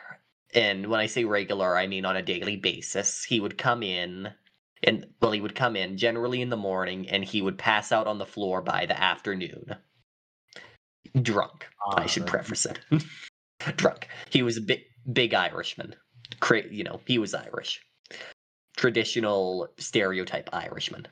and 0.54 0.88
when 0.88 1.00
I 1.00 1.06
say 1.06 1.24
regular, 1.24 1.78
I 1.78 1.88
mean 1.88 2.06
on 2.06 2.18
a 2.18 2.22
daily 2.22 2.58
basis. 2.58 3.24
He 3.24 3.40
would 3.40 3.58
come 3.58 3.82
in, 3.82 4.34
and 4.84 5.08
well, 5.22 5.32
he 5.32 5.42
would 5.42 5.56
come 5.56 5.76
in 5.76 5.98
generally 5.98 6.42
in 6.42 6.50
the 6.50 6.58
morning, 6.58 7.08
and 7.10 7.24
he 7.24 7.42
would 7.42 7.58
pass 7.58 7.92
out 7.92 8.08
on 8.08 8.18
the 8.18 8.26
floor 8.26 8.62
by 8.62 8.86
the 8.86 9.00
afternoon, 9.02 9.76
drunk. 11.22 11.68
I 11.96 12.04
Ah, 12.04 12.06
should 12.08 12.28
preface 12.28 12.66
it. 12.66 12.80
drunk. 13.78 14.08
He 14.30 14.44
was 14.44 14.58
a 14.58 14.62
big, 14.62 14.82
big 15.12 15.34
Irishman. 15.34 15.96
Cra- 16.40 16.68
you 16.70 16.84
know, 16.84 17.00
he 17.06 17.18
was 17.18 17.34
Irish. 17.34 17.82
Traditional 18.76 19.68
stereotype 19.78 20.50
Irishman. 20.54 21.08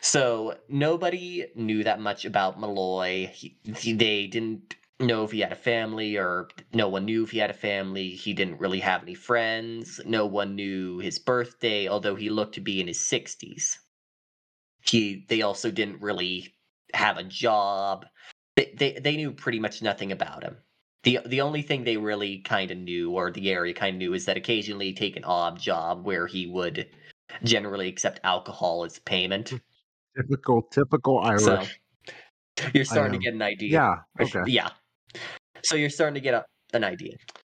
So 0.00 0.56
nobody 0.68 1.46
knew 1.54 1.84
that 1.84 2.00
much 2.00 2.24
about 2.24 2.58
Malloy. 2.58 3.26
He, 3.26 3.58
he- 3.76 3.92
they 3.92 4.26
didn't 4.26 4.74
know 5.06 5.24
if 5.24 5.32
he 5.32 5.40
had 5.40 5.52
a 5.52 5.56
family, 5.56 6.16
or 6.16 6.48
no 6.72 6.88
one 6.88 7.04
knew 7.04 7.24
if 7.24 7.30
he 7.30 7.38
had 7.38 7.50
a 7.50 7.54
family. 7.54 8.10
He 8.10 8.32
didn't 8.32 8.60
really 8.60 8.80
have 8.80 9.02
any 9.02 9.14
friends. 9.14 10.00
No 10.04 10.26
one 10.26 10.54
knew 10.54 10.98
his 10.98 11.18
birthday, 11.18 11.88
although 11.88 12.14
he 12.14 12.30
looked 12.30 12.54
to 12.56 12.60
be 12.60 12.80
in 12.80 12.86
his 12.86 13.00
sixties. 13.00 13.78
He. 14.82 15.24
They 15.28 15.42
also 15.42 15.70
didn't 15.70 16.00
really 16.00 16.54
have 16.94 17.18
a 17.18 17.24
job. 17.24 18.06
They, 18.56 18.74
they 18.76 18.92
they 18.92 19.16
knew 19.16 19.32
pretty 19.32 19.60
much 19.60 19.82
nothing 19.82 20.12
about 20.12 20.42
him. 20.42 20.56
The 21.02 21.20
the 21.26 21.40
only 21.40 21.62
thing 21.62 21.84
they 21.84 21.96
really 21.96 22.38
kind 22.40 22.70
of 22.70 22.78
knew, 22.78 23.12
or 23.12 23.30
the 23.30 23.50
area 23.50 23.72
kind 23.72 23.96
of 23.96 23.98
knew, 23.98 24.14
is 24.14 24.26
that 24.26 24.36
occasionally 24.36 24.86
he'd 24.86 24.96
take 24.96 25.16
an 25.16 25.24
odd 25.24 25.58
job 25.58 26.04
where 26.04 26.26
he 26.26 26.46
would 26.46 26.88
generally 27.42 27.88
accept 27.88 28.20
alcohol 28.24 28.84
as 28.84 28.98
payment. 28.98 29.50
Hmm. 29.50 29.56
Typical, 30.16 30.62
typical 30.62 31.20
Irish. 31.20 31.42
So 31.42 31.64
you're 32.74 32.84
starting 32.84 33.18
to 33.18 33.24
get 33.24 33.32
an 33.32 33.42
idea. 33.42 33.70
yeah. 33.70 33.96
Okay. 34.20 34.42
Yeah. 34.46 34.70
So 35.64 35.76
you're 35.76 35.90
starting 35.90 36.14
to 36.14 36.20
get 36.20 36.34
a, 36.34 36.44
an 36.72 36.84
idea. 36.84 37.16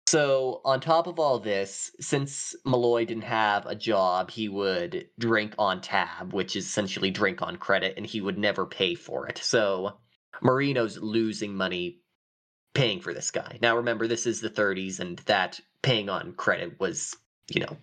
So 0.09 0.61
on 0.65 0.81
top 0.81 1.07
of 1.07 1.21
all 1.21 1.39
this, 1.39 1.93
since 2.01 2.55
Malloy 2.65 3.05
didn't 3.05 3.23
have 3.23 3.65
a 3.67 3.77
job, 3.77 4.31
he 4.31 4.49
would 4.49 5.09
drink 5.21 5.55
on 5.57 5.81
tab, 5.81 6.33
which 6.33 6.57
is 6.57 6.67
essentially 6.67 7.11
drink 7.13 7.43
on 7.43 7.57
credit, 7.57 7.95
and 7.97 8.05
he 8.05 8.21
would 8.21 8.37
never 8.39 8.67
pay 8.67 8.97
for 8.97 9.29
it. 9.29 9.39
So 9.39 10.01
Marino's 10.43 10.99
losing 10.99 11.55
money 11.55 12.01
paying 12.75 13.01
for 13.01 13.15
this 13.15 13.31
guy. 13.31 13.59
Now 13.63 13.77
remember, 13.77 14.09
this 14.09 14.27
is 14.27 14.41
the 14.41 14.51
30s, 14.51 14.99
and 14.99 15.19
that 15.21 15.61
paying 15.83 16.09
on 16.09 16.33
credit 16.33 16.81
was, 16.81 17.17
you 17.49 17.61
know, 17.61 17.77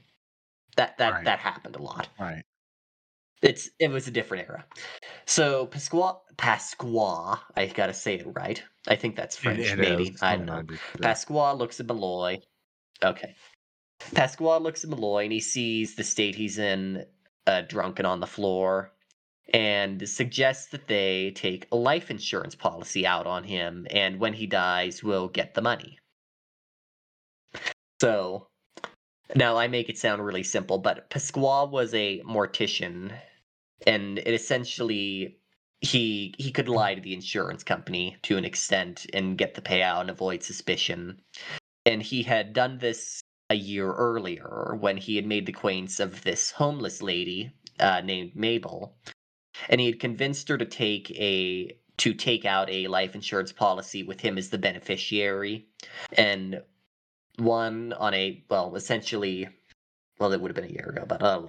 that 0.76 0.98
that 0.98 1.14
Right. 1.14 1.26
that 1.26 1.40
happened 1.40 1.76
a 1.78 1.82
lot. 1.82 2.10
Right. 2.20 2.44
It's 3.42 3.70
it 3.80 3.90
was 3.90 4.08
a 4.08 4.12
different 4.12 4.50
era. 4.50 4.66
So 5.26 5.68
Pasqua 5.68 6.18
Pasqua, 6.38 7.40
I 7.56 7.68
gotta 7.68 7.94
say 7.94 8.16
it 8.16 8.28
right. 8.36 8.62
I 8.88 8.96
think 8.96 9.16
that's 9.16 9.36
French, 9.36 9.60
it 9.60 9.80
maybe. 9.80 10.10
is. 10.10 10.22
I 10.24 10.36
don't 10.38 10.46
know. 10.46 10.58
Somebody- 10.58 10.80
yeah. 11.02 11.14
Pasqua 11.14 11.58
looks 11.58 11.80
at 11.80 11.88
Malloy. 11.88 12.40
Okay. 13.04 13.36
Pasqua 14.14 14.62
looks 14.62 14.84
at 14.84 14.90
Malloy 14.90 15.24
and 15.24 15.34
he 15.34 15.40
sees 15.40 15.96
the 15.96 16.04
state 16.04 16.36
he's 16.36 16.58
in, 16.58 17.06
uh, 17.46 17.62
drunken 17.62 18.06
on 18.06 18.20
the 18.20 18.28
floor, 18.28 18.94
and 19.54 20.08
suggests 20.08 20.68
that 20.68 20.88
they 20.88 21.32
take 21.32 21.68
a 21.72 21.76
life 21.76 22.12
insurance 22.12 22.56
policy 22.56 23.06
out 23.06 23.26
on 23.28 23.44
him, 23.44 23.88
and 23.92 24.20
when 24.20 24.34
he 24.34 24.46
dies, 24.46 25.04
we'll 25.04 25.30
get 25.30 25.54
the 25.54 25.62
money. 25.62 25.98
So, 28.02 28.48
now 29.36 29.58
I 29.58 29.68
make 29.68 29.90
it 29.90 29.98
sound 29.98 30.24
really 30.24 30.44
simple, 30.44 30.78
but 30.78 31.10
Pasqua 31.10 31.70
was 31.70 31.94
a 31.94 32.22
mortician, 32.22 33.18
and 33.86 34.20
it 34.20 34.34
essentially 34.34 35.38
he 35.82 36.34
he 36.38 36.52
could 36.52 36.70
lie 36.70 36.96
to 36.96 37.02
the 37.02 37.14
insurance 37.14 37.64
company 37.64 38.18
to 38.24 38.38
an 38.38 38.46
extent 38.46 39.06
and 39.14 39.38
get 39.38 39.54
the 39.54 39.62
payout 39.62 40.02
and 40.02 40.10
avoid 40.10 40.44
suspicion. 40.44 41.22
And 41.86 42.02
he 42.02 42.24
had 42.24 42.54
done 42.54 42.80
this 42.80 43.22
a 43.50 43.56
year 43.56 43.94
earlier 43.94 44.76
when 44.80 44.98
he 44.98 45.16
had 45.16 45.26
made 45.26 45.46
the 45.46 45.54
acquaintance 45.54 46.00
of 46.00 46.24
this 46.24 46.52
homeless 46.52 47.02
lady 47.02 47.52
uh, 47.80 48.02
named 48.02 48.36
Mabel, 48.36 48.98
and 49.70 49.80
he 49.80 49.88
had 49.88 50.00
convinced 50.00 50.50
her 50.50 50.58
to 50.58 50.66
take 50.66 51.12
a 51.12 51.78
to 51.98 52.14
take 52.14 52.46
out 52.46 52.70
a 52.70 52.88
life 52.88 53.16
insurance 53.16 53.52
policy 53.52 54.04
with 54.04 54.20
him 54.20 54.38
as 54.38 54.50
the 54.50 54.58
beneficiary, 54.58 55.68
and 56.14 56.62
one 57.38 57.94
on 57.94 58.14
a 58.14 58.44
well 58.50 58.76
essentially 58.76 59.48
well 60.20 60.34
it 60.34 60.42
would 60.42 60.50
have 60.50 60.56
been 60.56 60.72
a 60.72 60.74
year 60.74 60.90
ago 60.90 61.06
but 61.08 61.22
uh, 61.22 61.40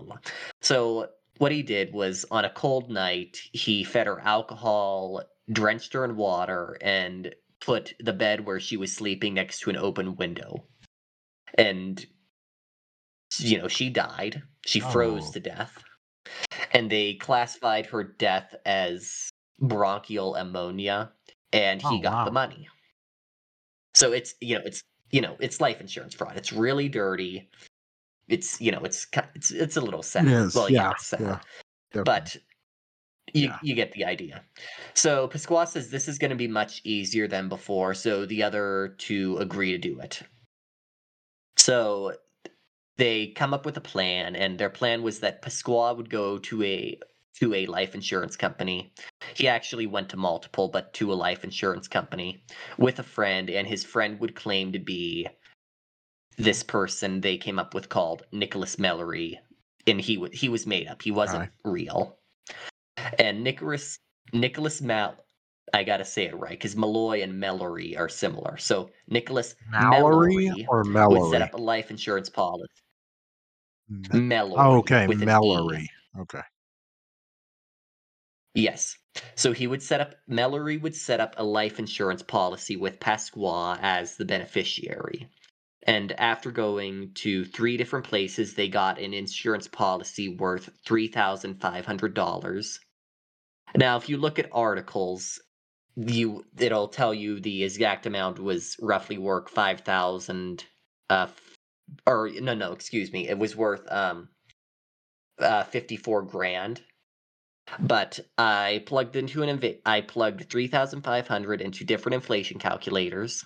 so 0.61 1.09
what 1.39 1.53
he 1.53 1.63
did 1.63 1.93
was 1.93 2.25
on 2.31 2.45
a 2.45 2.51
cold 2.51 2.91
night 2.91 3.39
he 3.53 3.85
fed 3.85 4.07
her 4.07 4.21
alcohol 4.21 5.23
drenched 5.51 5.93
her 5.95 6.05
in 6.05 6.17
water 6.17 6.77
and 6.83 7.35
put 7.61 7.95
the 8.01 8.13
bed 8.13 8.45
where 8.45 8.61
she 8.61 8.77
was 8.77 8.93
sleeping 8.93 9.35
next 9.35 9.61
to 9.61 9.71
an 9.71 9.77
open 9.77 10.17
window. 10.17 10.65
And 11.57 12.05
you 13.39 13.59
know 13.59 13.69
she 13.69 13.89
died. 13.91 14.43
She 14.67 14.81
froze 14.81 15.29
Oh. 15.29 15.33
to 15.33 15.41
death. 15.41 15.83
And 16.73 16.91
they 16.91 17.15
classified 17.15 17.87
her 17.87 18.05
death 18.05 18.55
as 18.67 19.31
bronchial 19.61 20.35
pneumonia 20.35 21.13
and 21.53 21.81
he 21.81 21.89
Oh, 21.89 21.99
got 22.01 22.25
the 22.27 22.31
money. 22.31 22.69
So 23.95 24.13
it's 24.13 24.35
you 24.41 24.57
know 24.59 24.65
it's 24.65 24.83
you 25.11 25.21
know 25.21 25.37
it's 25.41 25.61
life 25.61 25.81
insurance 25.81 26.15
fraud. 26.15 26.37
It's 26.37 26.53
really 26.53 26.89
dirty 26.89 27.49
it's 28.29 28.61
you 28.61 28.71
know 28.73 28.81
it's 28.85 29.07
it's 29.35 29.51
it's 29.51 29.77
a 29.77 29.81
little 29.81 30.03
sad 30.03 30.27
It 30.27 30.33
is. 30.33 30.55
well 30.55 30.71
yeah, 30.71 30.89
yeah. 30.91 30.95
sad 30.99 31.41
yeah. 31.95 32.03
but 32.05 32.37
you, 33.35 33.49
Yeah. 33.49 33.59
you 33.63 33.75
get 33.75 33.93
the 33.93 34.05
idea. 34.07 34.43
So 34.95 35.29
Pasqua 35.29 35.67
says 35.69 35.91
this 35.91 36.09
is 36.09 36.19
going 36.19 36.31
to 36.31 36.37
be 36.37 36.49
much 36.49 36.81
easier 36.85 37.29
than 37.29 37.49
before, 37.51 37.93
so 37.93 38.25
the 38.25 38.43
other 38.43 38.95
two 38.99 39.37
agree 39.39 39.73
to 39.73 39.79
do 39.79 40.01
it. 40.01 40.23
So 41.57 42.15
they 42.97 43.29
come 43.29 43.53
up 43.55 43.67
with 43.67 43.77
a 43.77 43.81
plan, 43.83 44.35
and 44.35 44.59
their 44.59 44.71
plan 44.71 45.03
was 45.03 45.21
that 45.21 45.43
Pasqua 45.43 45.95
would 45.97 46.11
go 46.11 46.39
to 46.39 46.63
a 46.63 46.99
to 47.37 47.55
a 47.55 47.67
life 47.67 47.95
insurance 47.95 48.37
company. 48.37 48.93
He 49.35 49.47
actually 49.47 49.87
went 49.87 50.09
to 50.09 50.17
multiple, 50.17 50.69
but 50.69 50.93
to 50.95 51.13
a 51.13 51.15
life 51.15 51.45
insurance 51.45 51.87
company 51.87 52.43
with 52.79 52.99
a 52.99 53.05
friend, 53.05 53.49
and 53.51 53.67
his 53.69 53.85
friend 53.85 54.19
would 54.21 54.35
claim 54.35 54.73
to 54.73 54.79
be 54.79 55.29
this 56.39 56.63
person 56.63 57.21
they 57.21 57.37
came 57.37 57.59
up 57.59 57.75
with 57.75 57.89
called 57.89 58.25
Nicholas 58.33 58.77
Mellery, 58.77 59.35
and 59.87 60.01
he 60.01 60.15
w- 60.15 60.33
he 60.33 60.49
was 60.49 60.67
made 60.67 60.87
up. 60.87 61.03
He 61.03 61.11
wasn't 61.11 61.43
Aye. 61.45 61.51
real. 61.65 62.19
And 63.19 63.43
Nicholas 63.45 63.99
Nicholas 64.33 64.81
Mal 64.81 65.17
I 65.75 65.83
gotta 65.85 66.05
say 66.05 66.25
it 66.25 66.37
right 66.39 66.51
because 66.53 66.77
Malloy 66.77 67.23
and 67.23 67.43
Mellery 67.43 67.99
are 67.99 68.09
similar. 68.09 68.57
So 68.57 68.91
Nicholas 69.09 69.55
Mallory 69.71 70.49
Mellery 70.49 70.67
or 70.69 70.83
would 71.09 71.31
set 71.31 71.43
up 71.43 71.55
a 71.55 71.59
life 71.59 71.91
insurance 71.91 72.31
policy. 72.31 72.69
Me- 73.89 74.21
Mellery. 74.21 74.55
Oh, 74.57 74.79
okay, 74.79 75.07
with 75.07 75.23
an 75.23 75.29
E. 75.29 75.33
Mellory. 75.33 75.87
Okay. 76.19 76.41
Yes. 78.55 78.97
So 79.35 79.53
he 79.53 79.67
would 79.67 79.83
set 79.83 80.01
up 80.01 80.15
Mellery 80.29 80.81
would 80.81 80.95
set 80.95 81.21
up 81.21 81.35
a 81.37 81.45
life 81.45 81.79
insurance 81.79 82.23
policy 82.23 82.77
with 82.77 83.01
Pasqua 83.01 83.79
as 83.83 84.17
the 84.17 84.25
beneficiary. 84.25 85.29
And 85.85 86.13
after 86.21 86.51
going 86.51 87.13
to 87.17 87.45
three 87.45 87.77
different 87.77 88.07
places, 88.07 88.55
they 88.55 88.69
got 88.69 89.01
an 89.01 89.15
insurance 89.15 89.69
policy 89.69 90.29
worth 90.29 90.71
three 90.87 91.09
thousand 91.09 91.61
five 91.61 91.87
hundred 91.87 92.15
dollars. 92.15 92.81
Now, 93.77 93.97
if 93.97 94.09
you 94.09 94.19
look 94.19 94.39
at 94.39 94.49
articles, 94.53 95.41
you 95.97 96.45
it'll 96.59 96.89
tell 96.89 97.15
you 97.15 97.41
the 97.41 97.65
exact 97.65 98.07
amount 98.07 98.41
was 98.41 98.77
roughly 98.81 99.19
worth 99.19 99.51
five 99.51 99.81
thousand. 99.83 100.65
Uh, 101.11 101.29
f- 101.31 101.57
or 102.07 102.31
no, 102.41 102.55
no, 102.55 102.73
excuse 102.73 103.13
me, 103.13 103.29
it 103.29 103.39
was 103.39 103.57
worth 103.57 103.91
um, 103.93 104.29
uh, 105.39 105.65
fifty 105.65 105.97
four 105.97 106.23
grand. 106.23 106.83
But 107.81 108.21
I 108.39 108.83
plugged 108.87 109.17
into 109.17 109.43
an 109.43 109.59
inv- 109.59 109.81
I 109.87 110.01
plugged 110.03 110.51
3500 110.51 111.61
into 111.61 111.85
different 111.85 112.15
inflation 112.15 112.59
calculators 112.59 113.45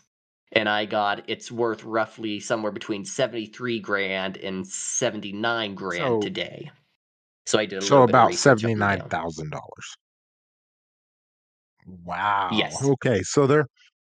and 0.53 0.69
I 0.69 0.85
got 0.85 1.25
it's 1.29 1.51
worth 1.51 1.83
roughly 1.85 2.39
somewhere 2.41 2.73
between 2.73 3.05
73 3.05 3.81
grand 3.81 4.37
and 4.39 4.67
79 4.67 5.75
grand 5.75 5.99
So- 5.99 6.21
today. 6.21 6.71
So 7.47 7.59
I 7.59 7.67
did 7.67 7.79
a 7.79 7.83
So 7.83 8.03
bit 8.07 8.11
about 8.11 8.29
research 8.29 8.53
up 8.53 8.59
seventy 8.61 8.73
and 8.73 8.81
nine 8.81 8.99
down. 9.01 9.09
thousand 9.09 9.51
dollars. 9.51 9.97
Wow. 11.87 12.51
Yes. 12.53 12.83
Okay. 12.85 13.23
So 13.23 13.47
they're 13.47 13.67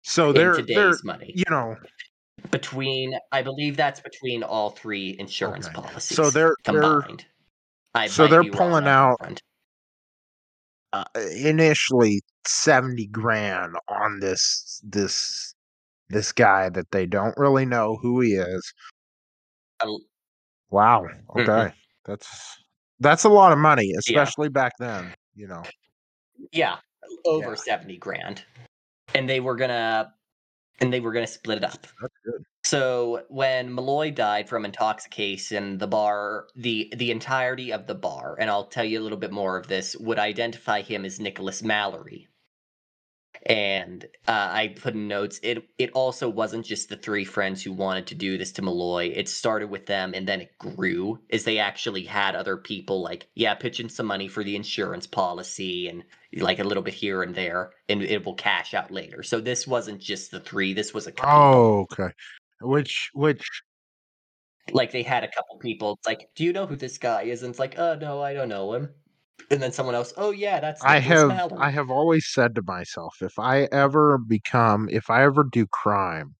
so 0.03 0.31
they're 0.31 0.61
they're 0.61 0.93
money. 1.03 1.31
you 1.36 1.43
know 1.49 1.75
Between 2.51 3.17
I 3.31 3.41
believe 3.41 3.75
that's 3.77 3.99
between 3.99 4.43
all 4.43 4.69
three 4.69 5.15
insurance 5.17 5.65
Okay. 5.65 5.73
policies. 5.75 6.15
so 6.15 6.29
they're 6.29 6.55
they're 6.65 6.79
combined. 6.81 7.25
I 7.95 8.07
so 8.07 8.27
they're 8.27 8.43
pulling 8.43 8.88
out- 8.88 9.41
uh, 10.93 11.03
initially 11.36 12.21
70 12.45 13.07
grand 13.07 13.73
on 13.88 14.19
this 14.19 14.79
this 14.83 15.55
this 16.10 16.32
guy 16.32 16.70
that 16.70 16.91
they 16.91 17.06
don't 17.06 17.38
really 17.38 17.66
know 17.66 17.97
who 18.01 18.22
he 18.22 18.34
is 18.34 18.74
A- 19.82 19.88
wow 20.70 21.01
Mhm. 21.01 21.39
okay 21.39 21.74
that's 22.06 22.58
that's 22.99 23.24
a 23.24 23.30
lot 23.30 23.51
of 23.51 23.58
money 23.58 23.91
especially 23.97 24.49
back 24.49 24.74
then 24.80 25.14
you 25.36 25.47
know 25.47 25.64
Yeah, 26.51 26.78
over 27.26 27.51
Yeah. 27.51 27.56
70 27.56 27.97
grand. 27.97 28.43
And 29.14 29.28
they 29.30 29.39
were 29.39 29.56
gonna 29.56 30.14
and 30.82 30.91
they 30.91 30.99
were 30.99 31.14
gonna 31.14 31.28
split 31.28 31.58
it 31.60 31.64
up. 31.64 31.88
that's 32.01 32.14
good 32.26 32.43
So 32.66 33.26
when 33.30 33.74
Malloy 33.74 34.12
died 34.12 34.49
from 34.49 34.66
intoxication, 34.66 35.78
the 35.78 35.88
bar, 35.88 36.47
the 36.56 36.91
the 36.97 37.12
entirety 37.12 37.72
of 37.72 37.88
the 37.88 37.95
bar, 37.95 38.36
and 38.39 38.49
I'll 38.49 38.66
tell 38.68 38.84
you 38.86 38.99
a 38.99 39.03
little 39.03 39.18
bit 39.18 39.32
more 39.32 39.56
of 39.58 39.68
this, 39.68 39.95
would 39.97 40.20
identify 40.20 40.82
him 40.82 41.06
as 41.06 41.20
Nicholas 41.20 41.64
Mallory. 41.64 42.28
And 43.45 44.03
uh, 44.27 44.49
I 44.51 44.75
put 44.75 44.95
in 44.95 45.07
notes. 45.07 45.39
It 45.43 45.67
it 45.77 45.91
also 45.91 46.27
wasn't 46.27 46.65
just 46.65 46.89
the 46.89 46.97
three 46.97 47.25
friends 47.25 47.61
who 47.61 47.71
wanted 47.73 48.07
to 48.07 48.15
do 48.15 48.37
this 48.37 48.51
to 48.53 48.63
Malloy. 48.63 49.13
It 49.15 49.29
started 49.29 49.69
with 49.69 49.85
them, 49.85 50.13
and 50.15 50.27
then 50.27 50.41
it 50.41 50.57
grew 50.57 51.19
as 51.29 51.43
they 51.43 51.59
actually 51.59 52.03
had 52.03 52.35
other 52.35 52.57
people 52.57 53.01
like, 53.01 53.27
yeah, 53.35 53.53
pitching 53.53 53.89
some 53.89 54.07
money 54.07 54.27
for 54.27 54.43
the 54.43 54.55
insurance 54.55 55.05
policy, 55.05 55.87
and 55.87 56.03
like 56.33 56.59
a 56.59 56.63
little 56.63 56.83
bit 56.83 56.95
here 56.95 57.21
and 57.21 57.35
there, 57.35 57.71
and 57.87 58.01
it 58.01 58.25
will 58.25 58.33
cash 58.33 58.73
out 58.73 58.89
later. 58.91 59.21
So 59.21 59.39
this 59.39 59.67
wasn't 59.67 60.01
just 60.01 60.31
the 60.31 60.39
three. 60.39 60.73
This 60.73 60.93
was 60.93 61.05
a 61.07 61.11
couple. 61.11 61.35
oh 61.35 61.79
okay 61.91 62.11
which 62.61 63.11
which 63.13 63.63
like 64.71 64.91
they 64.91 65.03
had 65.03 65.23
a 65.23 65.27
couple 65.27 65.57
people. 65.59 65.93
It's 65.93 66.07
like, 66.07 66.29
do 66.35 66.43
you 66.43 66.53
know 66.53 66.65
who 66.65 66.75
this 66.75 66.97
guy 66.97 67.23
is? 67.23 67.43
And 67.43 67.51
it's 67.51 67.59
like, 67.59 67.77
oh 67.77 67.95
no, 67.95 68.21
I 68.21 68.33
don't 68.33 68.49
know 68.49 68.73
him. 68.73 68.89
And 69.51 69.61
then 69.61 69.71
someone 69.71 69.95
else, 69.95 70.13
oh 70.17 70.31
yeah, 70.31 70.59
that's 70.59 70.83
i 70.83 70.99
have 70.99 71.31
i 71.57 71.69
have 71.69 71.89
always 71.89 72.27
said 72.27 72.55
to 72.55 72.61
myself 72.63 73.15
if 73.21 73.38
i 73.39 73.63
ever 73.71 74.17
become 74.17 74.89
if 74.91 75.09
i 75.09 75.23
ever 75.23 75.43
do 75.51 75.65
crime 75.67 76.36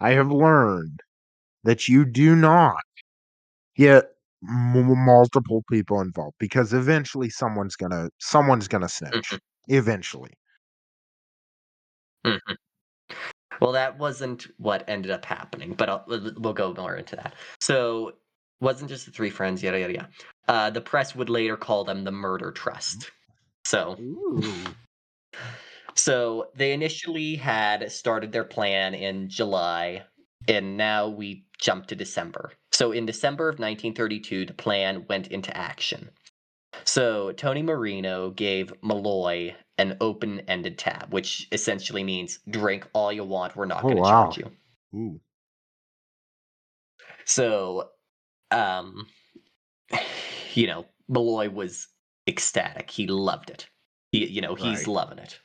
i 0.00 0.10
have 0.10 0.30
learned 0.30 1.00
that 1.64 1.88
you 1.88 2.04
do 2.04 2.34
not 2.34 2.82
get 3.76 4.06
m- 4.48 5.04
multiple 5.04 5.62
people 5.70 6.00
involved 6.00 6.36
because 6.38 6.72
eventually 6.72 7.30
someone's 7.30 7.76
gonna 7.76 8.08
someone's 8.18 8.68
gonna 8.68 8.88
snitch 8.88 9.30
Mhm. 9.30 9.38
eventually 9.68 10.32
Mhm. 12.24 12.56
Well, 13.60 13.72
that 13.72 13.98
wasn't 13.98 14.48
what 14.58 14.84
ended 14.88 15.10
up 15.10 15.24
happening, 15.24 15.72
but 15.74 15.88
I'll, 15.88 16.04
we'll 16.06 16.52
go 16.52 16.74
more 16.74 16.96
into 16.96 17.16
that. 17.16 17.34
So, 17.60 18.12
wasn't 18.60 18.90
just 18.90 19.06
the 19.06 19.12
three 19.12 19.30
friends, 19.30 19.62
yada 19.62 19.78
yada 19.80 19.92
yada. 19.92 20.08
Uh, 20.48 20.70
the 20.70 20.80
press 20.80 21.14
would 21.14 21.28
later 21.28 21.56
call 21.56 21.84
them 21.84 22.04
the 22.04 22.12
Murder 22.12 22.52
Trust. 22.52 23.10
So, 23.64 23.96
Ooh. 24.00 24.42
So 25.94 26.50
they 26.54 26.72
initially 26.72 27.36
had 27.36 27.90
started 27.90 28.30
their 28.32 28.44
plan 28.44 28.94
in 28.94 29.28
July, 29.28 30.04
and 30.46 30.76
now 30.76 31.08
we 31.08 31.46
jump 31.58 31.86
to 31.86 31.96
December. 31.96 32.52
So 32.72 32.92
in 32.92 33.06
December 33.06 33.48
of 33.48 33.54
1932, 33.54 34.46
the 34.46 34.52
plan 34.52 35.06
went 35.08 35.28
into 35.28 35.56
action. 35.56 36.10
So 36.84 37.32
Tony 37.32 37.62
Marino 37.62 38.30
gave 38.30 38.72
Malloy 38.82 39.54
an 39.78 39.96
open-ended 40.00 40.78
tab, 40.78 41.12
which 41.12 41.48
essentially 41.50 42.04
means 42.04 42.38
drink 42.48 42.86
all 42.92 43.10
you 43.12 43.24
want. 43.24 43.56
We're 43.56 43.64
not 43.64 43.78
Oh, 43.84 43.88
going 43.88 43.96
to 43.96 44.02
wow. 44.02 44.30
charge 44.30 44.38
you. 44.38 44.50
Ooh. 44.94 45.20
So, 47.24 47.90
um, 48.50 49.06
you 50.54 50.66
know, 50.66 50.86
Malloy 51.08 51.50
was 51.50 51.88
ecstatic. 52.26 52.90
He 52.90 53.06
loved 53.06 53.50
it. 53.50 53.68
He, 54.12 54.26
you 54.26 54.40
know, 54.40 54.54
he's 54.54 54.86
Right. 54.86 54.94
loving 54.94 55.18
it. 55.18 55.38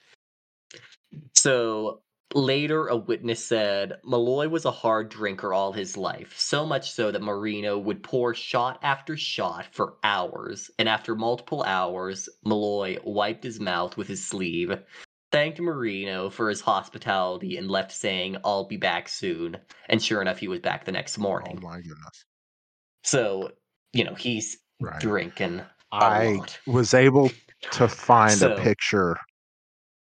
So 1.36 2.02
later, 2.34 2.88
a 2.88 2.95
witness 2.95 3.43
said 3.43 3.99
Malloy 4.06 4.47
was 4.47 4.66
a 4.66 4.72
hard 4.72 5.10
drinker 5.10 5.54
all 5.54 5.74
his 5.74 5.97
life, 5.97 6.38
so 6.38 6.66
much 6.66 6.91
so 6.91 7.12
that 7.12 7.22
Marino 7.22 7.78
would 7.78 8.04
pour 8.04 8.34
shot 8.34 8.80
after 8.84 9.18
shot 9.18 9.66
for 9.72 9.95
hours. 10.04 10.72
And 10.80 10.88
after 10.88 11.16
multiple 11.16 11.64
hours, 11.64 12.30
Malloy 12.45 12.97
wiped 13.04 13.43
his 13.43 13.60
mouth 13.60 13.97
with 13.97 14.08
his 14.08 14.26
sleeve, 14.26 14.72
thanked 15.32 15.60
Marino 15.60 16.30
for 16.30 16.49
his 16.49 16.62
hospitality, 16.62 17.58
and 17.58 17.70
left 17.70 17.91
saying, 17.91 18.38
I'll 18.45 18.66
be 18.66 18.78
back 18.78 19.10
soon. 19.10 19.58
And 19.89 20.02
sure 20.02 20.22
enough, 20.22 20.38
he 20.39 20.47
was 20.47 20.60
back 20.62 20.86
the 20.86 20.91
next 20.91 21.18
Oh 21.18 21.24
morning. 21.24 21.60
my 21.62 21.78
goodness. 21.78 22.26
So, 23.04 23.52
you 23.93 24.04
know, 24.04 24.16
he's 24.16 24.58
Right. 24.80 24.99
drinking 24.99 25.62
I 25.91 26.34
lot. 26.36 26.60
was 26.66 26.93
able 26.93 27.30
to 27.72 27.88
find 27.88 28.34
So- 28.38 28.54
a 28.56 28.62
picture. 28.62 29.18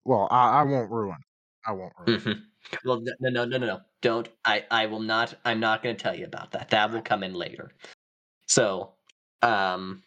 Well, 0.05 0.29
I, 0.31 0.61
I 0.61 0.63
won't 0.63 0.91
ruin. 0.91 1.19
I 1.67 1.73
won't 1.73 1.93
ruin. 1.99 2.21
Mhm. 2.21 2.43
Well, 2.85 3.01
no, 3.01 3.13
no, 3.21 3.45
no, 3.45 3.59
no, 3.59 3.67
no. 3.67 3.81
Don't. 4.01 4.29
I, 4.45 4.65
I 4.71 4.87
will 4.87 5.01
not. 5.01 5.35
I'm 5.45 5.61
not 5.61 5.83
going 5.83 5.97
to 5.97 6.03
tell 6.03 6.15
you 6.15 6.25
about 6.25 6.53
that. 6.53 6.71
That 6.71 6.91
will 6.91 7.03
come 7.03 7.23
in 7.23 7.35
later. 7.35 7.73
So, 8.47 8.95
um, 9.43 10.03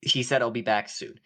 he 0.00 0.22
said, 0.22 0.42
"I'll 0.42 0.50
be 0.50 0.62
back 0.62 0.88
soon." 0.88 1.18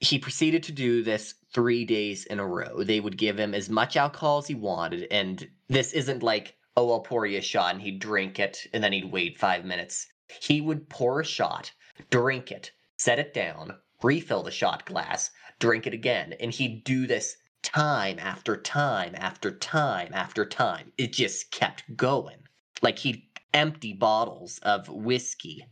He 0.00 0.18
proceeded 0.18 0.62
to 0.64 0.72
do 0.72 1.02
this 1.02 1.34
three 1.54 1.84
days 1.84 2.24
in 2.26 2.38
a 2.38 2.46
row. 2.46 2.82
They 2.82 3.00
would 3.00 3.16
give 3.16 3.38
him 3.38 3.54
as 3.54 3.70
much 3.70 3.96
alcohol 3.96 4.38
as 4.38 4.46
he 4.46 4.54
wanted, 4.54 5.06
and 5.10 5.48
this 5.68 5.92
isn't 5.92 6.22
like, 6.22 6.54
"Oh, 6.78 6.92
I'll 6.92 7.00
pour 7.00 7.24
you 7.24 7.38
a 7.38 7.42
shot," 7.42 7.72
and 7.74 7.82
he'd 7.82 7.98
drink 8.00 8.38
it, 8.38 8.66
and 8.72 8.84
then 8.84 8.92
he'd 8.92 9.10
wait 9.10 9.38
five 9.38 9.64
minutes. 9.64 10.08
He 10.42 10.60
would 10.60 10.90
pour 10.90 11.20
a 11.20 11.24
shot, 11.24 11.72
drink 12.10 12.52
it, 12.52 12.70
set 12.98 13.18
it 13.18 13.32
down, 13.32 13.78
refill 14.02 14.42
the 14.42 14.50
shot 14.50 14.84
glass, 14.84 15.30
drink 15.58 15.86
it 15.86 15.94
again, 15.94 16.34
and 16.34 16.52
he'd 16.52 16.84
do 16.84 17.06
this 17.06 17.36
time 17.62 18.18
after 18.18 18.56
time 18.56 19.14
after 19.16 19.50
time 19.56 20.12
after 20.12 20.44
time. 20.44 20.92
It 20.98 21.12
just 21.12 21.50
kept 21.50 21.96
going. 21.96 22.46
Like 22.82 22.98
he'd 22.98 23.22
empty 23.54 23.92
bottles 23.94 24.58
of 24.58 24.88
whiskey. 24.88 25.66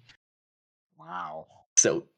Wow. 0.99 1.47
So 1.77 2.09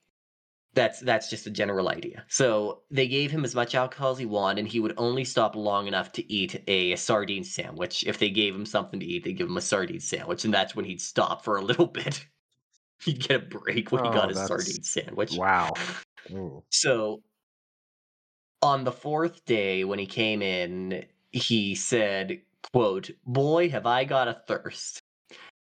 that's 0.76 1.00
that's 1.00 1.28
just 1.28 1.46
a 1.46 1.50
general 1.50 1.88
idea. 1.88 2.24
So 2.28 2.82
they 2.90 3.08
gave 3.08 3.32
him 3.32 3.44
as 3.44 3.54
much 3.54 3.74
alcohol 3.74 4.12
as 4.12 4.18
he 4.18 4.26
wanted, 4.26 4.60
and 4.60 4.68
he 4.68 4.78
would 4.78 4.94
only 4.98 5.24
stop 5.24 5.56
long 5.56 5.88
enough 5.88 6.12
to 6.12 6.32
eat 6.32 6.62
a 6.68 6.94
sardine 6.96 7.42
sandwich. 7.42 8.04
If 8.06 8.18
they 8.18 8.30
gave 8.30 8.54
him 8.54 8.66
something 8.66 9.00
to 9.00 9.06
eat, 9.06 9.24
they 9.24 9.32
give 9.32 9.48
him 9.48 9.56
a 9.56 9.62
sardine 9.62 9.98
sandwich, 10.00 10.44
and 10.44 10.54
that's 10.54 10.76
when 10.76 10.84
he'd 10.84 11.00
stop 11.00 11.42
for 11.42 11.56
a 11.56 11.62
little 11.62 11.86
bit. 12.00 12.24
He'd 13.02 13.20
get 13.26 13.42
a 13.42 13.44
break 13.44 13.90
when 13.90 14.04
he 14.04 14.10
Oh, 14.10 14.14
got 14.14 14.28
his 14.28 14.38
sardine 14.46 14.82
sandwich. 14.84 15.32
Wow. 15.36 15.72
Ooh. 16.30 16.62
So 16.70 17.22
on 18.62 18.84
the 18.84 18.92
fourth 18.92 19.44
day 19.44 19.84
when 19.84 19.98
he 19.98 20.06
came 20.06 20.42
in, 20.42 21.04
he 21.32 21.74
said, 21.74 22.40
quote, 22.72 23.10
Boy, 23.26 23.68
have 23.70 23.86
I 23.86 24.04
got 24.04 24.28
a 24.28 24.34
thirst. 24.46 25.00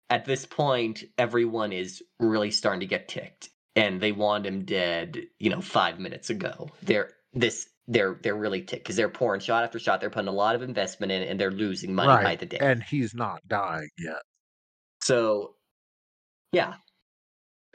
At 0.09 0.25
this 0.25 0.45
point, 0.45 1.05
everyone 1.19 1.73
is 1.73 2.03
really 2.19 2.51
starting 2.51 2.81
to 2.81 2.87
get 2.87 3.09
ticked. 3.09 3.51
And 3.77 4.01
they 4.01 4.13
want 4.13 4.47
him 4.47 4.65
dead, 4.65 5.19
you 5.39 5.51
know, 5.51 5.61
five 5.61 5.99
minutes 5.99 6.29
ago. 6.31 6.69
They're 6.83 7.11
this 7.33 7.69
they're 7.87 8.19
they're 8.23 8.37
really 8.37 8.63
ticked 8.63 8.85
because 8.85 8.97
they're 8.97 9.09
pouring 9.09 9.41
shot 9.41 9.65
after 9.65 9.79
shot. 9.79 10.01
They're 10.01 10.11
putting 10.11 10.29
a 10.29 10.33
lot 10.33 10.55
of 10.55 10.63
investment 10.63 11.13
in 11.13 11.23
and 11.23 11.39
they're 11.41 11.51
losing 11.51 11.95
money 11.95 12.23
by 12.23 12.37
the 12.37 12.47
day. 12.47 12.59
And 12.61 12.83
he's 12.83 13.15
not 13.15 13.41
dying 13.47 13.89
yet. 13.99 14.23
So, 15.03 15.55
yeah. 16.53 16.75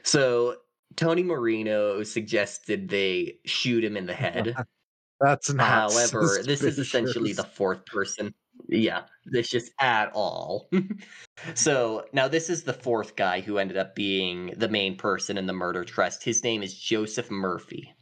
So 0.04 0.56
Tony 0.96 1.22
Marino 1.22 2.02
suggested 2.02 2.88
they 2.88 3.38
shoot 3.44 3.84
him 3.84 3.96
in 3.96 4.06
the 4.06 4.14
head. 4.14 4.54
That's 5.20 5.52
not. 5.52 5.66
However, 5.66 6.42
this 6.44 6.62
is 6.62 6.78
essentially 6.78 7.32
the 7.32 7.44
fourth 7.44 7.84
person. 7.86 8.34
Yeah, 8.68 9.02
this 9.24 9.48
just 9.48 9.72
at 9.80 10.10
all. 10.12 10.68
so 11.54 12.06
now 12.12 12.28
this 12.28 12.50
is 12.50 12.64
the 12.64 12.72
fourth 12.72 13.16
guy 13.16 13.40
who 13.40 13.58
ended 13.58 13.76
up 13.76 13.94
being 13.94 14.54
the 14.56 14.68
main 14.68 14.96
person 14.96 15.38
in 15.38 15.46
the 15.46 15.52
murder 15.52 15.84
trust. 15.84 16.24
His 16.24 16.42
name 16.42 16.62
is 16.62 16.78
Joseph 16.78 17.30
Murphy. 17.30 17.94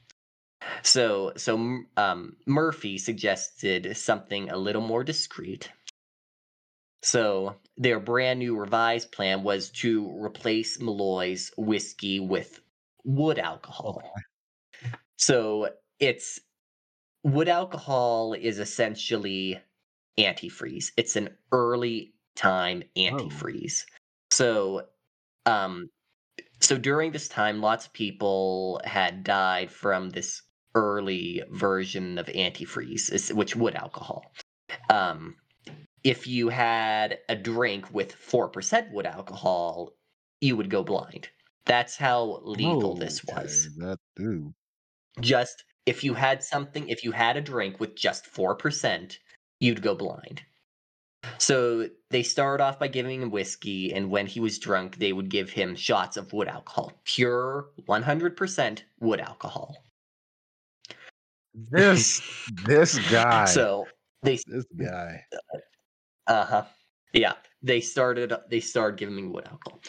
So 0.82 1.32
so 1.36 1.82
um, 1.96 2.36
Murphy 2.46 2.98
suggested 2.98 3.96
something 3.96 4.50
a 4.50 4.56
little 4.56 4.82
more 4.82 5.04
discreet. 5.04 5.70
So 7.02 7.56
their 7.76 8.00
brand 8.00 8.40
new 8.40 8.56
revised 8.56 9.12
plan 9.12 9.42
was 9.42 9.70
to 9.82 10.10
replace 10.22 10.80
Malloy's 10.80 11.52
whiskey 11.56 12.18
with 12.18 12.60
wood 13.04 13.38
alcohol. 13.38 14.02
So 15.16 15.70
it's 15.98 16.40
wood 17.24 17.48
alcohol 17.48 18.34
is 18.34 18.58
essentially 18.58 19.60
antifreeze. 20.18 20.86
It's 20.96 21.16
an 21.16 21.30
early 21.52 22.14
time 22.36 22.82
antifreeze. 22.96 23.84
So 24.30 24.86
um 25.46 25.90
so 26.60 26.78
during 26.78 27.12
this 27.12 27.28
time 27.28 27.60
lots 27.60 27.86
of 27.86 27.92
people 27.92 28.80
had 28.84 29.24
died 29.24 29.70
from 29.70 30.10
this 30.10 30.42
early 30.74 31.42
version 31.50 32.18
of 32.18 32.26
antifreeze, 32.26 33.32
which 33.34 33.56
wood 33.56 33.74
alcohol. 33.76 34.24
Um 34.90 35.36
if 36.04 36.26
you 36.26 36.48
had 36.50 37.18
a 37.28 37.36
drink 37.36 37.92
with 37.92 38.14
4% 38.14 38.92
wood 38.92 39.06
alcohol, 39.06 39.92
you 40.40 40.56
would 40.56 40.70
go 40.70 40.82
blind. 40.84 41.28
That's 41.66 41.96
how 41.96 42.40
lethal 42.44 42.94
this 42.94 43.24
was 43.24 43.68
That 43.78 43.98
ooh. 44.20 44.52
just 45.20 45.64
if 45.86 46.02
you 46.04 46.14
had 46.14 46.42
something 46.42 46.88
if 46.88 47.04
you 47.04 47.12
had 47.12 47.36
a 47.36 47.40
drink 47.40 47.80
with 47.80 47.94
just 47.96 48.26
4% 48.26 49.18
you'd 49.60 49.82
go 49.82 49.94
blind 49.94 50.42
so 51.38 51.88
they 52.10 52.22
started 52.22 52.62
off 52.62 52.78
by 52.78 52.86
giving 52.86 53.22
him 53.22 53.30
whiskey 53.30 53.92
and 53.94 54.10
when 54.10 54.26
he 54.26 54.40
was 54.40 54.58
drunk 54.58 54.96
they 54.98 55.12
would 55.12 55.28
give 55.30 55.50
him 55.50 55.74
shots 55.74 56.16
of 56.16 56.32
wood 56.32 56.48
alcohol 56.48 56.92
pure 57.04 57.70
100% 57.88 58.82
wood 59.00 59.20
alcohol 59.20 59.76
This 61.54 62.20
this 62.66 62.98
guy. 63.10 63.44
so 63.46 63.86
they 64.22 64.38
this 64.46 64.66
guy. 64.76 65.24
Uh-huh. 66.26 66.64
Yeah. 67.12 67.34
They 67.62 67.80
started 67.80 68.32
they 68.50 68.60
started 68.60 68.98
giving 68.98 69.18
him 69.18 69.32
wood 69.32 69.46
alcohol. 69.50 69.80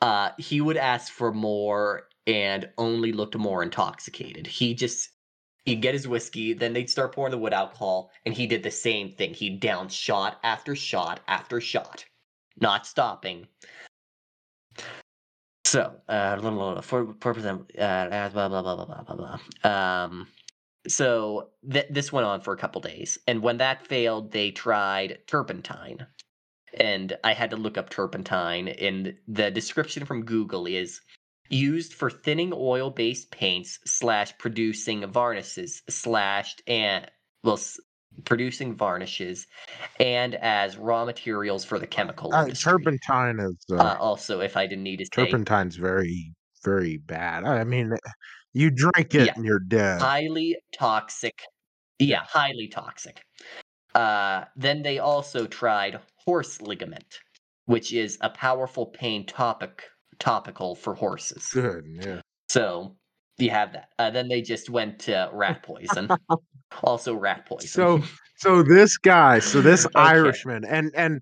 Uh 0.00 0.30
he 0.38 0.60
would 0.60 0.76
ask 0.76 1.12
for 1.12 1.32
more 1.32 2.08
and 2.26 2.68
only 2.76 3.12
looked 3.12 3.36
more 3.36 3.62
intoxicated. 3.62 4.46
He 4.46 4.74
just 4.74 5.10
he'd 5.66 5.82
get 5.82 5.94
his 5.94 6.08
whiskey, 6.08 6.54
then 6.54 6.72
they'd 6.72 6.88
start 6.88 7.12
pouring 7.12 7.32
the 7.32 7.38
wood 7.38 7.52
alcohol, 7.52 8.10
and 8.24 8.34
he 8.34 8.46
did 8.46 8.62
the 8.62 8.70
same 8.70 9.12
thing. 9.12 9.34
He'd 9.34 9.60
down 9.60 9.88
shot 9.88 10.38
after 10.42 10.74
shot 10.74 11.20
after 11.28 11.60
shot, 11.60 12.04
not 12.58 12.86
stopping. 12.86 13.46
So, 15.64 15.92
uh, 16.08 16.80
four 16.80 17.14
four 17.20 17.34
percent, 17.34 17.70
uh, 17.78 18.28
blah 18.30 18.48
blah 18.48 18.62
blah 18.62 18.62
blah 18.62 18.84
blah 18.84 19.02
blah 19.02 19.38
blah. 19.62 19.70
Um, 19.70 20.28
so 20.88 21.50
th- 21.70 21.88
this 21.90 22.12
went 22.12 22.26
on 22.26 22.40
for 22.40 22.54
a 22.54 22.56
couple 22.56 22.80
days, 22.80 23.18
and 23.26 23.42
when 23.42 23.58
that 23.58 23.86
failed, 23.86 24.30
they 24.30 24.52
tried 24.52 25.18
turpentine. 25.26 26.06
And 26.78 27.16
I 27.24 27.32
had 27.32 27.50
to 27.50 27.56
look 27.56 27.78
up 27.78 27.88
turpentine, 27.88 28.68
and 28.68 29.16
the 29.26 29.50
description 29.50 30.04
from 30.04 30.24
Google 30.24 30.66
is 30.66 31.00
used 31.50 31.94
for 31.94 32.10
thinning 32.10 32.52
oil-based 32.54 33.30
paints 33.30 33.78
slash 33.86 34.36
producing 34.38 35.06
varnishes 35.10 35.82
slashed 35.88 36.62
and 36.66 37.10
well 37.44 37.54
s- 37.54 37.78
producing 38.24 38.74
varnishes 38.74 39.46
and 40.00 40.34
as 40.36 40.76
raw 40.78 41.04
materials 41.04 41.64
for 41.64 41.78
the 41.78 41.86
chemical 41.86 42.32
Uh, 42.32 42.46
industry. 42.46 42.60
turpentine 42.62 43.38
is 43.40 43.56
uh, 43.72 43.76
Uh, 43.78 43.96
also, 43.98 44.40
if 44.40 44.56
I 44.56 44.66
didn't 44.66 44.84
need 44.84 44.98
to 44.98 45.06
say, 45.14 45.40
turpentine's 45.44 45.76
very 45.76 46.32
very 46.64 46.96
bad. 46.98 47.44
I 47.44 47.62
mean, 47.64 47.92
you 48.52 48.70
drink 48.70 49.14
it 49.14 49.30
Yeah. 49.30 49.34
and 49.36 49.44
you're 49.44 49.60
dead. 49.60 50.00
highly 50.00 50.56
toxic. 50.78 51.42
Yeah, 51.98 52.24
highly 52.24 52.68
toxic. 52.68 53.22
Uh, 53.94 54.46
then 54.56 54.82
they 54.82 54.98
also 54.98 55.46
tried 55.46 56.00
horse 56.26 56.60
liniment, 56.62 57.20
which 57.66 57.92
is 57.92 58.18
a 58.20 58.30
powerful 58.30 58.86
pain 58.86 59.26
topic 59.26 59.84
topical 60.18 60.74
for 60.74 60.94
horses. 60.94 61.48
Good. 61.52 61.84
Yeah. 61.88 62.20
So 62.48 62.96
you 63.38 63.50
have 63.50 63.72
that. 63.72 63.90
Uh, 63.98 64.10
then 64.10 64.28
they 64.28 64.42
just 64.42 64.70
went 64.70 64.98
to 65.00 65.28
rat 65.32 65.62
poison. 65.62 66.08
also 66.82 67.14
rat 67.14 67.46
poison. 67.46 67.68
So 67.68 68.02
so 68.36 68.62
this 68.62 68.96
guy, 68.98 69.38
so 69.38 69.60
this 69.60 69.84
Okay. 69.86 69.92
Irishman, 69.98 70.64
and 70.64 70.90
and 70.94 71.20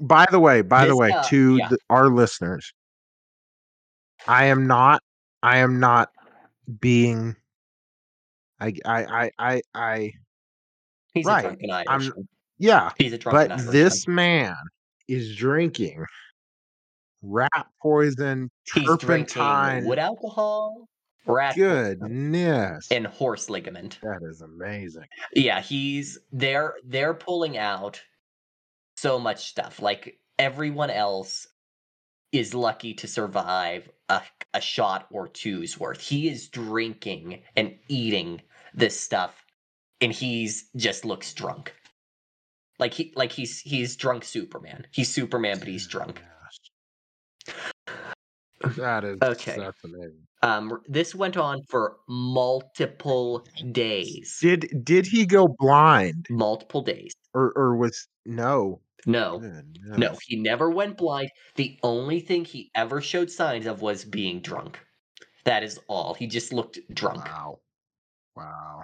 by 0.00 0.26
the 0.30 0.40
way, 0.40 0.62
by 0.62 0.86
the 0.86 0.96
way, 0.96 1.10
guy- 1.10 1.22
to 1.28 1.56
yeah. 1.56 1.68
the, 1.68 1.78
our 1.90 2.08
listeners, 2.08 2.72
I 4.26 4.46
am 4.46 4.66
not, 4.66 5.02
I 5.42 5.58
am 5.58 5.78
not 5.80 6.10
being, 6.80 7.36
I 8.60 8.72
I 8.84 9.04
I 9.04 9.30
I, 9.38 9.62
I 9.74 10.12
he's 11.12 11.26
right, 11.26 11.40
a 11.44 11.48
drunken 11.48 11.70
I'm- 11.70 11.84
Irishman. 11.88 12.28
yeah, 12.58 12.90
He's 12.98 13.12
a 13.12 13.18
drunken 13.18 13.48
but 13.48 13.50
Irishman. 13.52 13.72
this 13.72 14.08
man 14.08 14.56
is 15.08 15.36
drinking 15.36 16.04
rat 17.24 17.66
poison, 17.82 18.50
he's 18.72 18.84
turpentine. 18.84 19.84
wood 19.84 19.98
alcohol, 19.98 20.88
rat 21.26 21.56
Goodness, 21.56 22.88
and 22.90 23.06
horse 23.06 23.48
liniment. 23.50 23.98
that 24.02 24.20
is 24.22 24.40
amazing. 24.42 25.06
Yeah, 25.34 25.60
he's 25.60 26.18
they're 26.32 26.74
they're 26.84 27.14
pulling 27.14 27.56
out 27.58 28.00
so 28.96 29.18
much 29.18 29.48
stuff. 29.48 29.80
Like 29.80 30.18
everyone 30.38 30.90
else 30.90 31.46
is 32.32 32.52
lucky 32.54 32.94
to 32.94 33.06
survive 33.06 33.88
a, 34.08 34.20
a 34.54 34.60
shot 34.60 35.06
or 35.10 35.28
two's 35.28 35.78
worth. 35.78 36.00
He 36.00 36.28
is 36.28 36.48
drinking 36.48 37.42
and 37.56 37.74
eating 37.88 38.40
this 38.74 38.98
stuff 38.98 39.44
and 40.00 40.12
he's 40.12 40.68
just 40.76 41.04
looks 41.04 41.32
drunk. 41.32 41.72
Like 42.78 42.92
he 42.92 43.12
like 43.14 43.30
he's 43.32 43.60
he's 43.60 43.96
drunk 43.96 44.24
Superman. 44.24 44.86
He's 44.90 45.12
Superman 45.12 45.58
but 45.58 45.68
he's 45.68 45.86
drunk. 45.86 46.20
That 48.76 49.04
is 49.04 49.18
Okay. 49.22 49.56
That's 49.58 49.84
amazing. 49.84 50.26
Um 50.42 50.80
this 50.88 51.14
went 51.14 51.36
on 51.36 51.62
for 51.68 51.96
multiple 52.08 53.46
days. 53.72 54.38
Did 54.40 54.84
did 54.84 55.06
he 55.06 55.26
go 55.26 55.48
blind 55.58 56.26
Multiple 56.30 56.82
days. 56.82 57.12
or 57.34 57.52
or 57.56 57.76
was 57.76 58.08
no? 58.24 58.80
No. 59.06 59.38
Goodness. 59.38 59.98
No, 59.98 60.16
he 60.26 60.36
never 60.36 60.70
went 60.70 60.96
blind. 60.96 61.30
The 61.56 61.78
only 61.82 62.20
thing 62.20 62.44
he 62.44 62.70
ever 62.74 63.00
showed 63.02 63.30
signs 63.30 63.66
of 63.66 63.82
was 63.82 64.04
being 64.04 64.40
drunk. 64.40 64.78
That 65.44 65.62
is 65.62 65.78
all. 65.88 66.14
He 66.14 66.26
just 66.26 66.52
looked 66.52 66.78
drunk. 66.94 67.24
Wow. 67.26 67.58
Wow. 68.36 68.82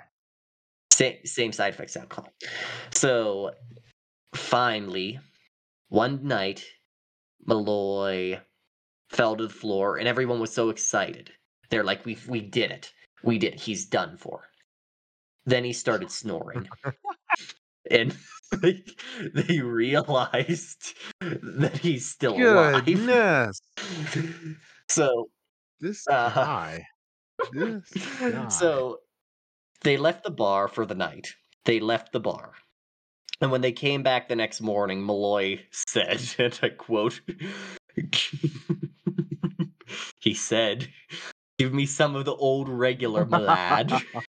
Same, 0.93 1.17
same 1.25 1.53
side 1.53 1.73
effects 1.73 1.97
alcohol. 1.97 2.31
So 2.93 3.53
finally, 4.35 5.19
one 5.89 6.27
night, 6.27 6.65
Malloy 7.47 8.41
fell 9.11 9.37
to 9.37 9.47
the 9.47 9.53
floor, 9.53 9.99
and 9.99 10.09
everyone 10.09 10.41
was 10.41 10.53
so 10.53 10.71
excited. 10.71 11.31
They're 11.69 11.85
like, 11.85 12.05
"We 12.07 12.17
we 12.29 12.41
did 12.41 12.71
it. 12.71 12.93
We 13.23 13.39
did. 13.39 13.55
It. 13.55 13.61
He's 13.61 13.87
done 13.87 14.17
for." 14.17 14.49
Then 15.47 15.65
he 15.65 15.73
started 15.73 16.11
snoring, 16.11 16.69
and 17.91 18.17
they, 18.63 18.85
they 19.35 19.61
realized 19.61 20.95
that 21.21 21.79
he's 21.79 22.09
still 22.09 22.35
alive. 22.37 22.85
Goodness. 22.85 23.61
so 24.89 25.29
This 25.81 26.07
Uh, 26.09 26.31
guy. 26.35 26.87
This 27.53 27.91
guy. 28.21 28.49
so 28.49 28.99
they 29.83 29.97
left 29.97 30.25
the 30.25 30.31
bar 30.31 30.69
for 30.69 30.85
the 30.85 30.95
night. 30.95 31.29
They 31.65 31.81
left 31.81 32.13
the 32.13 32.21
bar. 32.21 32.53
And 33.41 33.51
when 33.51 33.63
they 33.63 33.73
came 33.73 34.03
back 34.03 34.29
the 34.29 34.37
next 34.37 34.61
morning, 34.61 35.05
Malloy 35.05 35.61
said, 35.71 36.21
and 36.39 36.59
I 36.63 36.69
quote, 36.69 37.21
he 40.31 40.35
He 40.35 40.39
said, 40.39 40.89
"Give 41.59 41.75
me 41.75 41.87
some 41.87 42.17
of 42.17 42.25
the 42.25 42.35
old 42.35 42.69
regular, 42.69 43.25
my 43.27 43.39
lad." 43.39 43.93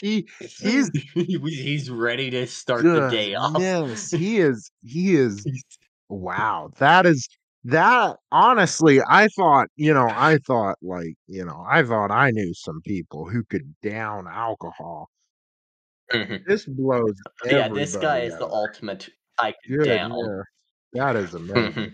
He 0.00 0.28
he's 0.38 0.90
he's 1.14 1.90
ready 1.90 2.30
to 2.30 2.46
start 2.46 2.84
the 2.84 3.00
day 3.10 3.34
off. 3.34 3.52
goodness, 3.54 4.10
he 4.12 4.38
is 4.38 4.70
he 4.84 5.16
is 5.16 5.44
wow. 6.08 6.70
That 6.78 7.06
is 7.06 7.28
that 7.64 8.16
honestly, 8.30 9.00
I 9.08 9.28
thought, 9.28 9.68
you 9.76 9.92
know, 9.92 10.12
I 10.16 10.38
thought 10.46 10.76
like, 10.82 11.14
you 11.26 11.44
know, 11.44 11.64
I 11.68 11.82
thought 11.82 12.10
I 12.12 12.30
knew 12.30 12.54
some 12.54 12.80
people 12.82 13.28
who 13.28 13.42
could 13.44 13.74
down 13.82 14.28
alcohol. 14.28 15.08
Mhm. 16.12 16.46
This 16.46 16.64
blows 16.66 17.14
Yeah, 17.50 17.68
this 17.68 17.96
guy 17.96 18.20
is 18.20 18.38
the 18.38 18.46
ultimate 18.46 19.08
I 19.38 19.54
could 19.66 19.82
down. 19.84 20.44
That 20.92 21.16
is 21.16 21.34
amazing. 21.34 21.92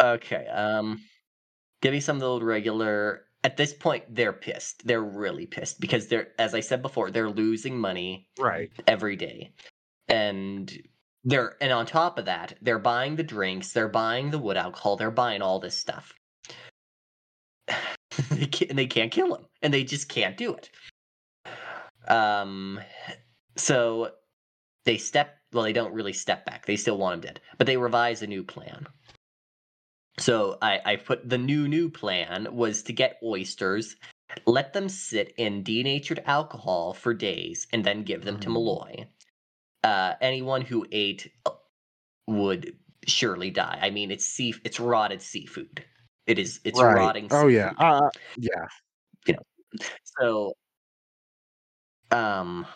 Okay, 0.00 0.46
um, 0.48 1.00
give 1.86 1.92
me 1.92 2.00
some 2.00 2.16
of 2.16 2.20
the 2.20 2.26
old 2.26 2.42
regular. 2.42 3.26
At 3.44 3.56
this 3.56 3.72
point, 3.72 4.02
they're 4.12 4.32
pissed. 4.32 4.84
They're 4.84 5.04
really 5.04 5.46
pissed 5.46 5.78
because 5.78 6.08
they're, 6.08 6.28
as 6.36 6.52
I 6.52 6.58
said 6.58 6.82
before, 6.82 7.12
they're 7.12 7.30
losing 7.30 7.78
money 7.78 8.26
Right. 8.40 8.72
every 8.88 9.14
day, 9.14 9.52
and 10.08 10.76
they're 11.22 11.56
and 11.60 11.72
on 11.72 11.86
top 11.86 12.18
of 12.18 12.24
that, 12.24 12.54
they're 12.60 12.80
buying 12.80 13.14
the 13.14 13.22
drinks, 13.22 13.70
they're 13.72 13.86
buying 13.86 14.30
the 14.32 14.38
wood 14.40 14.56
alcohol, 14.56 14.96
they're 14.96 15.12
buying 15.12 15.42
all 15.42 15.60
this 15.60 15.78
stuff. 15.78 16.12
they 18.30 18.46
can't, 18.46 18.70
and 18.70 18.78
they 18.78 18.88
can't 18.88 19.12
kill 19.12 19.36
him, 19.36 19.46
and 19.62 19.72
they 19.72 19.84
just 19.84 20.08
can't 20.08 20.36
do 20.36 20.56
it. 20.56 20.70
Um, 22.08 22.80
so 23.56 24.10
they 24.84 24.98
step. 24.98 25.36
Well, 25.52 25.62
they 25.62 25.72
don't 25.72 25.94
really 25.94 26.12
step 26.12 26.44
back. 26.46 26.66
They 26.66 26.74
still 26.74 26.98
want 26.98 27.14
him 27.14 27.20
dead, 27.20 27.40
but 27.58 27.68
they 27.68 27.76
revise 27.76 28.22
a 28.22 28.26
new 28.26 28.42
plan. 28.42 28.88
So 30.18 30.58
I, 30.62 30.80
I 30.84 30.96
put 30.96 31.28
the 31.28 31.38
new 31.38 31.68
new 31.68 31.90
plan 31.90 32.48
was 32.54 32.82
to 32.84 32.92
get 32.92 33.18
oysters, 33.22 33.96
let 34.46 34.72
them 34.72 34.88
sit 34.88 35.34
in 35.36 35.62
denatured 35.62 36.22
alcohol 36.26 36.94
for 36.94 37.12
days, 37.12 37.66
and 37.72 37.84
then 37.84 38.02
give 38.02 38.24
them 38.24 38.40
to 38.40 38.48
Mm. 38.48 38.52
Malloy. 38.52 39.06
Uh, 39.84 40.14
anyone 40.20 40.62
who 40.62 40.86
ate 40.90 41.30
uh, 41.44 41.50
would 42.26 42.76
surely 43.06 43.50
die. 43.50 43.78
I 43.80 43.90
mean, 43.90 44.10
it's 44.10 44.24
sea, 44.24 44.54
it's 44.64 44.80
rotted 44.80 45.22
seafood. 45.22 45.84
It 46.26 46.38
is, 46.38 46.60
it's 46.64 46.80
right. 46.80 46.94
rotting. 46.94 47.28
Oh 47.30 47.46
yeah. 47.46 47.70
seafood. 47.70 47.86
Uh, 47.86 48.10
yeah. 48.38 48.66
So, 50.18 50.54
um, 52.10 52.66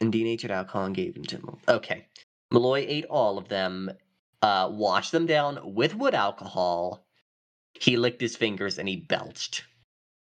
and 0.00 0.12
denatured 0.12 0.50
alcohol 0.50 0.84
and 0.86 0.94
gave 0.94 1.14
them 1.14 1.24
to 1.24 1.36
him. 1.36 1.56
Okay, 1.68 2.06
Malloy 2.50 2.84
ate 2.88 3.04
all 3.06 3.38
of 3.38 3.48
them, 3.48 3.90
uh, 4.42 4.68
washed 4.70 5.12
them 5.12 5.26
down 5.26 5.74
with 5.74 5.94
wood 5.94 6.14
alcohol. 6.14 7.06
He 7.72 7.96
licked 7.96 8.20
his 8.20 8.36
fingers 8.36 8.78
and 8.78 8.88
he 8.88 8.96
belched. 8.96 9.64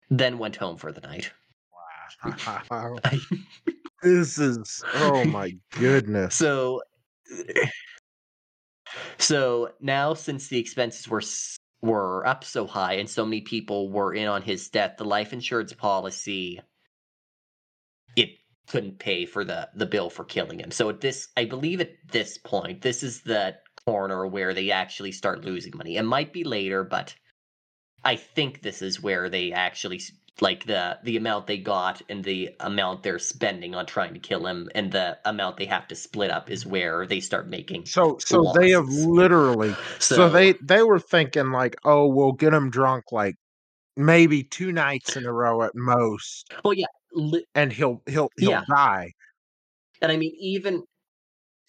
Then 0.10 0.38
went 0.38 0.56
home 0.56 0.78
for 0.78 0.92
the 0.92 1.02
night. 1.02 1.32
Wow. 2.72 2.98
this 4.02 4.40
is 4.40 4.84
oh 4.96 5.26
my 5.26 5.56
goodness. 5.72 6.36
So, 6.36 6.82
so 9.18 9.72
now 9.82 10.14
since 10.14 10.48
the 10.48 10.60
expenses 10.60 11.08
were 11.08 11.22
were 11.82 12.26
up 12.26 12.44
so 12.44 12.66
high 12.66 12.94
and 12.94 13.10
so 13.10 13.26
many 13.26 13.42
people 13.42 13.90
were 13.90 14.14
in 14.14 14.28
on 14.28 14.42
his 14.42 14.70
death, 14.70 14.96
the 14.98 15.06
life 15.06 15.34
insurance 15.34 15.74
policy 15.74 16.60
it 18.16 18.30
couldn't 18.68 19.00
pay 19.00 19.26
for 19.26 19.44
the 19.44 19.70
the 19.76 19.86
bill 19.86 20.10
for 20.10 20.24
killing 20.24 20.60
him. 20.60 20.72
So 20.72 20.90
at 20.90 21.02
this, 21.02 21.28
I 21.38 21.46
believe 21.46 21.82
at 21.82 21.92
this 22.12 22.38
point, 22.38 22.82
this 22.82 23.04
is 23.04 23.22
the 23.22 23.56
corner 23.88 24.28
where 24.28 24.54
they 24.54 24.70
actually 24.70 25.14
start 25.14 25.46
losing 25.46 25.72
money. 25.78 25.96
It 25.96 26.04
might 26.04 26.34
be 26.34 26.44
later, 26.44 26.84
but 26.84 27.16
I 28.04 28.18
think 28.18 28.62
this 28.62 28.82
is 28.82 29.02
where 29.02 29.30
they 29.30 29.54
actually 29.54 30.02
like 30.42 30.66
the 30.66 31.00
the 31.04 31.16
amount 31.18 31.48
they 31.48 31.58
got 31.58 32.02
and 32.10 32.24
the 32.24 32.50
amount 32.60 33.02
they're 33.02 33.18
spending 33.18 33.74
on 33.74 33.86
trying 33.86 34.14
to 34.14 34.20
kill 34.20 34.46
him 34.46 34.70
and 34.76 34.92
the 34.92 35.18
amount 35.26 35.58
they 35.58 35.66
have 35.66 35.88
to 35.88 35.96
split 35.96 36.30
up 36.30 36.52
is 36.52 36.66
where 36.66 37.08
they 37.08 37.20
start 37.20 37.48
making 37.48 37.86
So 37.86 38.18
so 38.20 38.52
they 38.54 38.72
have 38.72 38.88
literally 38.88 39.70
so, 40.00 40.16
so 40.16 40.30
they 40.30 40.54
they 40.62 40.84
were 40.84 41.00
thinking 41.00 41.52
like, 41.52 41.76
oh, 41.86 42.08
we'll 42.08 42.34
get 42.34 42.54
him 42.54 42.70
drunk 42.70 43.06
like 43.12 43.36
maybe 43.96 44.44
two 44.44 44.72
nights 44.72 45.16
in 45.16 45.26
a 45.26 45.32
row 45.32 45.64
at 45.64 45.72
most, 45.74 46.54
well 46.64 46.74
yeah 46.74 46.86
li- 47.14 47.46
and 47.56 47.72
he'll 47.74 48.04
he'll 48.06 48.30
he'll 48.38 48.52
Yeah. 48.52 48.64
die. 48.70 49.12
and 50.02 50.12
i 50.12 50.18
mean 50.18 50.36
even 50.40 50.84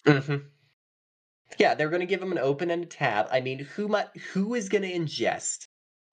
Mhm. 0.05 0.45
Yeah 1.59 1.75
they're 1.75 1.91
going 1.91 2.01
to 2.01 2.07
give 2.07 2.23
him 2.23 2.33
an 2.33 2.39
open-ended 2.39 2.91
tab 2.91 3.27
i 3.31 3.41
mean 3.41 3.59
who 3.61 3.89
might 3.89 4.09
who 4.33 4.55
is 4.55 4.69
going 4.69 4.83
to 4.83 4.93
ingest 4.93 5.67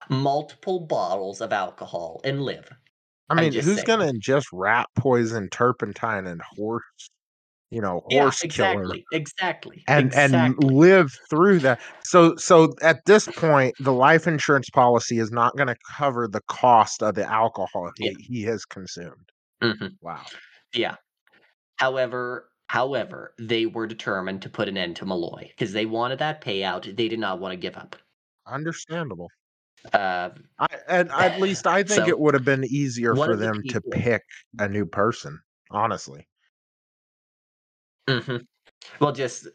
multiple 0.08 0.80
bottles 0.80 1.40
of 1.40 1.52
alcohol 1.52 2.20
and 2.24 2.42
live 2.42 2.70
I 3.28 3.34
mean, 3.34 3.52
who's 3.52 3.82
gonna 3.82 4.04
ingest 4.04 4.44
rat 4.52 4.86
poison, 4.94 5.48
turpentine, 5.50 6.28
and 6.28 6.40
horse, 6.42 6.84
you 7.70 7.80
know, 7.80 8.02
yeah 8.08 8.22
horse 8.22 8.40
killer 8.42 8.82
exactly 8.84 9.04
exactly 9.12 9.84
and 9.88 10.06
exactly. 10.06 10.38
and 10.68 10.72
live 10.72 11.12
through 11.28 11.58
that? 11.60 11.80
So 12.04 12.36
so 12.36 12.72
at 12.82 13.00
this 13.04 13.26
point, 13.26 13.74
the 13.80 13.92
life 13.92 14.28
insurance 14.28 14.70
policy 14.70 15.18
is 15.18 15.32
not 15.32 15.56
gonna 15.56 15.74
cover 15.96 16.28
the 16.28 16.40
cost 16.46 17.02
of 17.02 17.16
the 17.16 17.24
alcohol 17.28 17.90
he, 17.96 18.06
Yeah. 18.10 18.12
he 18.20 18.42
has 18.42 18.64
consumed. 18.64 19.28
Mhm. 19.60 19.96
Wow. 20.00 20.22
yeah 20.72 20.96
however 21.78 22.48
however 22.68 23.34
they 23.38 23.66
were 23.66 23.86
determined 23.86 24.42
to 24.42 24.48
put 24.50 24.68
an 24.68 24.76
end 24.76 24.96
to 24.96 25.06
malloy 25.06 25.48
because 25.48 25.72
they 25.72 25.86
wanted 25.86 26.18
that 26.18 26.40
payout 26.40 26.96
they 26.96 27.08
did 27.08 27.18
not 27.20 27.40
want 27.40 27.52
to 27.52 27.56
give 27.56 27.76
up 27.76 27.96
Understandable. 28.46 29.32
uh, 29.92 30.30
I 30.58 30.66
and 30.88 31.10
at 31.10 31.38
least 31.38 31.66
I 31.66 31.82
think 31.82 32.06
So, 32.06 32.08
it 32.08 32.18
would 32.18 32.34
have 32.34 32.44
been 32.44 32.64
easier 32.64 33.14
for 33.16 33.32
of 33.32 33.38
the 33.38 33.46
them 33.46 33.64
to 33.68 33.80
pick 33.80 34.22
a 34.58 34.68
new 34.68 34.86
person, 34.86 35.40
honestly. 35.70 36.28
Mhm. 38.08 38.46
Well, 39.00 39.12
just 39.12 39.48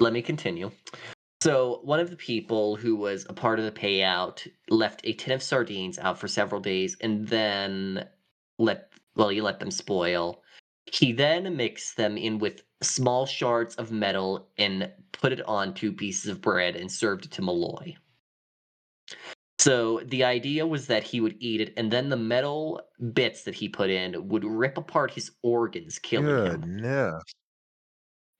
let 0.00 0.12
me 0.14 0.22
continue. 0.22 0.72
So, 1.42 1.80
one 1.84 2.00
of 2.00 2.10
the 2.10 2.16
people 2.16 2.76
who 2.76 2.96
was 2.96 3.26
a 3.28 3.34
part 3.34 3.58
of 3.60 3.64
the 3.66 3.72
payout 3.72 4.48
left 4.70 5.02
a 5.04 5.14
tin 5.14 5.32
of 5.34 5.42
sardines 5.42 5.98
out 5.98 6.18
for 6.18 6.28
several 6.28 6.60
days 6.60 6.96
and 7.00 7.28
then 7.28 8.08
let, 8.58 8.92
well, 9.16 9.30
he 9.30 9.40
let 9.42 9.60
them 9.60 9.70
spoil. 9.72 10.42
He 10.92 11.12
then 11.12 11.56
mixed 11.56 11.96
them 11.96 12.16
in 12.16 12.38
with 12.38 12.62
small 12.82 13.26
shards 13.26 13.74
of 13.76 13.90
metal 13.90 14.48
and 14.56 14.90
put 15.12 15.32
it 15.32 15.42
on 15.46 15.74
two 15.74 15.92
pieces 15.92 16.30
of 16.30 16.40
bread 16.40 16.76
and 16.76 16.90
served 16.90 17.26
it 17.26 17.30
to 17.32 17.42
Malloy. 17.42 17.96
So, 19.58 20.00
the 20.06 20.22
idea 20.22 20.66
was 20.66 20.86
that 20.86 21.02
he 21.02 21.20
would 21.20 21.36
eat 21.40 21.60
it 21.60 21.74
and 21.76 21.90
then 21.90 22.08
the 22.08 22.16
metal 22.16 22.80
bits 23.12 23.42
that 23.42 23.56
he 23.56 23.68
put 23.68 23.90
in 23.90 24.28
would 24.28 24.44
rip 24.44 24.78
apart 24.78 25.10
his 25.10 25.32
organs, 25.42 25.98
killing 25.98 26.28
him 26.46 26.60
Goodness. 26.60 27.22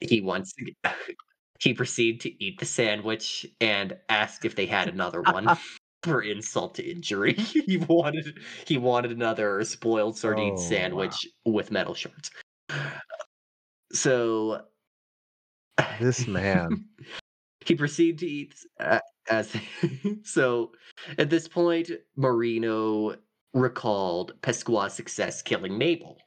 he 0.01 0.21
wants 0.21 0.53
to 0.55 0.73
he 1.59 1.75
proceeded 1.75 2.21
to 2.21 2.45
eat 2.45 2.61
the 2.61 2.65
sandwich 2.65 3.45
and 3.61 3.97
asked 4.09 4.45
if 4.45 4.55
they 4.55 4.67
had 4.67 4.89
another 4.89 5.23
one 5.23 5.59
for 6.03 6.23
insult 6.23 6.75
to 6.77 6.89
injury 6.89 7.33
he 7.67 7.77
wanted 7.79 8.39
he 8.67 8.79
wanted 8.79 9.11
another 9.13 9.63
spoiled 9.65 10.17
sardine 10.17 10.55
Oh, 10.55 10.57
wow. 10.57 10.69
sandwich 10.69 11.27
with 11.45 11.71
metal 11.71 11.95
shards 11.95 12.31
so 13.93 14.63
This 16.01 16.27
man. 16.27 16.85
he 17.67 17.75
proceeded 17.75 18.19
to 18.19 18.27
eat 18.27 18.55
uh, 18.81 19.01
as 19.31 19.55
so 20.25 20.73
at 21.19 21.31
this 21.31 21.47
point 21.49 21.91
marino 22.17 23.17
recalled 23.55 24.33
pasqua's 24.43 24.95
success 24.95 25.43
killing 25.43 25.77
mabel 25.77 26.19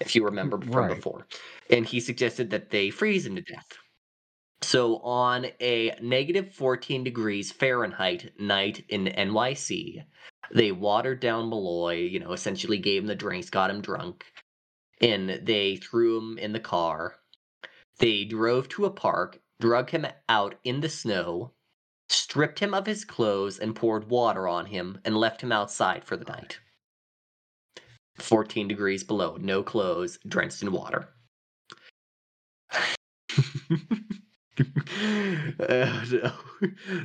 if 0.00 0.14
you 0.16 0.24
remember 0.24 0.60
from 0.60 0.86
Right. 0.86 0.96
before 0.96 1.26
and 1.70 1.86
he 1.86 2.00
suggested 2.00 2.50
that 2.50 2.70
they 2.70 2.90
freeze 2.90 3.26
him 3.26 3.36
to 3.36 3.42
death 3.42 3.66
so 4.62 4.98
on 4.98 5.46
a 5.60 5.94
negative 6.00 6.52
14 6.54 7.04
degrees 7.04 7.52
fahrenheit 7.52 8.32
night 8.38 8.84
in 8.88 9.06
nyc 9.06 10.04
they 10.54 10.72
watered 10.72 11.20
down 11.20 11.48
malloy 11.48 11.96
you 11.96 12.20
know 12.20 12.32
essentially 12.32 12.78
gave 12.78 13.02
him 13.02 13.08
the 13.08 13.14
drinks 13.14 13.50
got 13.50 13.70
him 13.70 13.80
drunk 13.80 14.24
and 15.00 15.40
they 15.42 15.76
threw 15.76 16.18
him 16.18 16.38
in 16.38 16.52
the 16.52 16.60
car 16.60 17.16
they 17.98 18.24
drove 18.24 18.68
to 18.70 18.84
a 18.84 18.90
park, 18.90 19.40
drug 19.60 19.90
him 19.90 20.06
out 20.28 20.56
in 20.64 20.80
the 20.80 20.88
snow, 20.88 21.52
stripped 22.08 22.58
him 22.58 22.74
of 22.74 22.86
his 22.86 23.04
clothes, 23.04 23.60
and 23.60 23.76
poured 23.76 24.10
water 24.10 24.48
on 24.48 24.66
him, 24.66 25.00
and 25.04 25.16
left 25.16 25.40
him 25.40 25.52
outside 25.52 26.04
for 26.04 26.16
the 26.16 26.24
night. 26.24 26.58
14 28.18 28.66
degrees 28.66 29.04
below, 29.04 29.36
no 29.36 29.62
clothes, 29.62 30.18
drenched 30.26 30.62
in 30.62 30.72
water. 30.72 31.10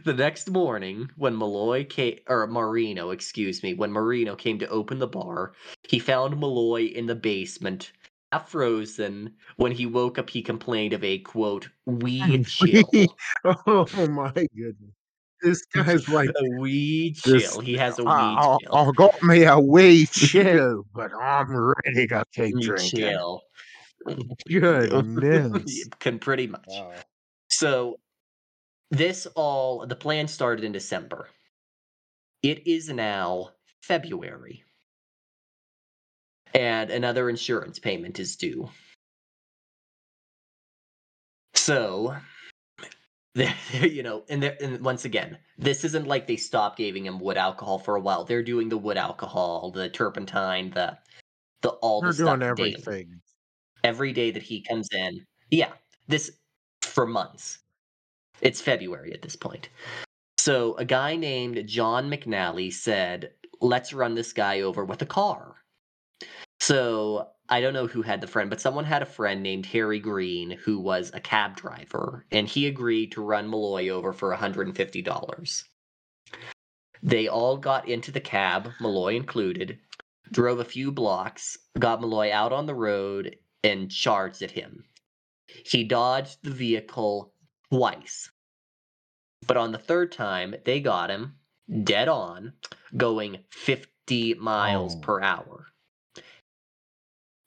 The 0.05 0.13
next 0.13 0.49
morning, 0.49 1.09
when 1.15 1.37
Malloy 1.37 1.85
came, 1.85 2.19
or 2.27 2.45
Marino, 2.47 3.11
excuse 3.11 3.63
me, 3.63 3.73
when 3.73 3.91
Marino 3.91 4.35
came 4.35 4.59
to 4.59 4.69
open 4.69 4.99
the 4.99 5.07
bar, 5.07 5.53
he 5.87 5.99
found 5.99 6.39
Malloy 6.39 6.85
in 6.85 7.05
the 7.05 7.15
basement, 7.15 7.91
half 8.31 8.49
frozen. 8.49 9.33
When 9.55 9.71
he 9.71 9.85
woke 9.85 10.17
up, 10.19 10.29
he 10.29 10.41
complained 10.41 10.93
of 10.93 11.03
a 11.03 11.19
quote 11.19 11.69
weed 11.85 12.45
chill. 12.47 13.15
oh 13.45 13.87
my 14.09 14.31
goodness. 14.33 14.93
this 15.41 15.65
guy's 15.73 16.07
like 16.09 16.29
a 16.35 16.59
wee 16.59 17.15
this. 17.23 17.49
chill. 17.49 17.61
He 17.61 17.77
has 17.77 17.97
a 17.99 18.03
weed 18.03 18.11
I'll, 18.11 18.59
chill. 18.59 18.75
I'll 18.75 18.91
got 18.91 19.21
me 19.23 19.43
a 19.43 19.59
weed 19.59 20.09
chill, 20.11 20.83
but 20.93 21.11
I'm 21.19 21.73
ready 21.85 22.07
to 22.07 22.23
keep 22.33 22.55
Wee 22.55 22.61
drinking. 22.61 22.99
chill. 22.99 23.43
Goodness. 24.47 25.89
Can 25.99 26.19
pretty 26.19 26.47
much. 26.47 26.65
Wow. 26.67 26.93
So 27.57 27.99
this 28.91 29.25
all 29.33 29.87
the 29.87 29.95
plan 29.95 30.27
started 30.27 30.63
in 30.63 30.71
December. 30.71 31.27
It 32.43 32.67
is 32.67 32.87
now 32.89 33.49
February. 33.81 34.63
And 36.53 36.91
another 36.91 37.31
insurance 37.31 37.79
payment 37.79 38.19
is 38.19 38.35
due. 38.35 38.69
So 41.55 42.15
they're, 43.33 43.55
they're, 43.71 43.87
you 43.87 44.03
know, 44.03 44.23
and 44.29 44.43
and 44.43 44.85
once 44.85 45.05
again, 45.05 45.39
this 45.57 45.83
isn't 45.83 46.05
like 46.05 46.27
they 46.27 46.37
stopped 46.37 46.77
giving 46.77 47.07
him 47.07 47.19
wood 47.19 47.37
alcohol 47.37 47.79
for 47.79 47.95
a 47.95 48.01
while. 48.01 48.23
They're 48.23 48.43
doing 48.43 48.69
the 48.69 48.77
wood 48.77 48.97
alcohol, 48.97 49.71
the 49.71 49.89
turpentine, 49.89 50.69
the 50.69 50.95
the 51.63 51.69
all 51.69 52.01
They're 52.01 52.11
the 52.11 52.13
stuff 52.13 52.39
doing 52.39 52.55
daily 52.55 52.75
everything. 52.75 53.19
every 53.83 54.13
day 54.13 54.29
that 54.29 54.43
he 54.43 54.61
comes 54.61 54.89
in. 54.93 55.25
Yeah, 55.49 55.71
this 56.07 56.37
for 56.97 57.05
months. 57.05 57.59
It's 58.41 58.59
February 58.59 59.13
at 59.13 59.21
this 59.21 59.35
point. 59.35 59.69
So 60.39 60.73
a 60.77 60.85
guy 60.85 61.15
named 61.15 61.67
John 61.67 62.09
McNally 62.09 62.73
said, 62.73 63.33
"Let's 63.61 63.93
run 63.93 64.15
this 64.15 64.33
guy 64.33 64.61
over 64.61 64.83
with 64.83 65.03
a 65.03 65.05
car." 65.05 65.63
So 66.59 67.29
I 67.49 67.61
don't 67.61 67.75
know 67.75 67.85
who 67.85 68.01
had 68.01 68.19
the 68.19 68.25
friend, 68.25 68.49
but 68.49 68.59
someone 68.59 68.85
had 68.85 69.03
a 69.03 69.13
friend 69.17 69.43
named 69.43 69.67
Harry 69.67 69.99
Green 69.99 70.49
who 70.49 70.79
was 70.79 71.11
a 71.13 71.19
cab 71.19 71.55
driver, 71.55 72.25
and 72.31 72.47
he 72.47 72.65
agreed 72.65 73.11
to 73.11 73.21
run 73.21 73.47
Malloy 73.47 73.89
over 73.89 74.11
for 74.11 74.31
$150. 74.31 75.65
They 77.03 77.27
all 77.27 77.57
got 77.57 77.87
into 77.87 78.11
the 78.11 78.21
cab, 78.21 78.71
Malloy 78.79 79.15
included, 79.15 79.79
drove 80.31 80.59
a 80.59 80.65
few 80.65 80.91
blocks, 80.91 81.59
got 81.77 82.01
Malloy 82.01 82.31
out 82.31 82.51
on 82.51 82.65
the 82.65 82.73
road, 82.73 83.37
and 83.63 83.91
charged 83.91 84.41
at 84.41 84.49
him. 84.49 84.83
He 85.65 85.83
dodged 85.83 86.43
the 86.43 86.51
vehicle 86.51 87.33
twice. 87.71 88.31
But 89.45 89.57
on 89.57 89.71
the 89.71 89.77
third 89.77 90.11
time, 90.11 90.55
they 90.65 90.79
got 90.79 91.09
him 91.09 91.37
dead 91.83 92.07
on, 92.07 92.53
going 92.95 93.43
50 93.49 94.33
miles 94.35 94.95
Oh. 94.95 94.99
per 94.99 95.21
hour. 95.21 95.67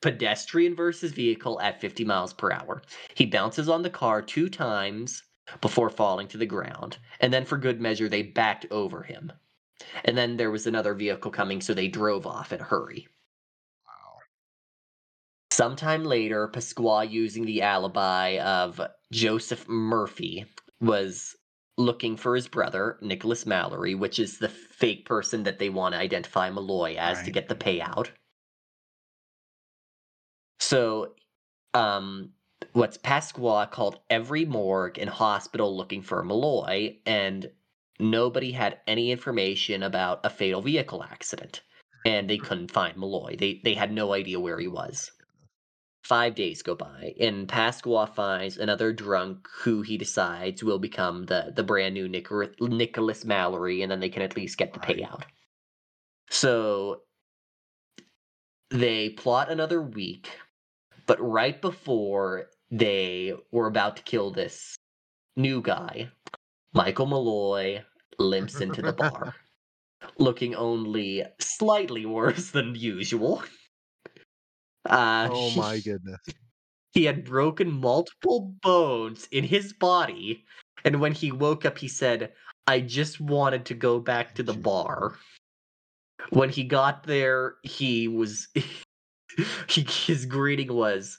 Pedestrian 0.03 0.75
versus 0.75 1.13
vehicle 1.13 1.61
at 1.61 1.81
50 1.81 2.05
miles 2.05 2.33
per 2.33 2.51
hour. 2.51 2.83
He 3.15 3.27
bounces 3.27 3.69
on 3.69 3.83
the 3.83 3.91
car 3.91 4.23
two 4.23 4.49
times 4.49 5.23
before 5.61 5.91
falling 5.91 6.29
to 6.29 6.39
the 6.39 6.47
ground. 6.47 6.97
And 7.21 7.33
then, 7.33 7.45
for 7.45 7.59
good 7.59 7.81
measure, 7.81 8.09
they 8.09 8.23
backed 8.23 8.67
over 8.71 9.03
him. 9.03 9.33
And 10.05 10.17
then 10.17 10.37
there 10.37 10.51
was 10.51 10.67
another 10.67 10.95
vehicle 10.95 11.31
coming, 11.31 11.61
so 11.61 11.75
they 11.75 11.89
drove 11.89 12.27
off 12.27 12.53
in 12.53 12.61
a 12.61 12.65
hurry. 12.65 13.09
Sometime 15.61 16.05
later, 16.05 16.49
Pasqua, 16.49 17.05
using 17.05 17.45
the 17.45 17.61
alibi 17.61 18.39
of 18.39 18.81
Joseph 19.13 19.69
Murphy, 19.69 20.47
was 20.81 21.37
looking 21.77 22.17
for 22.17 22.35
his 22.35 22.49
brother, 22.49 22.97
Nicholas 23.03 23.45
Mallory, 23.45 23.95
which 23.95 24.19
is 24.19 24.39
the 24.39 24.49
fake 24.49 25.05
person 25.05 25.43
that 25.43 25.59
they 25.59 25.69
want 25.69 25.93
to 25.93 25.99
identify 25.99 26.49
Malloy 26.49 26.97
as 26.97 27.23
to 27.25 27.31
get 27.31 27.49
the 27.49 27.55
payout. 27.55 28.09
So, 30.61 31.13
um, 31.75 32.31
what's 32.73 32.97
Pasqua 32.97 33.71
called 33.71 34.01
every 34.09 34.47
morgue 34.47 34.99
and 34.99 35.11
hospital 35.11 35.77
looking 35.77 36.01
for 36.01 36.25
Malloy, 36.25 36.97
and 37.05 37.51
nobody 37.99 38.53
had 38.53 38.79
any 38.87 39.11
information 39.11 39.83
about 39.83 40.25
a 40.25 40.31
fatal 40.31 40.63
vehicle 40.63 41.05
accident, 41.05 41.61
and 42.07 42.31
they 42.31 42.39
couldn't 42.39 42.71
find 42.71 42.97
Malloy. 42.97 43.37
They 43.39 43.61
they 43.63 43.75
had 43.75 43.93
no 43.93 44.15
idea 44.15 44.41
where 44.41 44.59
he 44.59 44.67
was. 44.67 45.13
Five 46.03 46.35
days 46.35 46.63
go 46.63 46.75
by, 46.75 47.15
and 47.21 47.49
Pasqua 47.49 48.07
finds 48.15 48.57
another 48.59 48.93
drunk 48.93 49.49
who 49.63 49.83
he 49.83 49.97
decides 49.97 50.63
will 50.65 50.79
become 50.79 51.25
the 51.27 51.53
the 51.55 51.63
brand 51.63 51.95
new 51.95 52.09
Nichor- 52.09 52.55
Nicholas 52.61 53.25
Mallory, 53.25 53.83
and 53.83 53.91
then 53.91 54.01
they 54.01 54.09
can 54.11 54.23
at 54.23 54.37
least 54.37 54.59
get 54.59 54.73
the 54.73 54.81
Right. 54.81 54.99
payout. 54.99 55.25
So 56.31 57.03
they 58.71 59.11
plot 59.11 59.51
another 59.51 59.83
week, 59.83 60.39
but 61.07 61.21
right 61.21 61.61
before 61.61 62.51
they 62.71 63.35
were 63.53 63.67
about 63.67 63.97
to 63.99 64.03
kill 64.03 64.31
this 64.31 64.77
new 65.37 65.63
guy, 65.63 66.11
Michael 66.75 67.07
Malloy 67.07 67.85
limps 68.19 68.61
into 68.61 68.83
the 68.83 68.93
bar, 68.93 69.35
looking 70.19 70.55
only 70.55 71.25
slightly 71.41 72.07
worse 72.07 72.51
than 72.53 72.75
usual. 72.75 73.43
Uh, 74.89 75.29
Oh 75.31 75.51
my 75.57 75.79
goodness. 75.81 76.21
he 76.93 77.05
had 77.05 77.25
broken 77.25 77.71
multiple 77.71 78.55
bones 78.63 79.29
in 79.31 79.45
his 79.45 79.73
body, 79.73 80.45
and 80.85 81.01
when 81.01 81.13
he 81.13 81.31
woke 81.33 81.65
up, 81.65 81.79
he 81.79 81.89
said, 81.89 82.33
I 82.67 82.81
just 82.81 83.21
wanted 83.21 83.65
to 83.67 83.75
go 83.75 83.99
back 84.01 84.35
to 84.37 84.43
the 84.43 84.55
bar. 84.55 85.17
When 86.31 86.51
he 86.51 86.65
got 86.65 87.03
there, 87.05 87.57
he 87.63 88.09
was. 88.09 88.49
he, 89.69 89.83
his 89.83 90.27
greeting 90.27 90.73
was, 90.73 91.19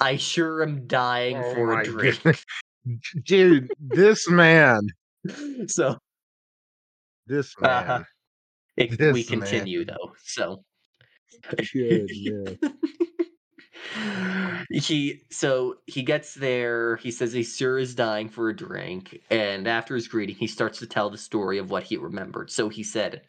I 0.00 0.16
sure 0.16 0.62
am 0.62 0.86
dying 0.86 1.36
Oh 1.38 1.54
for 1.54 1.80
a 1.80 1.84
drink. 1.84 2.22
goodness. 2.22 2.44
Dude, 3.24 3.68
this 3.80 4.28
man, 4.30 4.80
so 5.66 5.98
this 7.26 7.52
man. 7.60 7.70
Uh-huh. 7.70 8.04
it, 8.76 8.90
we 8.90 8.96
This 8.96 9.30
man. 9.30 9.40
continue, 9.40 9.84
though. 9.84 10.12
So. 10.22 10.62
He 14.70 15.22
so 15.30 15.76
he 15.86 16.02
gets 16.02 16.34
there 16.34 16.96
he 16.96 17.10
says 17.10 17.32
he 17.32 17.42
sure 17.42 17.78
is 17.78 17.94
dying 17.94 18.28
for 18.28 18.48
a 18.48 18.56
drink 18.56 19.22
and 19.30 19.68
after 19.68 19.94
his 19.94 20.08
greeting 20.08 20.36
he 20.36 20.46
starts 20.46 20.78
to 20.80 20.86
tell 20.86 21.08
the 21.10 21.18
story 21.18 21.58
of 21.58 21.70
what 21.70 21.84
he 21.84 21.96
remembered. 21.96 22.50
So 22.50 22.68
he 22.68 22.82
said 22.82 23.22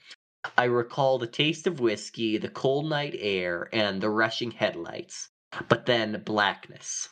i 0.57 0.64
recall 0.64 1.18
the 1.18 1.28
taste 1.28 1.68
of 1.68 1.80
whiskey 1.80 2.38
the 2.38 2.49
cold 2.49 2.90
night 2.90 3.15
air 3.19 3.69
and 3.74 4.02
the 4.02 4.10
rushing 4.10 4.52
headlights 4.52 5.30
but 5.69 5.86
then 5.86 6.22
blackness. 6.26 7.10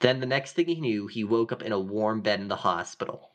Then 0.00 0.20
the 0.20 0.26
next 0.26 0.52
thing 0.52 0.66
he 0.66 0.80
knew 0.80 1.06
he 1.06 1.24
woke 1.24 1.52
up 1.52 1.62
in 1.62 1.72
a 1.72 1.78
warm 1.80 2.22
bed 2.22 2.40
in 2.40 2.48
the 2.48 2.56
hospital. 2.56 3.34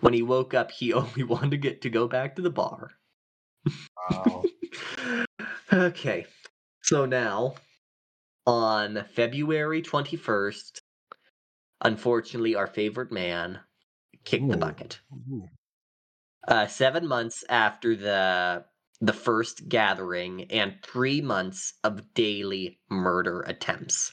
When 0.00 0.12
he 0.12 0.22
woke 0.22 0.54
up 0.54 0.70
he 0.70 0.92
only 0.94 1.24
wanted 1.24 1.50
to 1.50 1.56
get 1.56 1.82
to 1.82 1.90
go 1.90 2.08
back 2.08 2.36
to 2.36 2.42
the 2.42 2.50
bar. 2.50 2.90
Wow. 4.10 4.44
okay. 5.72 6.26
So 6.82 7.06
now, 7.06 7.54
on 8.46 9.04
February 9.14 9.82
21st, 9.82 10.80
unfortunately, 11.82 12.54
our 12.54 12.66
favorite 12.66 13.12
man 13.12 13.60
kicked 14.24 14.48
the 14.48 14.56
bucket. 14.56 15.00
Uh, 16.46 16.66
seven 16.66 17.06
months 17.06 17.44
after 17.48 17.94
the 17.94 18.64
the 19.00 19.12
first 19.12 19.68
gathering 19.68 20.50
and 20.50 20.74
three 20.82 21.20
months 21.20 21.74
of 21.84 22.14
daily 22.14 22.80
murder 22.90 23.42
attempts. 23.42 24.12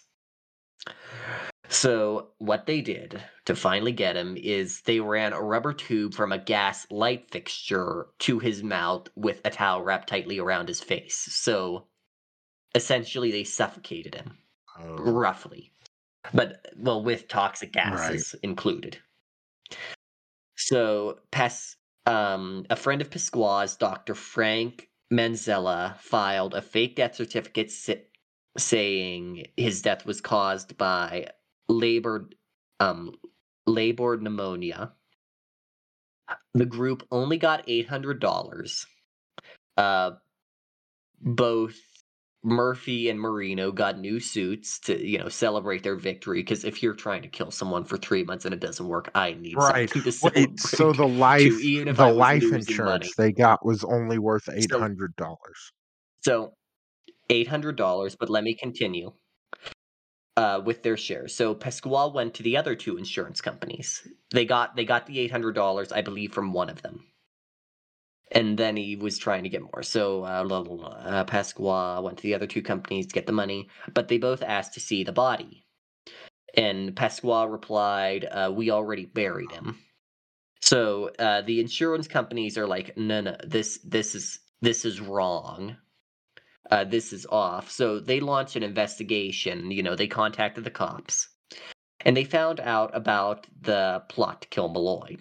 So, 1.69 2.29
what 2.37 2.65
they 2.65 2.81
did 2.81 3.21
to 3.45 3.55
finally 3.55 3.91
get 3.91 4.15
him 4.15 4.37
is 4.37 4.81
they 4.81 4.99
ran 4.99 5.33
a 5.33 5.41
rubber 5.41 5.73
tube 5.73 6.13
from 6.13 6.31
a 6.31 6.37
gas 6.37 6.85
light 6.91 7.29
fixture 7.31 8.07
to 8.19 8.39
his 8.39 8.63
mouth 8.63 9.07
with 9.15 9.41
a 9.45 9.49
towel 9.49 9.81
wrapped 9.83 10.07
tightly 10.09 10.39
around 10.39 10.67
his 10.67 10.79
face. 10.81 11.17
So, 11.17 11.87
essentially, 12.75 13.31
they 13.31 13.43
suffocated 13.43 14.15
him, 14.15 14.37
Oh, 14.77 14.95
roughly. 14.97 15.71
But, 16.33 16.65
well, 16.77 17.03
with 17.03 17.27
toxic 17.27 17.73
Right. 17.75 17.85
gases 17.85 18.35
included. 18.43 18.97
So, 20.55 21.19
Pas- 21.31 21.77
um, 22.05 22.65
a 22.69 22.75
friend 22.75 23.01
of 23.01 23.09
Pasqua's, 23.09 23.75
Dr. 23.75 24.15
Frank 24.15 24.89
Manzella, 25.11 25.97
filed 25.99 26.53
a 26.53 26.61
fake 26.61 26.95
death 26.95 27.15
certificate 27.15 27.71
sa- 27.71 27.93
saying 28.57 29.47
his 29.57 29.81
death 29.81 30.05
was 30.05 30.21
caused 30.21 30.77
by 30.77 31.27
lobar, 31.69 32.31
um, 32.79 33.13
lobar 33.67 34.21
pneumonia. 34.21 34.93
The 36.53 36.65
group 36.65 37.07
only 37.11 37.37
got 37.37 37.63
eight 37.67 37.87
hundred 37.87 38.19
dollars. 38.19 38.85
Uh, 39.77 40.11
both 41.21 41.75
Murphy 42.43 43.09
and 43.09 43.19
Marino 43.19 43.71
got 43.71 43.99
new 43.99 44.19
suits 44.19 44.79
to 44.81 45.05
you 45.07 45.19
know 45.19 45.29
celebrate 45.29 45.83
their 45.83 45.95
victory. 45.95 46.41
Because 46.41 46.65
if 46.65 46.83
you're 46.83 46.93
trying 46.95 47.23
to 47.23 47.27
kill 47.27 47.51
someone 47.51 47.85
for 47.85 47.97
three 47.97 48.23
months 48.23 48.45
and 48.45 48.53
it 48.53 48.59
doesn't 48.61 48.87
work, 48.87 49.11
I 49.15 49.33
need 49.33 49.61
Right. 49.61 49.91
to. 49.91 50.01
Wait, 50.21 50.59
so 50.59 50.93
the 50.93 51.07
life 51.07 51.53
even 51.61 51.87
if 51.89 51.97
the 51.97 52.07
life 52.07 52.51
insurance 52.51 53.13
money. 53.13 53.13
they 53.17 53.31
got 53.31 53.65
was 53.65 53.83
only 53.83 54.19
worth 54.19 54.49
eight 54.53 54.73
hundred 54.73 55.15
dollars. 55.15 55.71
So, 56.23 56.53
eight 57.29 57.47
hundred 57.47 57.77
dollars. 57.77 58.15
But 58.15 58.29
let 58.29 58.43
me 58.43 58.55
continue. 58.55 59.13
Uh, 60.37 60.61
with 60.65 60.83
their 60.83 60.97
shares. 60.97 61.35
So 61.35 61.55
Pasquale 61.55 62.13
went 62.13 62.33
to 62.35 62.43
the 62.43 62.57
other 62.57 62.75
two 62.75 62.97
insurance 62.97 63.41
companies. 63.41 64.07
They 64.31 64.45
got 64.45 64.75
they 64.75 64.85
got 64.85 65.07
the 65.07 65.19
eight 65.19 65.31
hundred 65.31 65.53
dollars, 65.55 65.91
I 65.91 66.01
believe, 66.01 66.33
from 66.33 66.53
one 66.53 66.69
of 66.69 66.81
them, 66.81 67.05
and 68.31 68.57
then 68.57 68.77
he 68.77 68.95
was 68.95 69.17
trying 69.17 69.43
to 69.43 69.49
get 69.49 69.63
more. 69.63 69.83
So 69.83 70.23
uh. 70.25 70.43
Uh, 71.05 71.23
Pasquale 71.25 72.03
went 72.03 72.17
to 72.19 72.23
the 72.23 72.35
other 72.35 72.47
two 72.47 72.61
companies 72.63 73.07
to 73.07 73.13
get 73.13 73.27
the 73.27 73.33
money, 73.33 73.69
but 73.93 74.07
they 74.09 74.17
both 74.19 74.43
asked 74.43 74.73
to 74.75 74.79
see 74.81 75.03
the 75.03 75.13
body. 75.13 75.65
And 76.55 76.95
Pasquale 76.95 77.49
replied, 77.49 78.25
uh, 78.25 78.51
"We 78.55 78.71
already 78.71 79.05
buried 79.05 79.51
him." 79.51 79.79
So 80.61 81.11
uh, 81.19 81.41
the 81.41 81.59
insurance 81.61 82.07
companies 82.07 82.57
are 82.57 82.67
like, 82.67 82.97
"No, 82.97 83.21
no, 83.21 83.37
this 83.45 83.79
this 83.83 84.15
is 84.15 84.39
this 84.61 84.85
is 84.85 85.01
wrong." 85.01 85.77
Uh, 86.71 86.83
this 86.83 87.13
is 87.13 87.25
off. 87.27 87.69
So 87.69 87.99
they 87.99 88.19
launched 88.19 88.55
an 88.55 88.63
investigation. 88.63 89.71
You 89.71 89.83
know, 89.83 89.95
they 89.95 90.07
contacted 90.07 90.63
the 90.63 90.71
cops, 90.71 91.27
and 92.01 92.15
they 92.15 92.23
found 92.23 92.59
out 92.59 92.91
about 92.93 93.47
the 93.61 94.03
plot 94.09 94.41
to 94.41 94.47
kill 94.49 94.69
Malloy. 94.69 95.17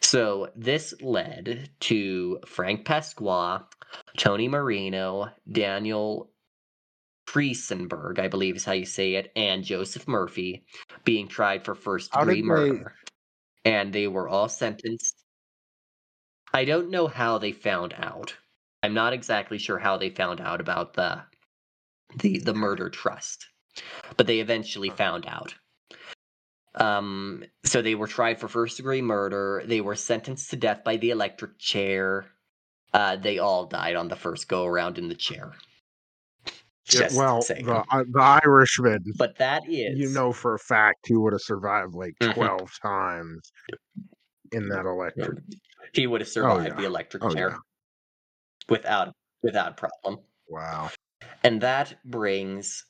So 0.00 0.50
this 0.56 0.94
led 1.00 1.70
to 1.80 2.40
Frank 2.46 2.84
Pasqua, 2.84 3.64
Tony 4.18 4.48
Marino, 4.48 5.28
Daniel 5.50 6.32
Friesenberg, 7.26 8.18
I 8.18 8.28
believe 8.28 8.56
is 8.56 8.64
how 8.64 8.72
you 8.72 8.84
say 8.84 9.14
it, 9.14 9.32
and 9.36 9.64
Joseph 9.64 10.06
Murphy 10.06 10.66
being 11.04 11.28
tried 11.28 11.64
for 11.64 11.74
first 11.74 12.12
degree 12.12 12.42
murder. 12.42 12.94
And 13.64 13.92
they 13.92 14.08
were 14.08 14.28
all 14.28 14.48
sentenced. 14.48 15.22
I 16.52 16.64
don't 16.66 16.90
know 16.90 17.06
how 17.06 17.38
they 17.38 17.52
found 17.52 17.94
out. 17.96 18.34
I'm 18.82 18.94
not 18.94 19.12
exactly 19.12 19.58
sure 19.58 19.78
how 19.78 19.96
they 19.96 20.10
found 20.10 20.40
out 20.40 20.60
about 20.60 20.94
the 20.94 21.22
the 22.18 22.38
the 22.38 22.54
murder 22.54 22.90
trust, 22.90 23.46
but 24.16 24.26
they 24.26 24.40
eventually 24.40 24.90
found 24.90 25.26
out. 25.26 25.54
Um, 26.74 27.44
so 27.64 27.82
they 27.82 27.94
were 27.94 28.06
tried 28.06 28.40
for 28.40 28.48
first 28.48 28.78
degree 28.78 29.02
murder. 29.02 29.62
They 29.64 29.80
were 29.80 29.94
sentenced 29.94 30.50
to 30.50 30.56
death 30.56 30.82
by 30.84 30.96
the 30.96 31.10
electric 31.10 31.58
chair. 31.58 32.26
Uh, 32.92 33.16
they 33.16 33.38
all 33.38 33.66
died 33.66 33.94
on 33.94 34.08
the 34.08 34.16
first 34.16 34.48
go 34.48 34.64
around 34.64 34.98
in 34.98 35.08
the 35.08 35.14
chair. 35.14 35.52
Yeah, 36.92 37.08
well, 37.14 37.40
the, 37.40 37.84
uh, 37.90 38.04
the 38.10 38.40
Irishman, 38.44 39.04
but 39.16 39.38
that 39.38 39.62
is 39.68 39.96
you 39.96 40.10
know 40.10 40.32
for 40.32 40.54
a 40.54 40.58
fact 40.58 41.06
he 41.06 41.14
would 41.14 41.32
have 41.32 41.40
survived 41.40 41.94
like 41.94 42.14
mm-hmm. 42.20 42.32
12 42.32 42.60
mm-hmm. 42.60 42.88
times 42.88 43.52
in 44.50 44.68
that 44.68 44.84
electric. 44.84 45.38
He 45.94 46.08
would 46.08 46.20
have 46.20 46.28
oh, 46.28 46.32
survived 46.32 46.72
oh, 46.72 46.74
yeah. 46.74 46.80
the 46.80 46.86
electric 46.86 47.24
oh, 47.24 47.30
chair. 47.30 47.50
Yeah 47.50 47.56
without 48.68 49.14
without 49.42 49.76
problem. 49.76 50.18
Wow. 50.48 50.90
And 51.44 51.60
that 51.60 51.96
brings 52.04 52.84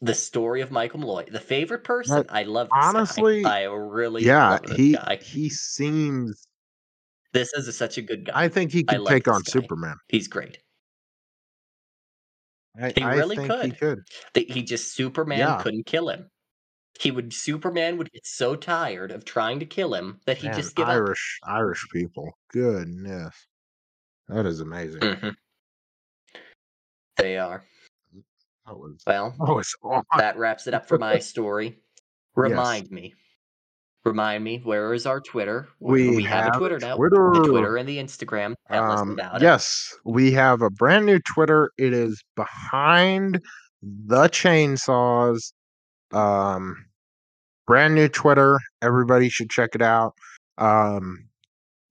the 0.00 0.14
story 0.14 0.60
of 0.60 0.70
Michael 0.70 1.00
Malloy. 1.00 1.26
The 1.30 1.40
favorite 1.40 1.84
person, 1.84 2.24
I 2.28 2.44
love. 2.44 2.68
honestly, 2.72 3.42
guy. 3.42 3.62
I 3.62 3.64
really 3.64 4.24
yeah. 4.24 4.58
he 4.76 4.92
guy. 4.92 5.18
he 5.22 5.48
seems. 5.48 6.46
This 7.32 7.52
is 7.54 7.68
a, 7.68 7.72
such 7.72 7.96
a 7.96 8.02
good 8.02 8.26
guy. 8.26 8.32
I 8.34 8.48
think 8.48 8.72
he 8.72 8.82
could 8.82 9.06
take 9.06 9.28
on 9.28 9.42
guy. 9.42 9.50
Superman. 9.50 9.96
He's 10.08 10.26
great. 10.26 10.58
I, 12.80 12.92
he 12.96 13.04
really 13.04 13.36
could. 13.36 13.66
He 13.66 13.72
could. 13.72 14.00
he 14.34 14.62
just 14.62 14.94
Superman 14.94 15.38
yeah. 15.38 15.62
couldn't 15.62 15.86
kill 15.86 16.08
him. 16.08 16.28
He 16.98 17.10
would 17.10 17.32
Superman 17.32 17.98
would 17.98 18.10
get 18.12 18.26
so 18.26 18.56
tired 18.56 19.10
of 19.10 19.24
trying 19.24 19.60
to 19.60 19.66
kill 19.66 19.94
him 19.94 20.20
that 20.26 20.38
he 20.38 20.48
just 20.48 20.76
give 20.76 20.88
Irish 20.88 21.38
up. 21.42 21.54
Irish 21.54 21.86
people. 21.92 22.30
Goodness. 22.52 23.34
That 24.30 24.46
is 24.46 24.60
amazing. 24.60 25.00
Mhm. 25.00 25.34
They 27.16 27.36
are. 27.36 27.64
That 28.66 28.78
was 28.78 29.02
Well, 29.06 29.34
that 29.38 29.48
was 29.52 29.74
that 30.16 30.36
wraps 30.38 30.66
it 30.66 30.74
up 30.74 30.86
for 30.86 30.98
my 30.98 31.18
story. 31.18 31.78
Remind 32.36 32.90
me. 32.90 33.14
Remind 34.04 34.42
me, 34.44 34.60
where 34.62 34.94
is 34.94 35.04
our 35.04 35.20
Twitter? 35.20 35.68
We 35.80 36.16
we 36.16 36.22
have 36.22 36.40
a 36.46 36.50
have 36.52 36.58
Twitter 36.58 36.78
now. 36.78 36.96
The 36.96 37.08
Twitter. 37.08 37.50
Twitter 37.50 37.76
and 37.76 37.88
the 37.88 37.98
Instagram. 37.98 38.54
Um, 38.70 39.10
about 39.10 39.36
it. 39.36 39.42
yes, 39.42 39.94
we 40.04 40.32
have 40.32 40.62
a 40.62 40.70
brand 40.70 41.04
new 41.06 41.18
Twitter. 41.34 41.70
It 41.76 41.92
is 41.92 42.22
behind 42.36 43.42
the 43.82 44.28
chainsaws. 44.28 45.52
Um, 46.12 46.76
brand 47.66 47.94
new 47.94 48.08
Twitter. 48.08 48.58
Everybody 48.80 49.28
should 49.28 49.50
check 49.50 49.74
it 49.74 49.82
out. 49.82 50.14
Um, 50.56 51.28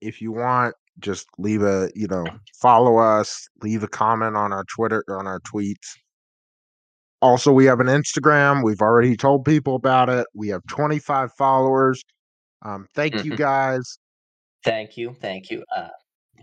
if 0.00 0.20
you 0.20 0.32
want 0.32 0.74
just 0.98 1.26
leave 1.38 1.62
a 1.62 1.90
you 1.94 2.06
know 2.08 2.24
follow 2.60 2.98
us 2.98 3.48
leave 3.62 3.82
a 3.82 3.88
comment 3.88 4.36
on 4.36 4.52
our 4.52 4.64
twitter 4.64 5.04
on 5.08 5.26
our 5.26 5.40
tweets. 5.40 5.96
Also 7.22 7.52
we 7.52 7.64
have 7.66 7.80
an 7.80 7.86
instagram. 7.86 8.64
We've 8.64 8.80
already 8.80 9.16
told 9.16 9.44
people 9.44 9.74
about 9.74 10.08
it. 10.08 10.26
We 10.34 10.48
have 10.48 10.62
25 10.68 11.32
followers. 11.34 12.02
Um 12.62 12.86
thank 12.94 13.14
mm-hmm. 13.14 13.30
you 13.30 13.36
guys. 13.36 13.98
Thank 14.64 14.96
you 14.96 15.16
thank 15.20 15.50
you 15.50 15.64
uh 15.76 15.88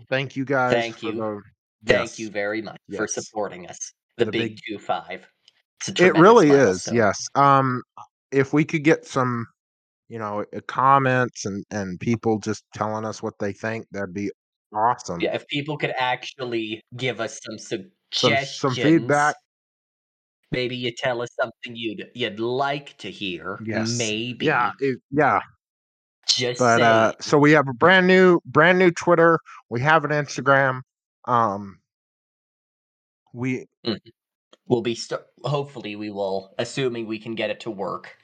thank 0.08 0.36
you 0.36 0.44
guys 0.44 0.72
thank 0.72 1.02
you. 1.02 1.12
the, 1.12 1.40
thank 1.84 2.10
yes. 2.10 2.18
you 2.18 2.30
very 2.30 2.62
much 2.62 2.80
yes. 2.88 2.98
for 2.98 3.06
supporting 3.06 3.68
us 3.68 3.92
the, 4.16 4.24
the 4.24 4.32
big, 4.32 4.56
big 4.56 4.60
two 4.66 4.78
five. 4.78 5.26
It 5.86 6.14
really 6.16 6.50
is 6.50 6.88
yes. 6.92 7.28
Um 7.34 7.82
if 8.30 8.52
we 8.52 8.64
could 8.64 8.84
get 8.84 9.06
some 9.06 9.46
you 10.08 10.18
know 10.18 10.44
uh, 10.56 10.60
comments 10.66 11.44
and 11.44 11.64
and 11.70 12.00
people 12.00 12.38
just 12.38 12.64
telling 12.74 13.04
us 13.04 13.22
what 13.22 13.34
they 13.38 13.52
think 13.52 13.86
that'd 13.92 14.14
be 14.14 14.30
Awesome. 14.74 15.20
Yeah, 15.20 15.34
if 15.34 15.46
people 15.46 15.78
could 15.78 15.94
actually 15.96 16.82
give 16.96 17.20
us 17.20 17.40
some 17.42 17.58
suggestions, 17.58 18.50
some, 18.50 18.74
some 18.74 18.74
feedback. 18.74 19.34
Maybe 20.50 20.76
you 20.76 20.92
tell 20.96 21.22
us 21.22 21.28
something 21.38 21.74
you'd 21.74 22.10
you'd 22.14 22.40
like 22.40 22.96
to 22.98 23.10
hear. 23.10 23.58
Yes. 23.64 23.96
Maybe. 23.98 24.46
Yeah. 24.46 24.72
It, 24.80 24.98
yeah. 25.10 25.40
Just 26.26 26.58
but 26.58 26.82
uh, 26.82 27.12
so 27.20 27.38
we 27.38 27.52
have 27.52 27.66
a 27.68 27.72
brand 27.72 28.06
new 28.06 28.40
brand 28.44 28.78
new 28.78 28.90
Twitter. 28.90 29.38
We 29.70 29.80
have 29.80 30.04
an 30.04 30.10
Instagram. 30.10 30.82
Um, 31.26 31.78
we 33.32 33.66
mm-hmm. 33.86 33.94
will 34.66 34.82
be 34.82 34.94
st- 34.94 35.20
hopefully 35.44 35.96
we 35.96 36.10
will 36.10 36.54
assuming 36.58 37.06
we 37.06 37.18
can 37.18 37.34
get 37.34 37.48
it 37.48 37.60
to 37.60 37.70
work 37.70 38.17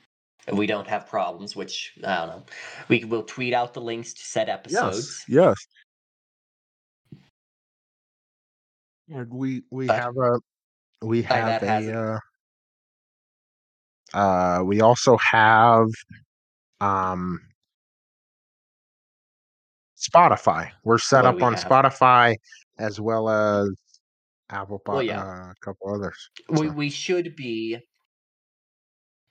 we 0.52 0.66
don't 0.66 0.86
have 0.86 1.06
problems 1.06 1.56
which 1.56 1.92
i 2.04 2.16
don't 2.16 2.28
know 2.28 2.42
we 2.88 3.04
will 3.04 3.22
tweet 3.22 3.54
out 3.54 3.72
the 3.74 3.80
links 3.80 4.12
to 4.12 4.22
said 4.22 4.48
episodes 4.48 5.24
yes 5.28 5.46
yes 5.46 5.66
And 9.08 9.32
we 9.32 9.62
we 9.70 9.86
But 9.86 10.00
have 10.00 10.16
a 10.16 10.40
we 11.02 11.22
have 11.22 11.62
a 11.62 12.18
uh, 14.14 14.16
uh 14.16 14.62
we 14.64 14.80
also 14.80 15.16
have 15.18 15.88
um 16.80 17.40
Spotify. 19.98 20.70
We're 20.84 20.98
set 20.98 21.24
up 21.24 21.42
on 21.42 21.54
have? 21.54 21.64
Spotify 21.64 22.36
as 22.78 23.00
well 23.00 23.28
as 23.28 23.70
Apple 24.50 24.80
Well, 24.86 25.02
yeah. 25.02 25.22
uh, 25.22 25.50
a 25.50 25.54
couple 25.62 25.94
others. 25.94 26.30
We 26.48 26.68
we 26.70 26.90
should 26.90 27.36
be 27.36 27.78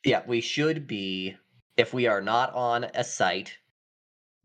yeah, 0.04 0.22
we 0.28 0.42
should 0.42 0.88
be 0.88 1.36
if 1.78 1.94
we 1.94 2.08
are 2.08 2.22
not 2.22 2.54
on 2.54 2.86
a 2.96 3.04
site, 3.04 3.58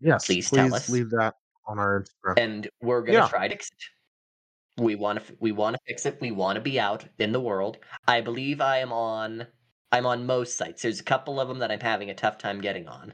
yes, 0.01 0.27
please 0.27 0.51
tell 0.51 0.75
us. 0.75 0.89
leave 0.89 1.11
that 1.11 1.35
on 1.67 1.79
our 1.79 2.03
Instagram. 2.03 2.35
and 2.39 2.71
we're 2.81 3.03
gonna 3.03 3.19
Yeah. 3.19 3.29
try 3.29 3.49
to 3.49 3.55
fix 3.55 3.69
it. 3.71 4.83
We 4.83 4.95
want 4.95 5.27
to 5.27 5.37
we 5.41 5.53
want 5.53 5.75
to 5.75 5.81
fix 5.87 6.07
it. 6.07 6.19
We 6.21 6.31
want 6.31 6.57
to 6.57 6.61
be 6.63 6.79
out 6.79 7.05
in 7.19 7.33
the 7.33 7.41
world. 7.41 7.79
I 8.07 8.21
believe 8.21 8.61
I 8.61 8.79
am 8.79 8.93
on 8.93 9.47
I'm 9.91 10.07
on 10.07 10.27
most 10.27 10.57
sites. 10.57 10.83
There's 10.83 11.01
a 11.01 11.05
couple 11.05 11.41
of 11.41 11.49
them 11.49 11.59
that 11.61 11.71
I'm 11.71 11.81
having 11.81 12.11
a 12.11 12.15
tough 12.15 12.39
time 12.39 12.61
getting 12.61 12.87
on. 12.89 13.13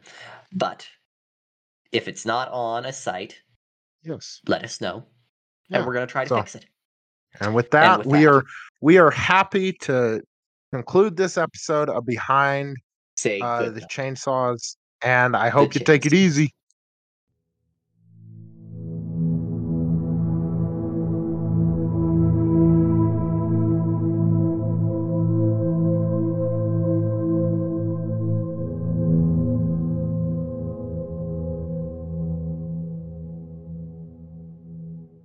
But 0.52 0.86
if 1.92 2.08
it's 2.08 2.26
not 2.26 2.48
on 2.50 2.84
a 2.84 2.92
site, 2.92 3.40
yes, 4.02 4.40
let 4.46 4.64
us 4.64 4.80
know. 4.80 5.06
Yeah. 5.68 5.78
And 5.78 5.86
we're 5.86 5.94
going 5.94 6.06
to 6.06 6.10
try 6.10 6.24
to 6.24 6.28
so, 6.28 6.36
fix 6.36 6.56
it. 6.56 6.66
And 7.40 7.54
with 7.54 7.70
that, 7.70 7.84
and 7.84 7.98
with 7.98 8.06
we 8.08 8.24
that, 8.24 8.30
are 8.32 8.44
we 8.80 8.98
are 8.98 9.10
happy 9.10 9.72
to 9.82 10.20
conclude 10.74 11.16
this 11.16 11.38
episode 11.38 11.88
of 11.88 12.04
Behind 12.04 12.76
uh, 13.40 13.70
the 13.70 13.86
Chainsaws 13.90 14.76
and 15.02 15.36
I 15.36 15.48
hope 15.48 15.74
you 15.74 15.80
take 15.80 16.04
it 16.04 16.12
easy. 16.12 16.52